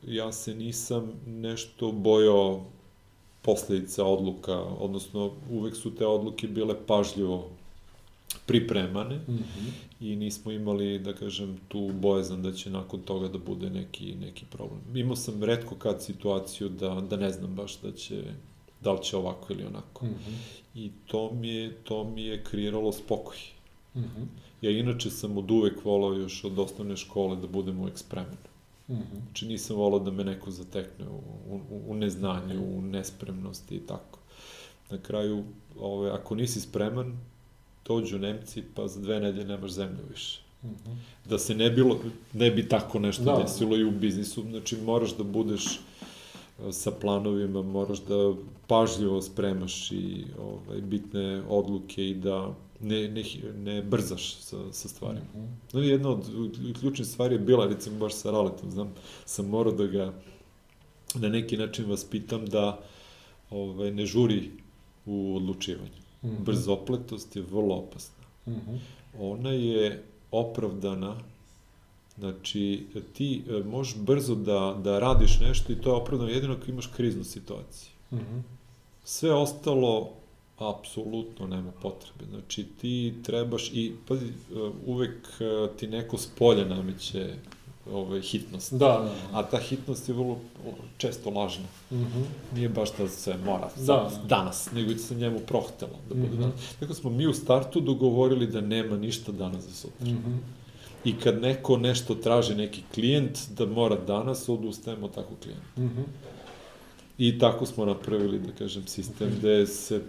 [0.07, 2.65] ja se nisam nešto bojao
[3.41, 7.49] posledica odluka, odnosno uvek su te odluke bile pažljivo
[8.45, 9.71] pripremane mm -hmm.
[9.99, 14.45] i nismo imali, da kažem, tu bojezan da će nakon toga da bude neki, neki
[14.45, 14.81] problem.
[14.95, 18.23] Imao sam redko kad situaciju da, da ne znam baš da će,
[18.81, 20.05] da li će ovako ili onako.
[20.05, 20.35] Mm -hmm.
[20.75, 23.37] I to mi je, to mi je kreiralo spokoj.
[23.95, 24.25] Mm -hmm.
[24.61, 28.37] Ja inače sam od uvek volao još od osnovne škole da budem uvek spreman.
[28.91, 29.21] Mm -hmm.
[29.25, 34.19] Znači nisam volao da me neko zatekne u, u, u neznanju, u nespremnosti i tako.
[34.89, 35.43] Na kraju,
[35.79, 37.17] ove, ako nisi spreman,
[37.85, 40.41] dođu Nemci, pa za dve nedelje nemaš zemlju više.
[40.63, 40.95] Mm -hmm.
[41.29, 41.99] Da se ne, bilo,
[42.33, 43.41] ne bi tako nešto da.
[43.41, 48.33] desilo i u biznisu, znači moraš da budeš e, sa planovima, moraš da
[48.67, 53.23] pažljivo spremaš i ovaj, bitne odluke i da ne, ne,
[53.55, 55.25] ne brzaš sa, sa stvarima.
[55.35, 55.47] Mm -hmm.
[55.73, 56.29] No, jedna od
[56.79, 58.93] ključnih stvari je bila, recimo, baš sa Raletom, znam,
[59.25, 60.13] sam morao da ga
[61.15, 62.79] na neki način vaspitam da
[63.49, 64.49] ovaj, ne žuri
[65.05, 66.01] u odlučivanju.
[66.23, 66.43] Mm -hmm.
[66.43, 68.23] Brzopletost je vrlo opasna.
[68.47, 68.77] Mm -hmm.
[69.19, 71.15] Ona je opravdana
[72.17, 76.71] Znači, ti e, možeš brzo da, da radiš nešto i to je opravdano jedino ako
[76.71, 77.91] imaš kriznu situaciju.
[78.11, 78.41] Mm -hmm.
[79.03, 80.13] Sve ostalo
[80.69, 82.25] apsolutno nema potrebe.
[82.29, 84.27] Znači, ti trebaš i, pazi,
[84.85, 87.35] uvek e, ti neko s polja nameće
[87.91, 88.73] ovaj, hitnost.
[88.73, 89.39] Da, da, da.
[89.39, 90.37] A ta hitnost je vrlo
[90.97, 91.65] često lažna.
[91.91, 92.23] Mm -hmm.
[92.55, 94.11] Nije baš da se mora da, da.
[94.27, 96.39] danas, nego se njemu prohtelo da bude mm -hmm.
[96.39, 96.75] danas.
[96.79, 100.07] Tako smo mi u startu dogovorili da nema ništa danas za sutra.
[100.07, 100.37] Mm -hmm.
[101.03, 105.63] I kad neko nešto traži, neki klijent, da mora danas, odustajemo tako klijent.
[105.77, 106.03] Mm -hmm.
[107.17, 109.37] I tako smo napravili, da kažem, sistem okay.
[109.37, 110.01] gde se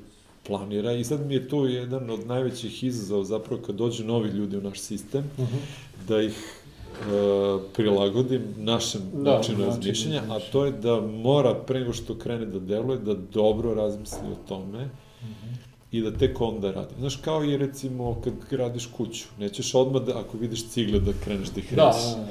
[0.46, 4.56] planira i sad mi je to jedan od najvećih izazova zapravo kad dođu novi ljudi
[4.56, 5.56] u naš sistem, uh mhm.
[5.56, 6.08] -huh.
[6.08, 6.62] da ih
[6.92, 12.46] e, prilagodim našem da, načinu razmišljanja, a to je da mora pre nego što krene
[12.46, 15.50] da deluje, da dobro razmisli o tome uh mhm.
[15.50, 15.56] -huh.
[15.92, 16.94] i da tek onda radi.
[16.98, 21.48] Znaš, kao i recimo kad radiš kuću, nećeš odmah da, ako vidiš cigle da kreneš
[21.48, 22.28] da ih da, da, da.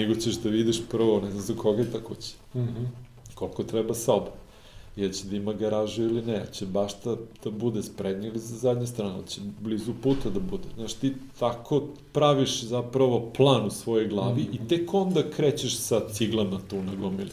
[0.00, 2.76] nego ćeš da vidiš prvo, ne znam za koga je ta kuća, uh mhm.
[2.76, 2.86] -huh.
[3.34, 4.41] koliko treba soba
[4.96, 8.86] Jel će da ima garažu ili ne, će bašta da bude sprednja ili za zadnje
[8.86, 10.68] strane, će blizu puta da bude.
[10.76, 11.82] Znaš, ti tako
[12.12, 14.64] praviš zapravo plan u svojoj glavi mm -hmm.
[14.64, 17.30] i tek onda krećeš sa ciglama tu na gomili.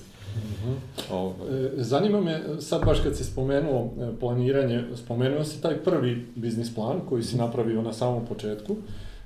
[1.12, 6.26] Ovaj, E, Zanima me, sad baš kad si spomenuo e, planiranje, spomenuo si taj prvi
[6.36, 8.76] biznis plan koji si napravio na samom početku.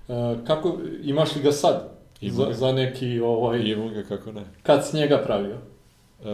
[0.09, 1.89] E, Kako, imaš li ga sad?
[2.21, 4.41] Imam Za, za neki, ovaj, imam ga kako ne.
[4.63, 5.57] kad si njega pravio?
[6.23, 6.29] Uh,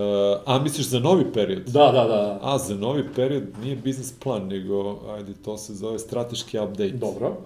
[0.45, 1.63] a misliš za novi period?
[1.65, 2.39] Da, da, da.
[2.41, 6.89] A, za novi period nije biznis plan, nego, ajde, to se zove strateški update.
[6.89, 7.37] Dobro.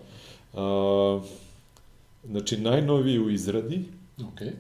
[0.54, 1.24] Uh,
[2.26, 3.86] znači, najnoviji u izradi,
[4.34, 4.52] Okej.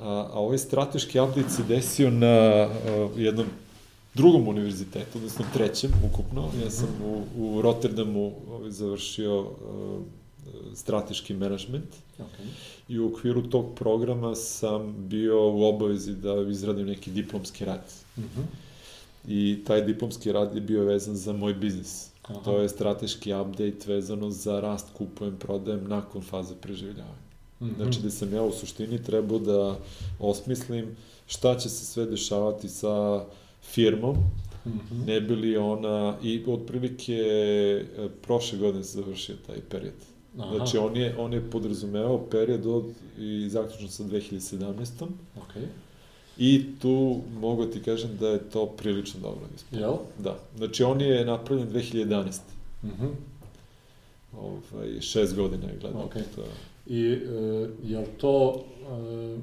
[0.00, 3.46] a, a ovaj strateški update se desio na uh, jednom
[4.14, 6.48] drugom univerzitetu, odnosno trećem ukupno.
[6.64, 9.48] Ja sam u, u Rotterdamu ovaj, završio uh,
[10.74, 12.46] strateški menadžment Okej.
[12.88, 17.84] i u okviru tog programa sam bio u obavezi da izradim neki diplomski rad.
[18.18, 18.40] Mhm.
[19.28, 22.08] I taj diplomski rad je bio vezan za moj biznis.
[22.22, 22.40] Aha.
[22.40, 27.26] To je strateški update vezano za rast, kupujem, prodajem nakon faze preživljavanja.
[27.60, 27.74] Mhm.
[27.76, 29.78] Znači da sam ja u suštini trebao da
[30.20, 30.96] osmislim
[31.26, 33.24] šta će se sve dešavati sa
[33.62, 34.16] firmom,
[34.66, 35.04] Mhm.
[35.06, 37.84] ne bi li ona, i otprilike e,
[38.22, 39.94] prošle godine se završio taj period.
[40.38, 40.56] Aha.
[40.56, 42.84] Znači on je, on je podrazumevao period od,
[43.18, 45.06] i zaključno sa 2017.
[45.42, 45.62] Okej.
[46.38, 49.82] I tu mogu ti kažem da je to prilično dobro ispalo.
[49.82, 49.96] Jel?
[50.18, 50.38] Da.
[50.56, 52.38] Znači on je napravljen 2011.
[52.84, 53.06] Mhm.
[54.32, 56.04] Ovaj, šest godina je gledao.
[56.04, 56.22] Okej.
[56.34, 56.42] To,
[56.86, 57.18] I e,
[57.84, 59.38] je li to, e,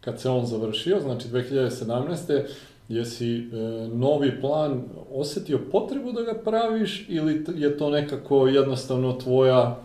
[0.00, 2.44] kad se on završio, znači 2017.
[2.88, 3.56] jesi e,
[3.94, 4.82] novi plan
[5.12, 9.78] osetio potrebu da ga praviš ili je to nekako jednostavno tvoja,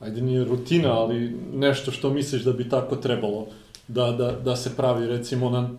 [0.00, 3.46] ajde nije rutina, ali nešto što misliš da bi tako trebalo
[3.88, 5.70] da, da, da se pravi recimo na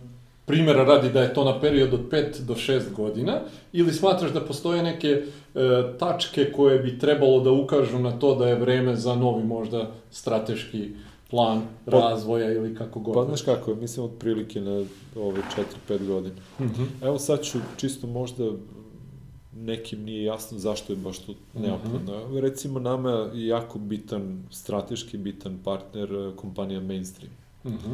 [0.46, 3.40] primjera radi da je to na period od 5 do 6 godina
[3.72, 5.22] ili smatraš da postoje neke e,
[5.98, 10.88] tačke koje bi trebalo da ukažu na to da je vreme za novi možda strateški
[11.32, 13.14] plan Pa- razvoja ili kako god.
[13.14, 14.84] Pa znaš kako, mislim otprilike na
[15.16, 15.40] ove
[15.88, 16.34] 4-5 godina.
[16.60, 16.82] Mhm.
[17.02, 18.44] Evo sad ću čisto možda
[19.56, 22.40] nekim nije jasno zašto je baš to neophodno.
[22.40, 27.32] Recimo nama je jako bitan, strateški bitan partner eh, kompanija Mainstream.
[27.64, 27.92] Mhm.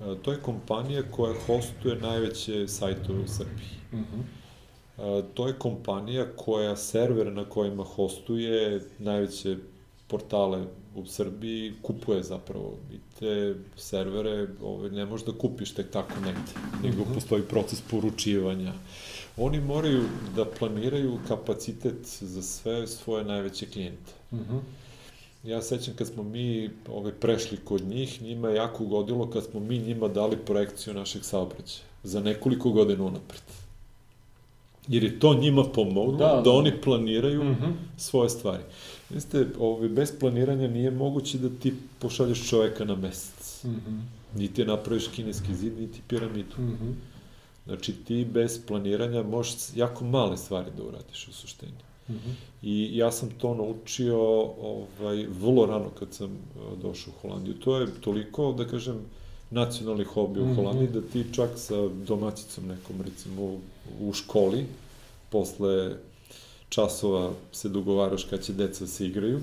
[0.00, 3.68] E, To je kompanija koja hostuje najveće sajtove u Srbiji.
[3.92, 4.20] Mhm.
[4.98, 9.56] E, To je kompanija koja server na kojima hostuje najveće
[10.06, 10.64] portale
[10.94, 16.52] u Srbiji kupuje zapravo i te servere ovaj, ne možeš da kupiš tek tako negde,
[16.82, 17.14] nego Mhm.
[17.14, 18.72] postoji proces poručivanja.
[19.36, 20.02] Oni moraju
[20.36, 24.12] da planiraju kapacitet za sve svoje najveće klijente.
[24.32, 24.56] Mhm.
[25.44, 29.60] Ja sećam kad smo mi ovaj, prešli kod njih, njima je jako ugodilo kad smo
[29.60, 33.42] mi njima dali projekciju našeg saobraćaja za nekoliko godina unapred.
[34.88, 36.50] Jer je to njima pomoglo Da, da, da.
[36.50, 37.70] oni planiraju Mhm.
[37.96, 38.62] svoje stvari.
[39.16, 43.64] Znate, ovaj, bez planiranja nije moguće da ti pošalješ čoveka na mesec.
[43.64, 43.98] Mhm.
[44.36, 46.54] Niti napraviš kineski zid, niti piramidu.
[46.58, 46.90] Mhm.
[47.66, 51.72] Znači ti bez planiranja možeš jako male stvari da uradiš u suštini.
[52.10, 52.30] Mhm.
[52.62, 57.54] I ja sam to naučio ovaj, vrlo rano kad sam eh, došao u Holandiju.
[57.54, 58.96] To je toliko, da kažem,
[59.50, 60.54] nacionalni hobi u Mhm.
[60.54, 63.58] Holandiji, da ti čak sa domaćicom nekom, recimo,
[64.00, 64.66] u školi,
[65.30, 65.96] posle
[66.72, 69.40] časova se dogovaraš kad će deca da se igraju,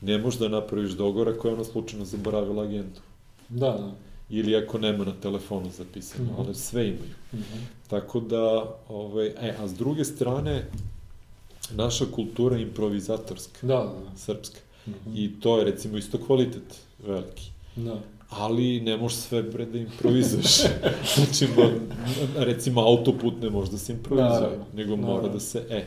[0.00, 3.00] ne možeš da napraviš dogovora koja je ona slučajno zaboravila agentu.
[3.48, 3.92] Da, da.
[4.30, 6.40] Ili ako nema na telefonu zapisano, Mhm.
[6.40, 7.14] one sve imaju.
[7.34, 7.58] Mhm.
[7.88, 8.42] Tako da,
[8.88, 10.66] ovaj, e, a s druge strane,
[11.72, 14.16] naša kultura je improvizatorska, Da, da.
[14.16, 14.58] srpska.
[14.86, 15.10] Mhm.
[15.14, 16.74] I to je, recimo, isto kvalitet
[17.06, 17.50] veliki.
[17.76, 17.98] Da.
[18.36, 20.60] Ali ne možeš sve, bre, da improvizuješ.
[21.16, 21.70] znači, mo,
[22.36, 25.32] recimo, autoput ne može da se improvizuje, Naravno, nego mora naravno.
[25.32, 25.66] da se...
[25.70, 25.84] E,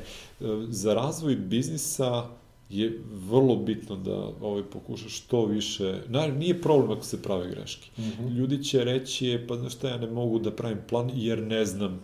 [0.69, 2.25] za razvoj biznisa
[2.69, 2.99] je
[3.29, 5.99] vrlo bitno da ovaj, pokušaš što više...
[6.07, 7.89] Naravno, nije problem ako se prave greške.
[7.99, 8.27] Mhm.
[8.27, 11.65] Ljudi će reći, e, pa znaš šta, ja ne mogu da pravim plan jer ne
[11.65, 11.99] znam.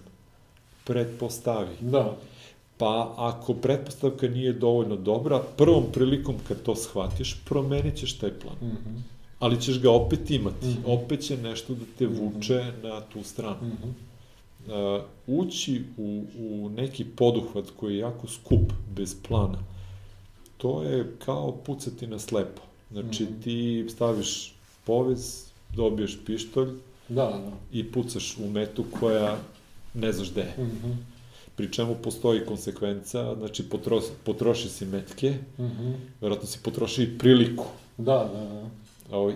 [0.83, 1.75] Pretpostavi.
[1.81, 2.15] Da.
[2.77, 8.55] Pa ako pretpostavka nije dovoljno dobra, prvom prilikom kad to shvatiš, promenit ćeš taj plan.
[8.61, 8.95] Mhm.
[9.43, 10.67] Ali ćeš ga opet imati.
[10.67, 10.81] Mhm.
[10.87, 13.57] Opet će nešto da te vuče na tu stranu.
[13.63, 13.89] Mhm.
[14.65, 19.59] Uh, ući u, u neki poduhvat koji je jako skup, bez plana,
[20.57, 22.61] to je kao pucati na slepo.
[22.91, 23.41] Znači, Mhm.
[23.41, 24.53] ti staviš
[24.85, 25.43] povez,
[25.75, 26.69] dobiješ pištolj
[27.09, 27.51] Da, da.
[27.71, 29.37] i pucaš u metu koja
[29.93, 30.53] ne znaš gde je.
[30.59, 30.91] Mhm.
[31.55, 35.91] Pri čemu postoji konsekvenca, znači potro, potroši si metke, Mhm.
[36.21, 37.65] verovatno si potroši i priliku.
[37.97, 38.69] Da, da, da.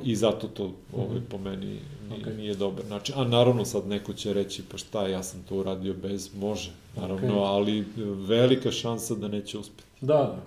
[0.03, 1.65] I zato to ovaj, po meni
[2.09, 2.33] nije, Okej.
[2.37, 3.15] nije dobar način.
[3.17, 7.27] A naravno sad neko će reći pa šta, ja sam to uradio bez, može, naravno,
[7.27, 7.45] Okej.
[7.45, 7.85] ali
[8.27, 9.83] velika šansa da neće uspeti.
[10.01, 10.37] Da, da.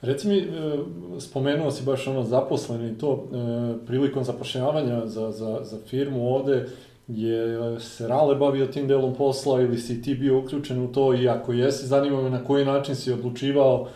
[0.00, 0.48] Reci mi, e,
[1.20, 6.68] spomenuo si baš ono zaposleni i to, e, prilikom zapošljavanja za, za, za firmu ovde,
[7.08, 11.28] je se Rale bavio tim delom posla ili si ti bio uključen u to i
[11.28, 13.88] ako jesi, zanima me na koji način si odlučivao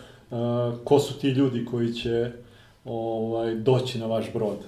[0.85, 2.33] ko su ti ljudi koji će
[2.89, 4.59] ovaj, doći na vaš brod?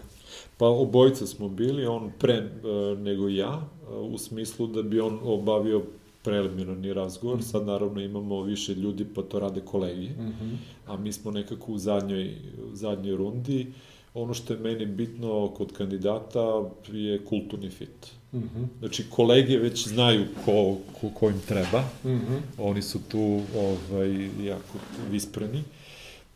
[0.56, 5.18] Pa obojica smo bili, on pre uh, nego ja, uh, u smislu da bi on
[5.24, 5.82] obavio
[6.22, 7.50] preliminarni razgovor, mm -hmm.
[7.50, 10.56] sad naravno imamo više ljudi pa to rade kolegi, mm -hmm.
[10.86, 12.34] a mi smo nekako u zadnjoj,
[12.72, 13.72] zadnjoj rundi.
[14.14, 18.12] Ono što je meni bitno kod kandidata je kulturni fit.
[18.32, 18.66] Mm -hmm.
[18.78, 22.40] Znači, kolege već znaju ko, ko, ko im treba, mm -hmm.
[22.58, 24.78] oni su tu ovaj, jako
[25.10, 25.62] vispreni.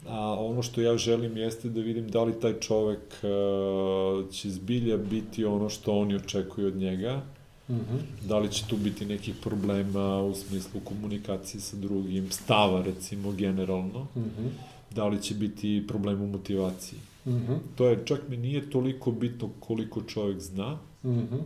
[0.08, 4.96] A ono što ja želim jeste da vidim da li taj čovek uh, će zbilja
[4.96, 7.22] biti ono što oni očekuju od njega,
[7.68, 8.28] Mm -hmm.
[8.28, 14.06] Da li će tu biti nekih problema u smislu komunikacije sa drugim, stava recimo generalno,
[14.16, 14.48] mm -hmm.
[14.94, 16.98] da li će biti problem u motivaciji.
[17.26, 17.58] Mm -hmm.
[17.76, 21.40] To je, čak mi nije toliko bitno koliko čovjek zna, mm -hmm.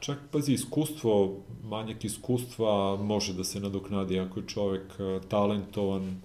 [0.00, 6.20] čak, pazi, iskustvo, manjak iskustva može da se nadoknadi ako je čovjek e, talentovan,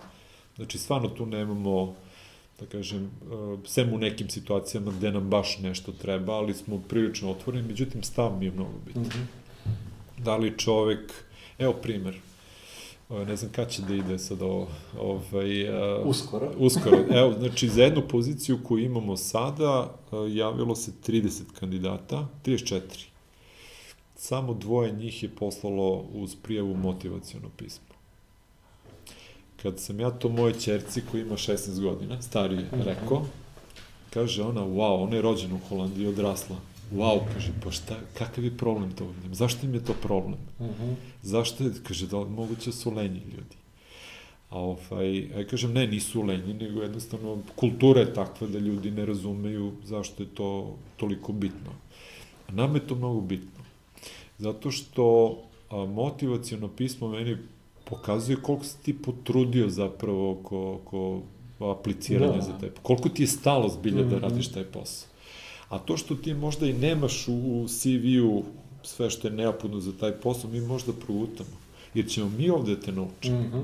[0.57, 1.95] znači stvarno tu nemamo
[2.59, 7.31] da kažem, uh, sem u nekim situacijama gde nam baš nešto treba, ali smo prilično
[7.31, 9.01] otvoreni, međutim stav mi je mnogo bitan.
[9.01, 10.23] Mm -hmm.
[10.23, 11.13] Da li čovek,
[11.59, 12.19] evo primer,
[13.09, 14.67] ne znam kada će da ide sad ovo,
[14.99, 16.51] ovaj, uh, uskoro.
[16.57, 16.97] uskoro.
[17.19, 22.81] Evo, znači, za jednu poziciju koju imamo sada, uh, javilo se 30 kandidata, 34.
[24.15, 27.86] Samo dvoje njih je poslalo uz prijavu motivacijono pismo
[29.61, 32.83] kad sam ja to moje čerci koji ima 16 godina, stariji, mm -hmm.
[32.83, 33.25] rekao,
[34.13, 36.55] kaže ona, wow, ona je rođena u Holandiji i odrasla.
[36.93, 39.33] Wow, kaže, pa šta, kakav je problem to ovdje?
[39.33, 40.39] Zašto im je to problem?
[40.59, 40.95] Mm -hmm.
[41.21, 43.57] Zašto je, kaže, da moguće su lenji ljudi.
[44.49, 49.05] A ovaj, ja kažem, ne, nisu lenji, nego jednostavno kultura je takva da ljudi ne
[49.05, 51.71] razumeju zašto je to toliko bitno.
[52.47, 53.63] A nam je to mnogo bitno.
[54.37, 55.37] Zato što
[55.69, 57.37] a, motivacijono pismo meni
[57.89, 61.21] pokazuje koliko si ti potrudio zapravo oko, oko
[61.59, 62.41] apliciranja da.
[62.41, 64.09] za taj Koliko ti je stalo zbilja mm -hmm.
[64.09, 64.25] da mhm.
[64.25, 65.09] radiš taj posao.
[65.69, 68.43] A to što ti možda i nemaš u CV-u
[68.83, 71.49] sve što je neophodno za taj posao, mi možda progutamo.
[71.93, 73.31] Jer ćemo mi ovde da te naučiti.
[73.31, 73.63] Mm -hmm.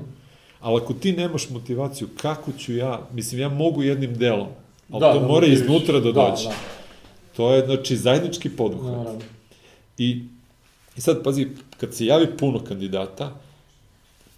[0.60, 4.48] Ali ako ti nemaš motivaciju, kako ću ja, mislim, ja mogu jednim delom,
[4.90, 6.44] ali da, to da, mora iznutra da, da dođe.
[6.44, 6.56] Da, da.
[7.36, 9.22] To je, znači, zajednički poduhvat.
[9.98, 10.22] I,
[10.96, 13.32] I sad, pazi, kad se javi puno kandidata,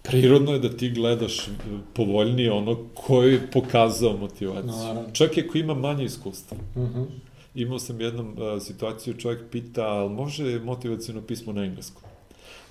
[0.06, 1.48] prirodno je da ti gledaš
[1.94, 4.72] povoljnije ono koji je pokazao motivaciju.
[4.72, 5.10] Naravno.
[5.12, 6.56] Čak i ako ima manje iskustva.
[6.74, 6.98] Uh mhm.
[6.98, 7.06] -huh.
[7.54, 12.02] Imao sam jednom uh, situaciju, čovjek pita, ali može motivacijno pismo na engleskom?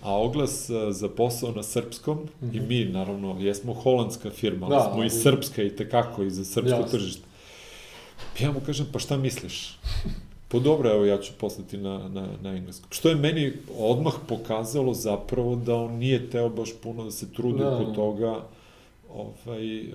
[0.02, 2.56] A oglas uh, za posao na srpskom, uh -huh.
[2.56, 2.68] i mhm.
[2.68, 6.80] mi, naravno, jesmo holandska firma, da, ali smo i srpska i tekako, i za srpsko
[6.80, 6.98] jasno.
[6.98, 7.24] tržište.
[8.40, 9.78] Ja mu kažem, pa šta misliš?
[10.48, 12.88] Pa dobro, evo ja ću poslati na, na, na engleskom.
[12.92, 17.60] Što je meni odmah pokazalo zapravo da on nije teo baš puno da se trudi
[17.60, 17.76] da.
[17.76, 18.44] oko toga
[19.14, 19.94] ovaj, uh,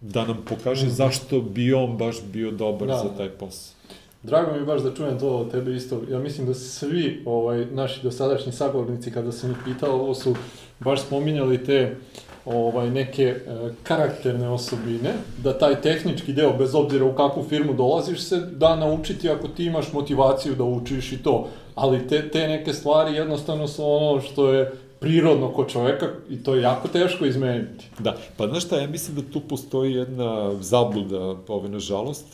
[0.00, 0.90] da nam pokaže mm.
[0.90, 2.96] zašto bi on baš bio dobar da.
[2.96, 3.74] za taj posao.
[4.22, 6.00] Drago mi baš da čujem to od tebe isto.
[6.10, 10.34] Ja mislim da svi ovaj, naši dosadašnji sagovornici, kada sam ih pitao, ovo su
[10.80, 11.96] baš spominjali te
[12.44, 13.36] ovaj, neke e,
[13.82, 15.10] karakterne osobine,
[15.42, 19.64] da taj tehnički deo, bez obzira u kakvu firmu dolaziš, se da naučiti ako ti
[19.64, 21.48] imaš motivaciju da učiš i to.
[21.74, 26.54] Ali te, te neke stvari jednostavno su ono što je prirodno kod čoveka i to
[26.54, 27.84] je jako teško izmeniti.
[27.98, 32.26] Da, pa znaš šta, ja mislim da tu postoji jedna zabluda, ove, nažalost,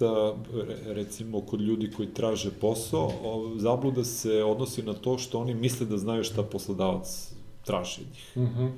[0.86, 3.10] recimo kod ljudi koji traže posao,
[3.56, 7.32] zabluda se odnosi na to što oni misle da znaju šta poslodavac
[7.64, 8.36] traži od njih.
[8.36, 8.70] Mm -hmm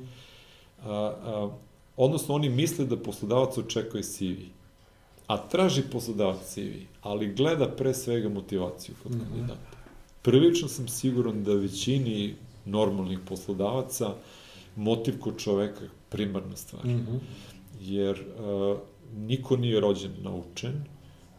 [0.84, 0.92] a,
[1.24, 1.50] a,
[1.96, 4.48] odnosno oni misle da poslodavac očekuje CV.
[5.26, 9.28] A traži poslodavac CV, ali gleda pre svega motivaciju kod mm -hmm.
[9.28, 9.76] kandidata.
[10.22, 12.34] Prilično sam siguran da većini
[12.70, 14.14] normalnih poslodavaca
[14.76, 16.84] motiv kod čoveka primarna stvar.
[16.86, 17.18] Mm -hmm.
[17.80, 18.76] Jer a,
[19.16, 20.84] niko nije rođen naučen,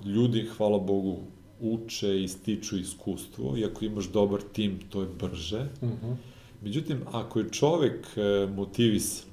[0.06, 1.18] ljudi, hvala Bogu,
[1.60, 5.64] uče i stiču iskustvo i ako imaš dobar tim, to je brže.
[5.82, 6.16] Mm -hmm.
[6.62, 9.32] Međutim, ako je čovek e, motivisan,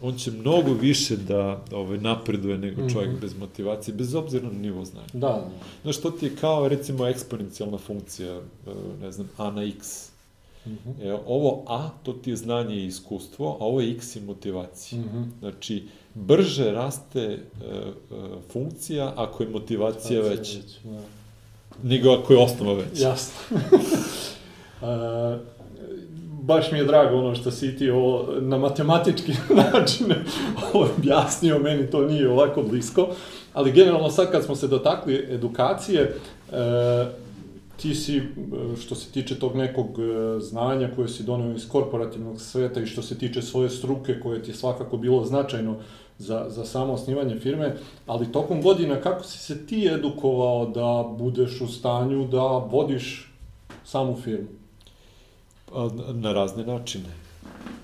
[0.00, 3.20] on će mnogo više da ovaj, napreduje nego čovjek mm -hmm.
[3.20, 5.06] bez motivacije, bez obzira na nivo znanja.
[5.12, 5.50] Da, da.
[5.82, 8.40] Znaš, to ti je kao, recimo, eksponencijalna funkcija, e,
[9.00, 10.10] ne znam, a na x.
[10.66, 11.08] Mm -hmm.
[11.08, 15.00] e, ovo a, to ti je znanje i iskustvo, a ovo je x i motivacija.
[15.00, 15.38] Mm -hmm.
[15.38, 17.38] Znači, brže raste e, e,
[18.52, 21.00] funkcija ako je motivacija već, već da.
[21.82, 23.00] nego ako je osnova već.
[23.00, 23.34] Jasno.
[24.80, 25.40] uh,
[26.46, 29.32] baš mi je drago ono što si ti ovo na matematički
[29.72, 30.14] način
[30.72, 33.08] objasnio, meni to nije ovako blisko,
[33.52, 36.14] ali generalno sad kad smo se dotakli edukacije, e,
[37.76, 38.22] ti si, e,
[38.80, 43.02] što se tiče tog nekog e, znanja koje si doneo iz korporativnog sveta i što
[43.02, 45.76] se tiče svoje struke koje ti je svakako bilo značajno
[46.18, 47.76] za, za samo osnivanje firme,
[48.06, 53.32] ali tokom godina kako si se ti edukovao da budeš u stanju da vodiš
[53.84, 54.48] samu firmu?
[55.72, 57.23] Pa, na razne načine.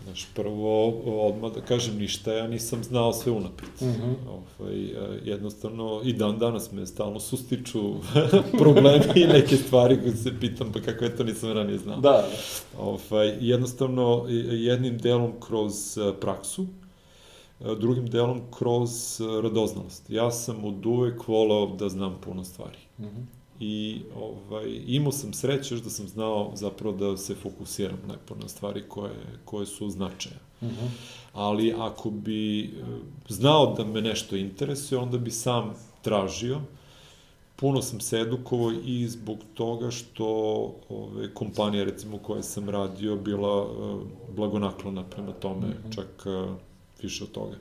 [0.05, 0.89] Znaš, prvo,
[1.27, 3.71] odmah da kažem, ništa ja nisam znao sve unapred.
[3.81, 4.15] Mm -hmm.
[4.29, 7.95] ovaj, e, jednostavno, i dan danas me stalno sustiču
[8.61, 12.01] problemi i neke stvari koje se pitam, pa kako je to nisam ranije znao.
[12.01, 12.29] Da.
[12.79, 16.67] Ovaj, jednostavno, jednim delom kroz e, praksu,
[17.61, 20.11] e, drugim delom kroz radoznalost.
[20.11, 22.79] Ja sam od uvek volao da znam puno stvari.
[22.99, 28.35] Mm -hmm i ovaj, imao sam sreće da sam znao zapravo da se fokusiram lepo
[28.43, 29.15] na stvari koje,
[29.45, 30.39] koje su značaja.
[30.61, 30.77] Uh mhm.
[30.81, 30.89] -huh.
[31.33, 32.69] Ali ako bi eh,
[33.29, 36.61] znao da me nešto interesuje, onda bi sam tražio.
[37.57, 40.27] Puno sam se edukovao i zbog toga što
[40.89, 44.01] ove, kompanija, recimo, koje sam radio, bila uh,
[44.37, 45.89] blagonaklona prema tome, uh mhm.
[45.89, 45.95] -huh.
[45.95, 46.57] čak uh,
[47.03, 47.57] više od toga.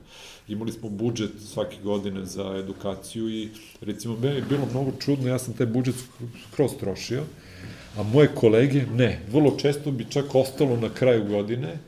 [0.48, 3.48] Imali smo budžet svake godine za edukaciju i
[3.80, 5.94] recimo meni je bilo mnogo čudno, ja sam taj budžet
[6.48, 7.22] skroz trošio,
[7.96, 9.20] a moje kolege ne.
[9.32, 11.78] Vrlo često bi čak ostalo na kraju godine,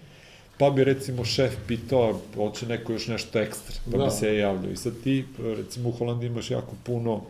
[0.59, 4.05] pa bi recimo šef pitao, hoće neko još nešto ekstra, pa da.
[4.05, 4.73] bi se javljao.
[4.73, 7.23] I sad ti, recimo u Holandiji imaš jako puno,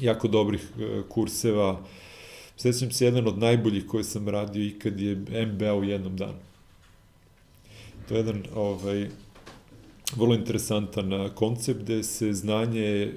[0.00, 1.80] jako dobrih e, kurseva,
[2.56, 6.38] Sećam se jedan od najboljih koje sam radio ikad je MBA u jednom danu.
[8.08, 9.08] To je jedan ovaj,
[10.16, 13.10] vrlo interesantan koncept gde se znanje e,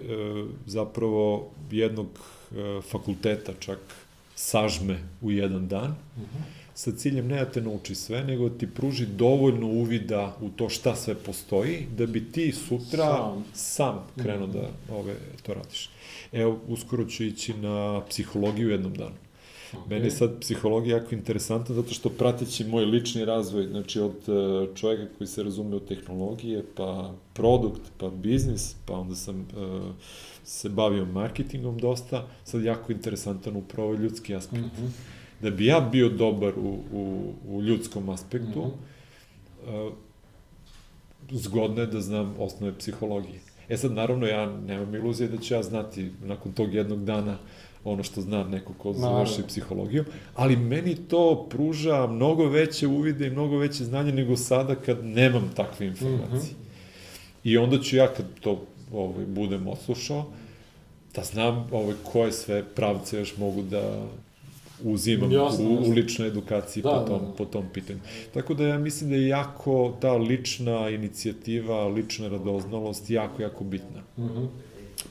[0.65, 2.07] zapravo jednog
[2.51, 3.79] e, fakulteta čak
[4.35, 6.37] sažme u jedan dan, uh mhm.
[6.37, 6.41] -huh.
[6.73, 10.69] sa ciljem ne da te nauči sve, nego da ti pruži dovoljno uvida u to
[10.69, 14.61] šta sve postoji, da bi ti sutra sam, sam krenuo uh -huh.
[14.87, 15.89] da ove, to radiš.
[16.31, 19.15] Evo, uskoro ću ići na psihologiju jednom danu.
[19.73, 19.89] Okay.
[19.89, 24.75] Meni je sad psihologija jako interesantna zato što prateći moj lični razvoj, znači od e,
[24.75, 29.93] čovjeka koji se razume u tehnologije, pa produkt, pa biznis, pa onda sam uh,
[30.43, 34.63] se bavio marketingom dosta, sad jako interesantan upravo ljudski aspekt.
[34.63, 34.89] Mm -hmm.
[35.41, 38.71] Da bi ja bio dobar u, u, u ljudskom aspektu, mm
[39.67, 39.87] -hmm.
[39.87, 39.93] uh,
[41.31, 43.39] zgodno je da znam osnove psihologije.
[43.69, 47.39] E sad, naravno, ja nemam iluzije da ću ja znati nakon tog jednog dana uh,
[47.85, 50.05] ono što zna neko ko završi psihologiju,
[50.35, 55.51] ali meni to pruža mnogo veće uvide i mnogo veće znanje nego sada kad nemam
[55.55, 56.53] takve informacije.
[56.53, 57.43] Mm -hmm.
[57.43, 58.61] I onda ću ja kad to
[58.93, 60.25] ovaj, budem oslušao,
[61.15, 64.05] da znam ovaj, koje sve pravce još mogu da
[64.83, 67.31] uzimam jasno, u, u ličnoj edukaciji da, po, tom, da, da.
[67.31, 67.99] po tom pitanju.
[68.33, 74.01] Tako da ja mislim da je jako ta lična inicijativa, lična radoznalost jako, jako bitna.
[74.17, 74.47] Mm -hmm.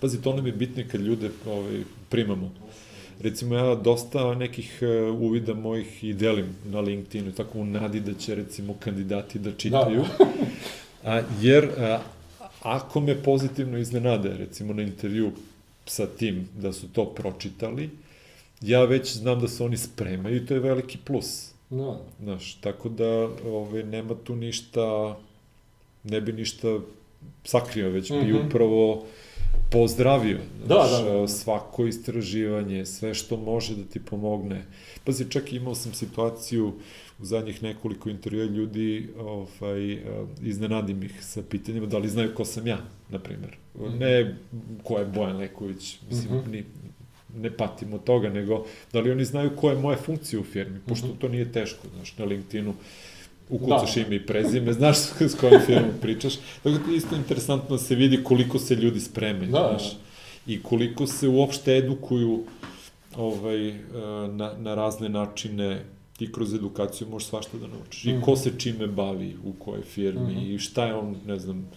[0.01, 2.51] Pazi, to nam je bitno kad ljude ovaj, primamo
[3.21, 8.15] recimo ja dosta nekih e, uvida mojih i delim na LinkedInu, tako u nadi da
[8.15, 10.05] će recimo kandidati da čitaju.
[10.19, 10.27] Da.
[11.11, 12.01] a, jer a,
[12.63, 15.33] ako me pozitivno iznenade, recimo na intervju
[15.87, 17.91] sa tim da su to pročitali,
[18.61, 21.51] ja već znam da se oni spremaju i to je veliki plus.
[21.71, 22.01] Da.
[22.23, 25.17] Znaš, tako da ove, ovaj, nema tu ništa,
[26.05, 26.79] ne bi ništa
[27.45, 28.25] sakrio, već mm -hmm.
[28.27, 28.47] bi mhm.
[28.47, 29.07] upravo
[29.71, 31.29] pozdravio da, znaš, da, da, da.
[31.29, 34.65] svako istraživanje, sve što može da ti pomogne.
[35.05, 36.73] Pazi, čak imao sam situaciju
[37.19, 39.99] u zadnjih nekoliko intervjua ljudi ovaj,
[40.43, 42.79] iznenadim ih sa pitanjima da li znaju ko sam ja,
[43.11, 43.57] na primer.
[43.79, 43.99] -hmm.
[43.99, 44.37] Ne
[44.83, 46.51] ko je Bojan Leković, mislim, mm -hmm.
[46.51, 46.65] ni,
[47.37, 50.81] ne patim od toga, nego da li oni znaju koje je moje funkcije u firmi,
[50.87, 51.19] pošto mm -hmm.
[51.19, 52.75] to nije teško, znaš, na LinkedInu
[53.49, 54.01] ukucaš da.
[54.01, 56.35] ime i prezime, znaš s kojom firmom pričaš.
[56.63, 59.99] Tako da je isto interesantno da se vidi koliko se ljudi spreme, da, znaš, da.
[60.47, 62.45] i koliko se uopšte edukuju
[63.17, 63.75] ovaj, e,
[64.29, 65.85] na, na razne načine
[66.17, 68.05] ti kroz edukaciju možeš svašta da naučiš.
[68.05, 68.19] Mm -hmm.
[68.19, 68.41] I ko mhm.
[68.41, 70.55] se čime bavi, u kojoj firmi, mm -hmm.
[70.55, 71.69] i šta je on, ne znam,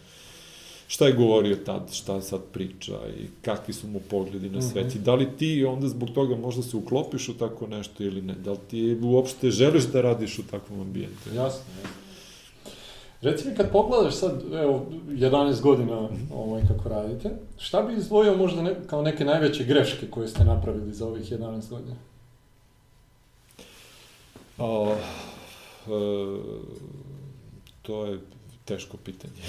[0.88, 4.86] šta je govorio tad, šta sad priča i kakvi su mu pogledi na svet.
[4.86, 4.96] Mm -hmm.
[4.96, 8.34] I da li ti onda zbog toga možda se uklopiš u tako nešto ili ne?
[8.34, 11.30] Da li ti uopšte želiš da radiš u takvom ambijentu?
[11.30, 11.40] Jasno,
[11.84, 12.08] jasno.
[13.22, 16.34] Reci mi, kad pogledaš sad, evo, 11 godina -hmm.
[16.34, 20.94] ovaj, kako radite, šta bi izdvojio možda ne, kao neke najveće greške koje ste napravili
[20.94, 21.96] za ovih 11 godina?
[24.58, 25.90] O, e,
[27.82, 28.20] to je
[28.68, 29.42] teško pitanje.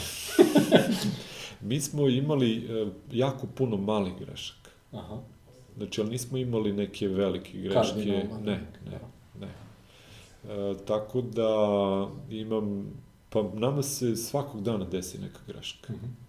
[1.69, 4.71] Mi smo imali e, jako puno malih grešaka.
[4.93, 5.19] Aha.
[5.77, 7.99] Znači, ali nismo imali neke velike greške.
[8.45, 9.01] Ne, ne,
[9.41, 9.49] ne.
[10.45, 11.51] E, tako da
[12.31, 12.93] imam,
[13.31, 15.93] pa nama se svakog dana desi neka greška.
[15.93, 16.07] Uh mhm.
[16.07, 16.28] -huh.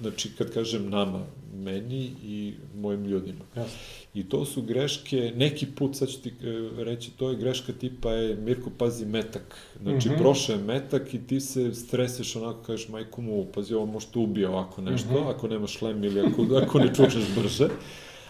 [0.00, 3.44] Znači, kad kažem nama, meni i mojim ljudima.
[3.56, 3.78] Jasno.
[4.14, 8.12] I to su greške, neki put, sad ću ti e, reći, to je greška tipa
[8.12, 9.56] je, Mirko, pazi metak.
[9.82, 10.12] Znači, mm.
[10.12, 10.18] -hmm.
[10.18, 14.18] prošao je metak i ti se streseš onako, kažeš, majko mu, pazi, ovo možda te
[14.18, 15.14] ubije ovako nešto, mm.
[15.14, 15.30] -hmm.
[15.30, 17.68] ako nemaš šlem ili ako, ako ne čučneš brže.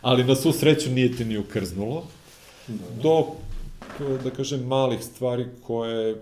[0.01, 2.05] Ali na svu sreću nije te ni ukrznulo.
[3.03, 3.27] Do,
[4.01, 6.17] e, da kažem, malih stvari koje e,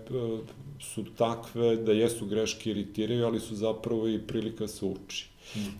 [0.79, 5.29] su takve da jesu greške iritiraju, ali su zapravo i prilika da se uči.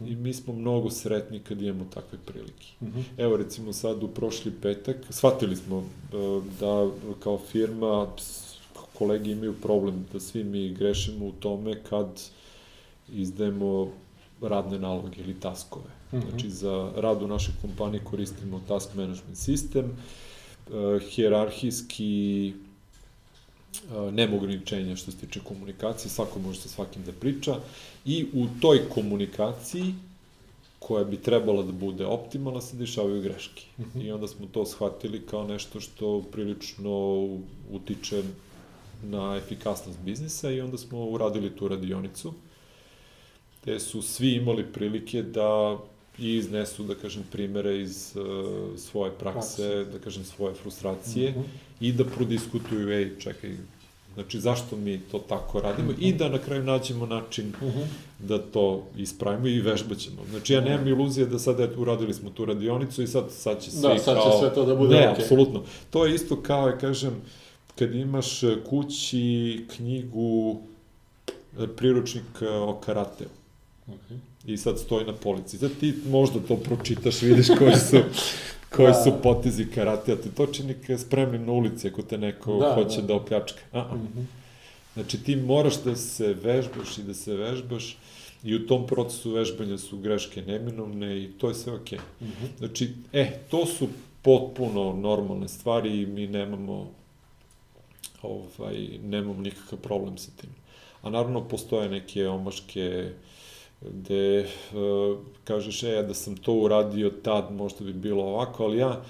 [0.08, 2.68] I mi smo mnogo sretni kad imamo takve prilike.
[2.82, 3.00] Mhm.
[3.18, 5.84] Evo recimo sad u prošli petak, shvatili smo e,
[6.60, 8.08] da kao firma
[8.94, 12.22] kolege imaju problem da svi mi grešimo u tome kad
[13.10, 13.92] izdajemo
[14.42, 15.92] radne naloge ili taskove.
[16.14, 16.30] Mhm.
[16.30, 19.98] Znači za rad u našoj kompaniji koristimo task management sistem,
[21.10, 22.67] hijerarhijski e,
[24.12, 27.56] nema ograničenja što se tiče komunikacije, svako može sa svakim da priča
[28.06, 29.94] i u toj komunikaciji
[30.80, 33.64] koja bi trebala da bude optimalna se dešavaju greške.
[33.80, 34.02] Mhm.
[34.02, 37.24] I onda smo to shvatili kao nešto što prilično
[37.72, 38.24] utiče
[39.04, 42.34] na efikasnost biznisa i onda smo uradili tu radionicu
[43.64, 45.78] gde su svi imali prilike da
[46.20, 48.24] i iznesu, da kažem, primere iz uh,
[48.80, 51.42] svoje prakse, da kažem, svoje frustracije Mhm.
[51.80, 53.56] i da prodiskutuju, ej, čekaj,
[54.14, 57.80] znači zašto mi to tako radimo i da na kraju nađemo način Mhm.
[58.20, 58.66] da to
[58.98, 60.18] ispravimo i vežbaćemo.
[60.30, 63.72] Znači ja nemam iluzije da sad eto, uradili smo tu radionicu i sad, sad će
[63.72, 64.40] svi Da, sad će kao...
[64.40, 65.24] sve to da bude ne, okej.
[65.24, 65.62] apsolutno.
[65.90, 67.22] To je isto kao, ja kažem,
[67.76, 70.62] kad imaš kući knjigu,
[71.68, 73.28] priručnik e, o karateu
[73.88, 74.18] Okay.
[74.48, 75.58] I sad stoji na polici.
[75.58, 77.98] Sad ti možda to pročitaš, vidiš koji su,
[78.76, 79.04] koji Da.
[79.04, 83.08] su potezi karatea, ti to čini spremnim na ulici ako te neko Da, hoće da.
[83.08, 83.60] da, opljačka.
[83.72, 83.96] A -a.
[83.96, 84.20] Mhm.
[84.94, 87.98] Znači ti moraš da se vežbaš i da se vežbaš
[88.44, 92.00] i u tom procesu vežbanja su greške neminovne i to je sve okej.
[92.22, 92.46] Mhm.
[92.58, 93.88] Znači, e, to su
[94.22, 96.92] potpuno normalne stvari i mi nemamo
[98.22, 100.50] ovaj, nemamo nikakav problem sa tim.
[101.02, 103.12] A naravno postoje neke omaške
[103.82, 109.02] gde uh, kažeš, e, da sam to uradio tad, možda bi bilo ovako, ali ja,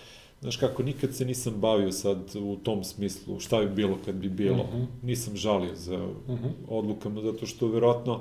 [0.41, 4.29] znaš kako, nikad se nisam bavio sad u tom smislu šta bi bilo kad bi
[4.29, 4.63] bilo.
[4.63, 4.83] Mhm.
[5.03, 6.47] Nisam žalio za Mhm.
[6.69, 8.19] odlukama, zato što verovatno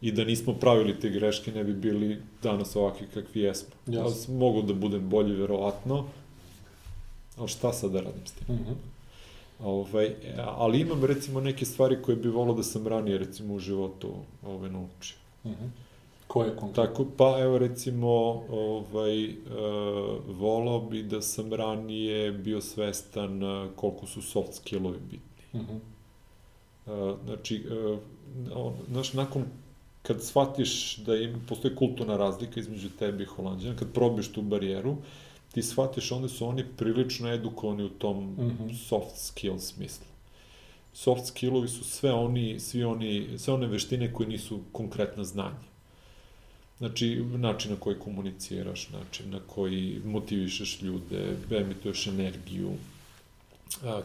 [0.00, 3.74] i da nismo pravili te greške ne bi bili danas ovakvi kakvi jesmo.
[3.86, 6.04] Ja sam mogu da budem bolji verovatno,
[7.36, 8.54] ali šta sad da radim s tim?
[8.54, 8.72] Mhm.
[9.64, 14.08] Ovaj, ali imam recimo neke stvari koje bi volao da sam ranije recimo u životu
[14.46, 15.16] ovaj, naučio.
[16.28, 16.32] Mhm.
[16.32, 16.86] Koje konkretno?
[16.86, 18.08] Tako, pa evo recimo,
[18.50, 19.34] ovaj, e,
[20.26, 25.60] volao bi da sam ranije bio svestan e, koliko su soft skillovi bitni.
[25.62, 25.76] Mhm.
[26.86, 27.98] E, znači, e,
[28.90, 29.44] znaš, nakon
[30.02, 34.96] kad shvatiš da im, postoji kulturna razlika između tebe i holandjana, kad probiješ tu barijeru,
[35.52, 38.74] ti shvatiš onda su oni prilično edukovani u tom Mhm.
[38.74, 40.06] soft skill smislu.
[40.92, 45.68] Soft skillovi su sve oni, svi oni, sve one veštine koje nisu konkretna znanja.
[46.78, 52.72] Znači, način na koji komuniciraš, način na koji motivišeš ljude, emituješ energiju,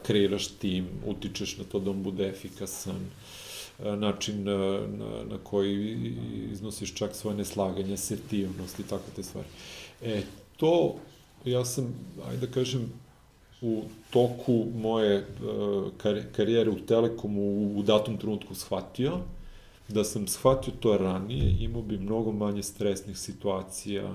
[0.03, 2.99] kreiraš tim, utičeš na to da on bude efikasan,
[3.79, 4.57] način na,
[4.97, 5.97] na, na koji
[6.51, 9.47] iznosiš čak svoje neslaganje, asertivnost i tako te stvari.
[10.01, 10.21] E,
[10.57, 10.95] to,
[11.45, 11.93] ja sam,
[12.29, 12.91] ajde da kažem,
[13.61, 15.27] u toku moje
[15.97, 19.19] kar karijere u Telekomu u, u datom trenutku shvatio,
[19.93, 24.13] da sam shvatio to ranije, imao bi mnogo manje stresnih situacija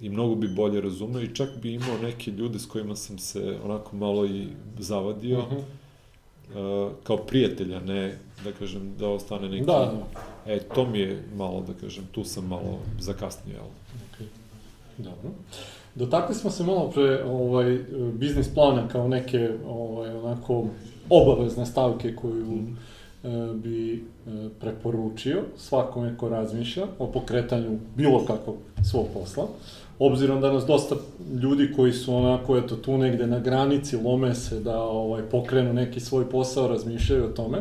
[0.00, 3.58] i mnogo bi bolje razumeo i čak bi imao neke ljude s kojima sam se
[3.64, 4.46] onako malo i
[4.78, 5.56] zavadio, Mhm.
[5.56, 9.66] uh, kao prijatelja, ne da kažem da ostane neki...
[9.66, 9.92] Da.
[10.46, 13.64] E, to mi je malo, da kažem, tu sam malo zakasnio, jel?
[14.10, 14.26] Okay.
[14.98, 15.30] Dobro.
[15.94, 17.78] Dotakli smo se malo pre ovaj,
[18.12, 20.64] biznis plana kao neke ovaj, onako
[21.10, 22.72] obavezne stavke koju Mhm.
[23.24, 24.00] E, bi e,
[24.60, 28.56] preporučio svakome ko razmišlja o pokretanju bilo kakvog
[28.90, 29.46] svog posla.
[29.98, 30.94] Obzirom da nas dosta
[31.42, 36.00] ljudi koji su onako eto tu negde na granici lome se da ovaj pokrenu neki
[36.00, 37.58] svoj posao, razmišljaju o tome.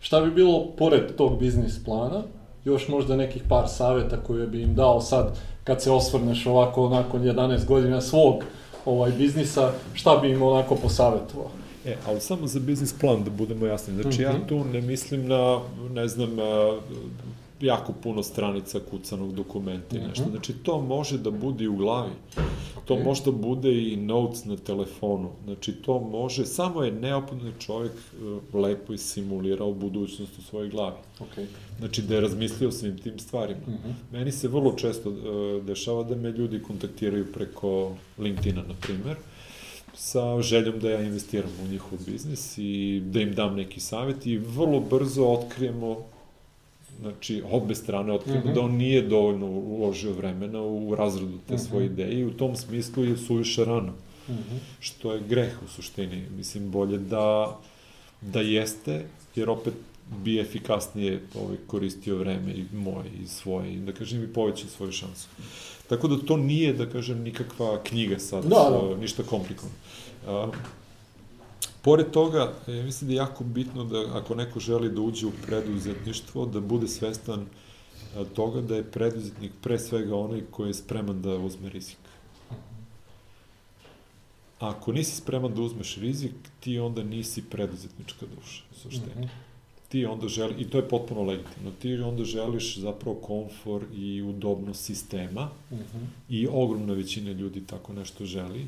[0.00, 2.22] Šta bi bilo pored tog biznis plana
[2.64, 7.22] još možda nekih par saveta koje bi im dao sad kad se osvrneš ovako nakon
[7.22, 8.44] 11 godina svog
[8.84, 11.50] ovaj biznisa, šta bi im onako posavetovao?
[11.86, 13.94] E, ali samo za biznis plan, da budemo jasni.
[13.94, 14.46] Znači, ja Mhm.
[14.46, 15.60] tu ne mislim na,
[15.90, 16.80] ne znam, a,
[17.60, 20.22] jako puno stranica kucanog dokumenta i nešto.
[20.22, 20.30] Mhm.
[20.30, 22.10] Znači, to može da bude i u glavi.
[22.84, 23.04] To Ok.
[23.04, 25.30] možda bude i notes na telefonu.
[25.44, 27.92] Znači, to može, samo je neophodno da čovjek
[28.52, 30.96] e, lepo i simulirao budućnost u svojoj glavi.
[31.20, 31.46] Ok.
[31.78, 33.60] Znači, da je razmislio svim tim stvarima.
[33.68, 33.90] Mhm.
[34.12, 35.14] Meni se vrlo često e,
[35.62, 39.16] dešava da me ljudi kontaktiraju preko LinkedIna, na primer,
[39.96, 44.38] sa željom da ja investiram u njihov biznis i da im dam neki savjet i
[44.38, 45.96] vrlo brzo otkrijemo
[47.00, 48.54] znači, obe strane otkrijemo Mhm.
[48.54, 51.62] da on nije dovoljno uložio vremena u razradu te Mhm.
[51.62, 53.92] svoje ideje i u tom smislu je suviše rano,
[54.28, 54.56] Mhm.
[54.80, 56.22] što je greh u suštini.
[56.30, 57.58] Mislim, bolje da,
[58.22, 59.04] da jeste,
[59.36, 59.74] jer opet
[60.14, 64.92] bi efikasnije ovaj, koristio vreme i moje i svoje i da kažem i povećao svoju
[64.92, 65.28] šansu.
[65.88, 68.48] Tako da to nije, da kažem, nikakva knjiga sad, Da,
[68.88, 68.96] da.
[68.96, 69.74] ništa komplikovano.
[70.26, 70.50] A,
[71.82, 72.38] pored toga,
[72.68, 76.60] ja mislim da je jako bitno da ako neko želi da uđe u preduzetništvo, da
[76.60, 77.46] bude svestan
[78.16, 81.96] a, toga da je preduzetnik pre svega onaj koji je spreman da uzme rizik.
[84.58, 89.26] Ako nisi spreman da uzmeš rizik, ti onda nisi preduzetnička duša, u suštini Mhm.
[89.88, 94.84] ti onda želi, i to je potpuno legitimno, ti onda želiš zapravo komfor i udobnost
[94.84, 96.04] sistema Mhm.
[96.28, 98.66] i ogromna većina ljudi tako nešto želi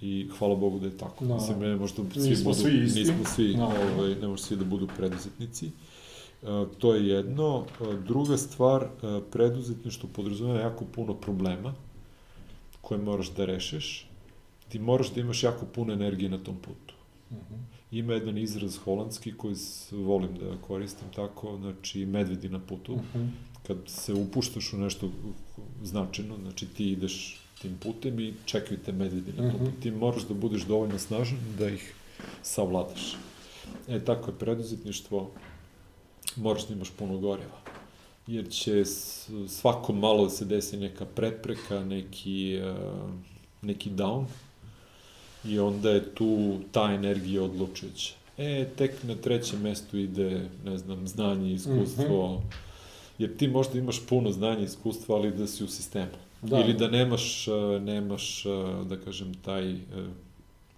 [0.00, 1.24] i hvala Bogu da je tako.
[1.24, 1.34] Da.
[1.34, 3.00] Mislim, ne možda svi Nismo budu, svi isti.
[3.00, 3.64] nismo svi, Da.
[3.64, 5.66] ovaj, ne može svi da budu preduzetnici.
[5.66, 6.46] E,
[6.78, 7.64] to je jedno.
[7.80, 8.88] E, druga stvar, e,
[9.32, 11.74] preduzetništvo podrazumeva jako puno problema
[12.80, 14.08] koje moraš da rešiš.
[14.68, 16.94] Ti moraš da imaš jako puno energije na tom putu.
[17.32, 17.54] Mhm.
[17.90, 19.54] Ima jedan izraz holandski koji
[19.92, 22.92] volim da koristim tako, znači medvedi na putu.
[22.96, 23.26] Mhm.
[23.66, 25.10] Kad se upuštaš u nešto
[25.82, 29.80] značajno, znači ti ideš tim putem i čekaju te medvedi na tom Mhm.
[29.82, 31.94] Ti moraš da budeš dovoljno snažan da ih
[32.42, 33.16] savladaš.
[33.88, 35.30] E, tako je preduzetništvo,
[36.36, 37.60] moraš da imaš puno goriva.
[38.26, 38.84] Jer će
[39.48, 43.10] svako malo da se desi neka prepreka, neki, uh,
[43.62, 44.24] neki down,
[45.44, 48.14] i onda je tu ta energija odlučujuća.
[48.38, 52.42] E, tek na trećem mestu ide, ne znam, znanje, iskustvo,
[53.18, 56.12] jer ti možda imaš puno znanja i iskustva, ali da si u sistemu.
[56.44, 56.58] Da.
[56.58, 57.50] Ili da nemaš, e,
[57.80, 58.48] nemaš, e,
[58.84, 59.76] da kažem, taj e,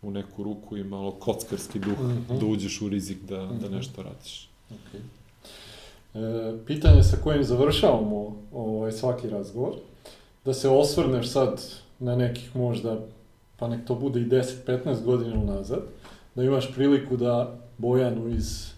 [0.02, 2.38] u neku ruku i malo kockarski duh, Mhm.
[2.38, 3.74] da uđeš u rizik da, da Mhm.
[3.74, 4.48] nešto radiš.
[4.70, 5.00] Ok.
[6.14, 6.18] E,
[6.66, 8.22] pitanje sa kojim završavamo
[8.52, 9.72] ovaj, svaki razgovor,
[10.44, 11.62] da se osvrneš sad
[11.98, 12.98] na nekih možda,
[13.56, 14.64] pa nek to bude i 10-15
[15.02, 15.80] godina unazad,
[16.34, 18.70] da imaš priliku da Bojanu iz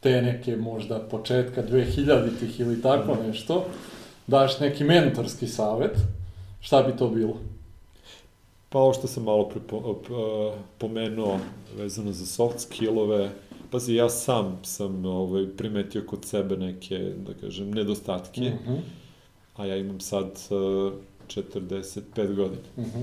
[0.00, 3.26] te neke možda početka 2000-ih ili tako Mhm.
[3.26, 3.64] nešto,
[4.26, 5.96] daš neki mentorski savet,
[6.60, 7.36] šta bi to bilo?
[8.68, 11.38] Pa ovo što sam malo prepo, p- e, pomenuo
[11.76, 13.30] vezano za soft skillove,
[13.70, 18.74] pazi, ja sam sam ovaj, primetio kod sebe neke, da kažem, nedostatke, Mhm,
[19.56, 20.54] a ja imam sad e,
[21.28, 22.00] 45
[22.34, 22.62] godina.
[22.78, 23.00] mhm,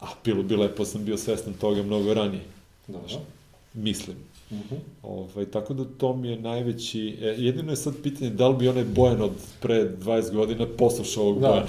[0.00, 2.42] A bilo bi lepo, sam bio svestan toga mnogo ranije,
[2.88, 3.16] Dobro.
[3.74, 4.16] mislim.
[4.52, 4.74] Mhm.
[5.02, 7.18] Ovaj, tako da to mi je najveći...
[7.22, 9.30] E, jedino je sad pitanje da li bi onaj Bojan od
[9.60, 11.48] pre 20 godina poslušao ovog Da.
[11.48, 11.66] Bojana.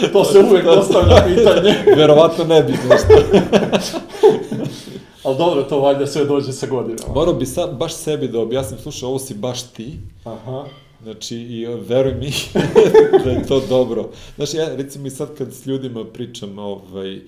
[0.12, 1.74] To se uvek postavlja pitanje.
[1.96, 3.14] Verovatno ne bi nešto.
[5.22, 7.14] Ali dobro, to valjda sve dođe sa godinama.
[7.14, 10.64] Morao bi sad baš sebi da objasnim, slušaj, ovo si baš ti, Aha.
[11.02, 12.32] Znači, i e, veruj mi
[13.24, 14.10] da je to dobro.
[14.36, 17.20] Znači, ja recimo i sad kad s ljudima pričam, ovaj, e,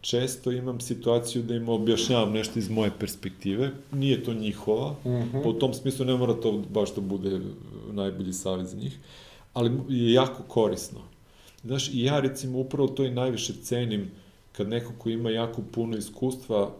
[0.00, 5.42] često imam situaciju da im objašnjavam nešto iz moje perspektive, nije to njihova, Mhm.
[5.42, 7.40] pa u tom smislu ne mora to baš da bude
[7.88, 8.98] najbolji savjet za njih,
[9.52, 11.00] ali je jako korisno.
[11.64, 14.10] Znaš, i ja recimo upravo to i najviše cenim
[14.52, 16.70] kad neko ko ima jako puno iskustva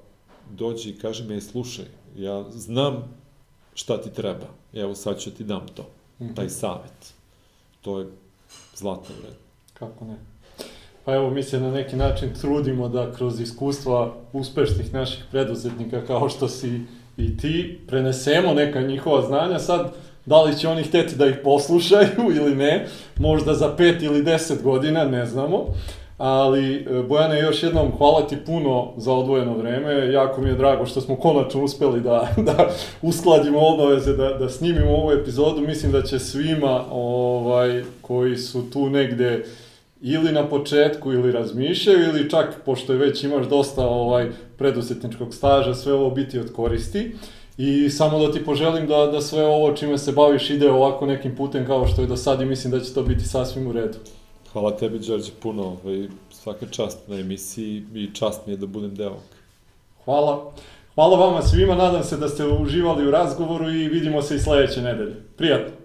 [0.51, 1.85] dođe i kaže me, slušaj,
[2.17, 3.05] ja znam
[3.75, 5.87] šta ti treba, evo sad ću ti dam to,
[6.21, 6.35] Mhm.
[6.35, 7.15] taj savet.
[7.81, 8.07] To je
[8.77, 9.39] zlata vredno.
[9.75, 10.17] Kako ne?
[11.05, 16.29] Pa evo, mi se na neki način trudimo da kroz iskustva uspešnih naših preduzetnika kao
[16.29, 16.81] što si
[17.17, 19.59] i ti, prenesemo neka njihova znanja.
[19.59, 19.93] Sad,
[20.27, 22.87] da li će oni hteti da ih poslušaju ili ne,
[23.19, 25.67] možda za pet ili deset godina, ne znamo.
[26.19, 30.13] Ali, e, Bojane, još jednom hvala ti puno za odvojeno vreme.
[30.13, 32.69] Jako mi je drago što smo konačno uspeli da, da
[33.03, 35.61] uskladimo obaveze, da, da snimimo ovu epizodu.
[35.61, 39.45] Mislim da će svima ovaj, koji su tu negde
[40.07, 45.75] ili na početku ili razmišljaju ili čak pošto je već imaš dosta ovaj preduzetničkog staža
[45.75, 47.17] sve ovo biti od koristi
[47.59, 51.37] i samo da ti poželim da, da sve ovo čime se baviš ide ovako nekim
[51.37, 53.99] putem kao što je do sad i mislim da će to biti sasvim u redu.
[54.53, 55.77] Hvala tebi, Đorđe, puno.
[55.85, 59.17] Ovaj, svaka čast na emisiji i čast mi je da budem deo.
[60.05, 60.53] Hvala.
[60.95, 64.83] Hvala vama svima, nadam se da ste uživali u razgovoru i vidimo se i sledeće
[64.83, 65.15] nedelje.
[65.37, 65.84] Prijatno!